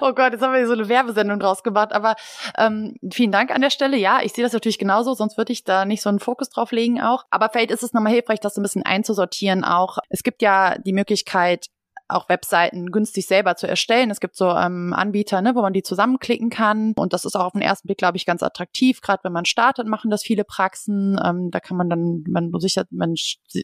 oh 0.00 0.12
Gott, 0.12 0.32
jetzt 0.32 0.42
haben 0.42 0.52
wir 0.52 0.58
hier 0.58 0.66
so 0.66 0.72
eine 0.74 0.88
Werbesendung 0.88 1.38
draus 1.38 1.62
gemacht. 1.62 1.92
Aber 1.92 2.16
ähm, 2.56 2.96
vielen 3.12 3.32
Dank 3.32 3.50
an 3.50 3.60
der 3.60 3.70
Stelle. 3.70 3.96
Ja, 3.96 4.20
ich 4.22 4.32
sehe 4.32 4.44
das 4.44 4.52
natürlich 4.52 4.78
genauso, 4.78 5.14
sonst 5.14 5.36
würde 5.36 5.52
ich 5.52 5.64
da 5.64 5.84
nicht 5.84 6.02
so 6.02 6.08
einen 6.08 6.18
Fokus 6.20 6.50
drauf 6.50 6.72
legen 6.72 7.00
auch. 7.00 7.24
Aber 7.30 7.48
vielleicht 7.48 7.70
ist 7.70 7.82
es 7.82 7.92
nochmal 7.92 8.12
hilfreich, 8.12 8.40
das 8.40 8.54
so 8.54 8.60
ein 8.60 8.62
bisschen 8.62 8.84
einzusortieren 8.84 9.64
auch. 9.64 9.98
Es 10.08 10.22
gibt 10.22 10.42
ja 10.42 10.78
die 10.78 10.92
Möglichkeit, 10.92 11.66
auch 12.08 12.28
Webseiten 12.28 12.90
günstig 12.90 13.26
selber 13.26 13.56
zu 13.56 13.68
erstellen. 13.68 14.10
Es 14.10 14.20
gibt 14.20 14.36
so 14.36 14.50
ähm, 14.50 14.92
Anbieter, 14.94 15.42
ne, 15.42 15.54
wo 15.54 15.62
man 15.62 15.72
die 15.72 15.82
zusammenklicken 15.82 16.50
kann. 16.50 16.92
Und 16.96 17.12
das 17.12 17.24
ist 17.24 17.36
auch 17.36 17.44
auf 17.44 17.52
den 17.52 17.62
ersten 17.62 17.86
Blick, 17.86 17.98
glaube 17.98 18.16
ich, 18.16 18.26
ganz 18.26 18.42
attraktiv. 18.42 19.00
Gerade 19.00 19.24
wenn 19.24 19.32
man 19.32 19.44
startet, 19.44 19.86
machen 19.86 20.10
das 20.10 20.22
viele 20.22 20.44
Praxen. 20.44 21.20
Ähm, 21.24 21.50
da 21.50 21.60
kann 21.60 21.76
man 21.76 21.88
dann, 21.88 22.24
man 22.28 22.50
sichert, 22.58 22.88
man 22.90 23.14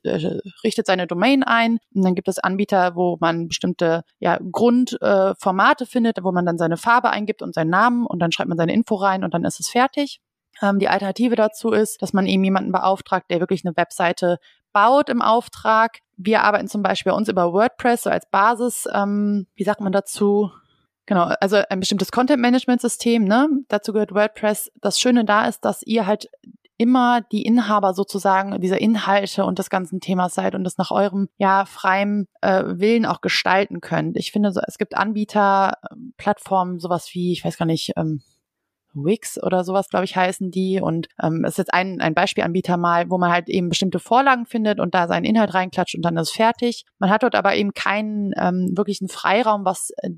äh, 0.05 0.39
richtet 0.63 0.87
seine 0.87 1.07
Domain 1.07 1.43
ein. 1.43 1.79
Und 1.95 2.05
dann 2.05 2.15
gibt 2.15 2.29
es 2.29 2.39
Anbieter, 2.39 2.95
wo 2.95 3.17
man 3.21 3.49
bestimmte 3.49 4.03
ja, 4.19 4.39
Grundformate 4.53 5.85
äh, 5.85 5.87
findet, 5.87 6.19
wo 6.23 6.33
man 6.33 6.47
dann 6.47 6.59
seine 6.59 6.77
Farbe 6.77 7.11
eingibt 7.11 7.43
und 7.43 7.55
seinen 7.55 7.71
Namen 7.71 8.07
und 8.07 8.21
dann 8.21 8.33
schreibt 8.33 8.49
man 8.49 8.59
seine 8.59 8.75
Info 8.75 8.95
rein 8.97 9.25
und 9.25 9.35
dann 9.35 9.45
ist 9.45 9.61
es 9.61 9.69
fertig. 9.69 10.21
Ähm, 10.63 10.79
die 10.79 10.89
Alternative 10.89 11.37
dazu 11.37 11.73
ist, 11.73 12.01
dass 12.03 12.13
man 12.13 12.27
eben 12.27 12.45
jemanden 12.45 12.73
beauftragt, 12.73 13.31
der 13.31 13.41
wirklich 13.41 13.65
eine 13.65 13.77
Webseite 13.77 14.39
baut 14.75 15.09
im 15.09 15.23
Auftrag. 15.23 16.01
Wir 16.19 16.43
arbeiten 16.43 16.69
zum 16.69 16.83
Beispiel 16.83 17.13
bei 17.13 17.17
uns 17.17 17.31
über 17.31 17.55
WordPress 17.55 18.03
so 18.03 18.11
als 18.11 18.27
Basis. 18.27 18.87
Ähm, 18.93 19.47
wie 19.55 19.65
sagt 19.65 19.81
man 19.81 19.93
dazu? 19.93 20.51
Genau, 21.07 21.25
also 21.41 21.63
ein 21.69 21.81
bestimmtes 21.81 22.13
Content-Management-System. 22.13 23.25
Ne? 23.25 23.49
Dazu 23.69 23.93
gehört 23.93 24.15
WordPress. 24.15 24.71
Das 24.81 25.01
Schöne 25.01 25.25
da 25.25 25.47
ist, 25.47 25.65
dass 25.65 25.83
ihr 25.83 26.07
halt 26.07 26.29
immer 26.77 27.21
die 27.21 27.43
Inhaber 27.43 27.95
sozusagen 27.95 28.61
dieser 28.61 28.81
Inhalte 28.81 29.45
und 29.45 29.59
des 29.59 29.71
ganzen 29.71 30.01
Themas 30.01 30.35
seid 30.35 30.55
und 30.55 30.65
das 30.65 30.77
nach 30.77 30.91
eurem 30.91 31.29
ja 31.39 31.67
freiem 31.67 32.27
äh, 32.41 32.65
Willen 32.67 33.07
auch 33.07 33.21
gestalten 33.21 33.81
könnt. 33.81 34.17
Ich 34.17 34.33
finde, 34.33 34.51
so, 34.51 34.61
es 34.67 34.79
gibt 34.79 34.97
Anbieter, 34.97 35.79
ähm, 35.93 36.15
Plattformen, 36.17 36.81
sowas 36.81 37.11
wie, 37.13 37.33
ich 37.33 37.45
weiß 37.45 37.57
gar 37.59 37.67
nicht, 37.67 37.93
ähm, 37.97 38.23
Wix 38.95 39.43
oder 39.43 39.65
sowas, 39.65 39.89
glaube 39.89 40.05
ich, 40.05 40.17
heißen 40.17 40.51
die. 40.51 40.81
Und 40.81 41.09
ähm, 41.23 41.45
ist 41.45 41.59
jetzt 41.59 41.75
ein, 41.75 42.01
ein 42.01 42.15
Beispielanbieter 42.15 42.77
mal, 42.77 43.11
wo 43.11 43.19
man 43.19 43.31
halt 43.31 43.49
eben 43.49 43.69
bestimmte 43.69 43.99
Vorlagen 43.99 44.47
findet 44.47 44.81
und 44.81 44.95
da 44.95 45.09
seinen 45.09 45.25
Inhalt 45.25 45.55
reinklatscht 45.55 45.95
und 45.95 46.03
dann 46.03 46.17
ist 46.17 46.33
fertig. 46.33 46.85
Man 46.99 47.11
hat 47.11 47.23
dort 47.23 47.35
aber 47.35 47.55
eben 47.55 47.75
keinen 47.75 48.33
ähm, 48.37 48.73
wirklichen 48.77 49.09
Freiraum, 49.09 49.65
was 49.65 49.91
äh, 49.99 50.11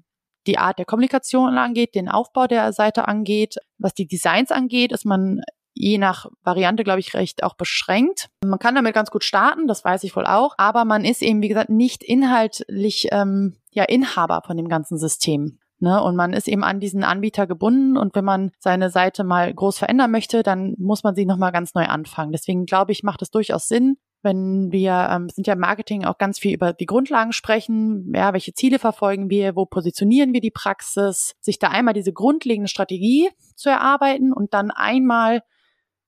die 0.47 0.59
Art 0.59 0.79
der 0.79 0.87
Kommunikation 0.87 1.59
angeht, 1.59 1.95
den 1.95 2.09
Aufbau 2.09 2.47
der 2.47 2.73
Seite 2.73 3.09
angeht. 3.09 3.57
Was 3.79 3.95
die 3.95 4.07
Designs 4.07 4.51
angeht, 4.53 4.93
ist 4.93 5.05
man 5.05 5.41
je 5.77 5.99
nach 5.99 6.27
Variante, 6.43 6.85
glaube 6.85 7.01
ich, 7.01 7.15
recht 7.15 7.43
auch 7.43 7.55
beschränkt. 7.55 8.31
Man 8.45 8.59
kann 8.59 8.75
damit 8.75 8.95
ganz 8.95 9.11
gut 9.11 9.25
starten, 9.25 9.69
das 9.69 9.85
weiß 9.85 10.05
ich 10.05 10.17
wohl 10.17 10.27
auch, 10.27 10.55
aber 10.57 10.87
man 10.87 11.05
ist 11.05 11.23
eben, 11.23 11.43
wie 11.43 11.49
gesagt, 11.49 11.69
nicht 11.69 12.03
inhaltlich 12.03 13.09
ähm, 13.13 13.57
ja 13.71 13.85
Inhaber 13.85 14.43
von 14.47 14.57
dem 14.57 14.69
ganzen 14.69 14.97
System. 14.97 15.59
Ne? 15.79 16.03
Und 16.03 16.17
man 16.17 16.33
ist 16.33 16.49
eben 16.49 16.65
an 16.65 16.81
diesen 16.81 17.05
Anbieter 17.05 17.47
gebunden 17.47 17.97
und 17.97 18.15
wenn 18.15 18.25
man 18.25 18.51
seine 18.59 18.91
Seite 18.91 19.25
mal 19.25 19.53
groß 19.53 19.79
verändern 19.79 20.11
möchte, 20.11 20.43
dann 20.43 20.75
muss 20.79 21.03
man 21.03 21.15
sie 21.15 21.27
nochmal 21.27 21.53
ganz 21.53 21.75
neu 21.75 21.85
anfangen. 21.85 22.33
Deswegen 22.33 22.65
glaube 22.65 22.93
ich, 22.93 23.03
macht 23.03 23.23
es 23.23 23.31
durchaus 23.31 23.69
Sinn, 23.69 23.97
wenn 24.23 24.73
wir, 24.73 25.09
ähm, 25.11 25.29
sind 25.29 25.47
ja 25.47 25.53
im 25.53 25.61
Marketing 25.61 26.05
auch 26.05 26.19
ganz 26.19 26.39
viel 26.39 26.55
über 26.55 26.73
die 26.73 26.87
Grundlagen 26.87 27.33
sprechen, 27.33 28.13
ja, 28.15 28.33
welche 28.33 28.55
Ziele 28.55 28.79
verfolgen 28.79 29.31
wir, 29.31 29.55
wo 29.55 29.67
positionieren 29.67 30.33
wir 30.33 30.41
die 30.41 30.51
Praxis, 30.51 31.35
sich 31.41 31.59
da 31.59 31.69
einmal 31.69 31.95
diese 31.95 32.13
grundlegende 32.13 32.69
Strategie 32.69 33.29
zu 33.55 33.69
erarbeiten 33.69 34.33
und 34.33 34.55
dann 34.55 34.71
einmal, 34.71 35.43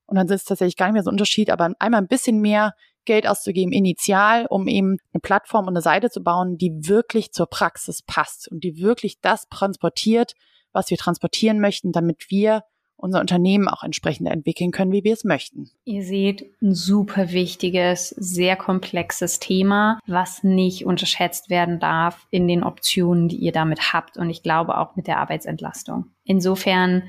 und 0.05 0.17
dann 0.17 0.27
ist 0.27 0.33
es 0.33 0.43
tatsächlich 0.43 0.75
gar 0.75 0.87
nicht 0.87 0.93
mehr 0.93 1.03
so 1.03 1.11
ein 1.11 1.13
Unterschied, 1.13 1.49
aber 1.49 1.71
einmal 1.79 2.01
ein 2.01 2.07
bisschen 2.07 2.41
mehr 2.41 2.73
Geld 3.05 3.27
auszugeben, 3.27 3.71
initial, 3.71 4.45
um 4.49 4.67
eben 4.67 4.97
eine 5.13 5.21
Plattform 5.21 5.65
und 5.65 5.73
eine 5.73 5.81
Seite 5.81 6.09
zu 6.09 6.21
bauen, 6.21 6.57
die 6.57 6.87
wirklich 6.87 7.31
zur 7.31 7.47
Praxis 7.47 8.01
passt 8.01 8.49
und 8.51 8.63
die 8.63 8.77
wirklich 8.77 9.19
das 9.21 9.47
transportiert, 9.49 10.33
was 10.71 10.89
wir 10.89 10.97
transportieren 10.97 11.59
möchten, 11.59 11.91
damit 11.91 12.25
wir 12.29 12.63
unser 12.99 13.21
Unternehmen 13.21 13.67
auch 13.67 13.83
entsprechend 13.83 14.27
entwickeln 14.27 14.71
können, 14.71 14.91
wie 14.91 15.03
wir 15.03 15.13
es 15.13 15.23
möchten. 15.23 15.69
Ihr 15.85 16.03
seht 16.03 16.45
ein 16.61 16.75
super 16.75 17.31
wichtiges, 17.31 18.09
sehr 18.09 18.55
komplexes 18.55 19.39
Thema, 19.39 19.99
was 20.05 20.43
nicht 20.43 20.85
unterschätzt 20.85 21.49
werden 21.49 21.79
darf 21.79 22.27
in 22.29 22.47
den 22.47 22.63
Optionen, 22.63 23.29
die 23.29 23.37
ihr 23.37 23.53
damit 23.53 23.93
habt 23.93 24.17
und 24.17 24.29
ich 24.29 24.43
glaube 24.43 24.77
auch 24.77 24.95
mit 24.95 25.07
der 25.07 25.17
Arbeitsentlastung. 25.17 26.07
Insofern 26.25 27.03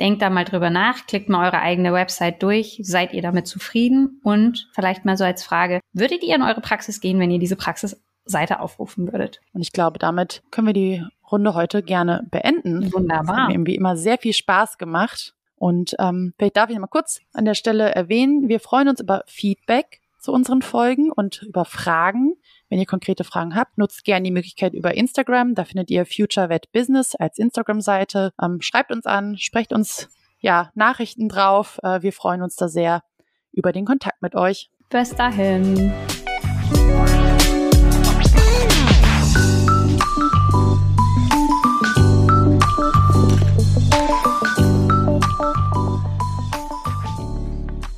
Denkt 0.00 0.22
da 0.22 0.30
mal 0.30 0.44
drüber 0.44 0.70
nach, 0.70 1.06
klickt 1.06 1.28
mal 1.28 1.46
eure 1.46 1.60
eigene 1.60 1.92
Website 1.92 2.42
durch, 2.42 2.80
seid 2.82 3.12
ihr 3.12 3.22
damit 3.22 3.46
zufrieden? 3.46 4.20
Und 4.24 4.68
vielleicht 4.74 5.04
mal 5.04 5.16
so 5.16 5.24
als 5.24 5.44
Frage, 5.44 5.80
würdet 5.92 6.24
ihr 6.24 6.34
in 6.34 6.42
eure 6.42 6.60
Praxis 6.60 7.00
gehen, 7.00 7.20
wenn 7.20 7.30
ihr 7.30 7.38
diese 7.38 7.56
Praxisseite 7.56 8.60
aufrufen 8.60 9.12
würdet? 9.12 9.40
Und 9.52 9.62
ich 9.62 9.72
glaube, 9.72 9.98
damit 9.98 10.42
können 10.50 10.66
wir 10.66 10.74
die 10.74 11.04
Runde 11.30 11.54
heute 11.54 11.82
gerne 11.82 12.26
beenden. 12.30 12.92
Wunderbar. 12.92 13.36
Das 13.36 13.46
hat 13.46 13.56
mir 13.56 13.66
wie 13.66 13.76
immer 13.76 13.96
sehr 13.96 14.18
viel 14.18 14.32
Spaß 14.32 14.78
gemacht. 14.78 15.34
Und 15.56 15.94
ähm, 16.00 16.34
vielleicht 16.36 16.56
darf 16.56 16.70
ich 16.70 16.78
mal 16.78 16.88
kurz 16.88 17.20
an 17.32 17.44
der 17.44 17.54
Stelle 17.54 17.94
erwähnen, 17.94 18.48
wir 18.48 18.60
freuen 18.60 18.88
uns 18.88 19.00
über 19.00 19.22
Feedback 19.26 20.00
zu 20.24 20.32
unseren 20.32 20.62
Folgen 20.62 21.12
und 21.12 21.42
über 21.42 21.64
Fragen. 21.64 22.34
Wenn 22.68 22.80
ihr 22.80 22.86
konkrete 22.86 23.24
Fragen 23.24 23.54
habt, 23.54 23.76
nutzt 23.78 24.04
gerne 24.04 24.24
die 24.24 24.32
Möglichkeit 24.32 24.72
über 24.72 24.94
Instagram. 24.94 25.54
Da 25.54 25.64
findet 25.64 25.90
ihr 25.90 26.06
FutureVet 26.06 26.72
Business 26.72 27.14
als 27.14 27.38
Instagram-Seite. 27.38 28.32
Ähm, 28.42 28.60
schreibt 28.60 28.90
uns 28.90 29.06
an, 29.06 29.36
sprecht 29.36 29.72
uns 29.72 30.08
ja 30.40 30.70
Nachrichten 30.74 31.28
drauf. 31.28 31.78
Äh, 31.82 32.02
wir 32.02 32.12
freuen 32.12 32.42
uns 32.42 32.56
da 32.56 32.68
sehr 32.68 33.02
über 33.52 33.70
den 33.72 33.84
Kontakt 33.84 34.22
mit 34.22 34.34
euch. 34.34 34.70
Bis 34.88 35.10
dahin. 35.14 35.92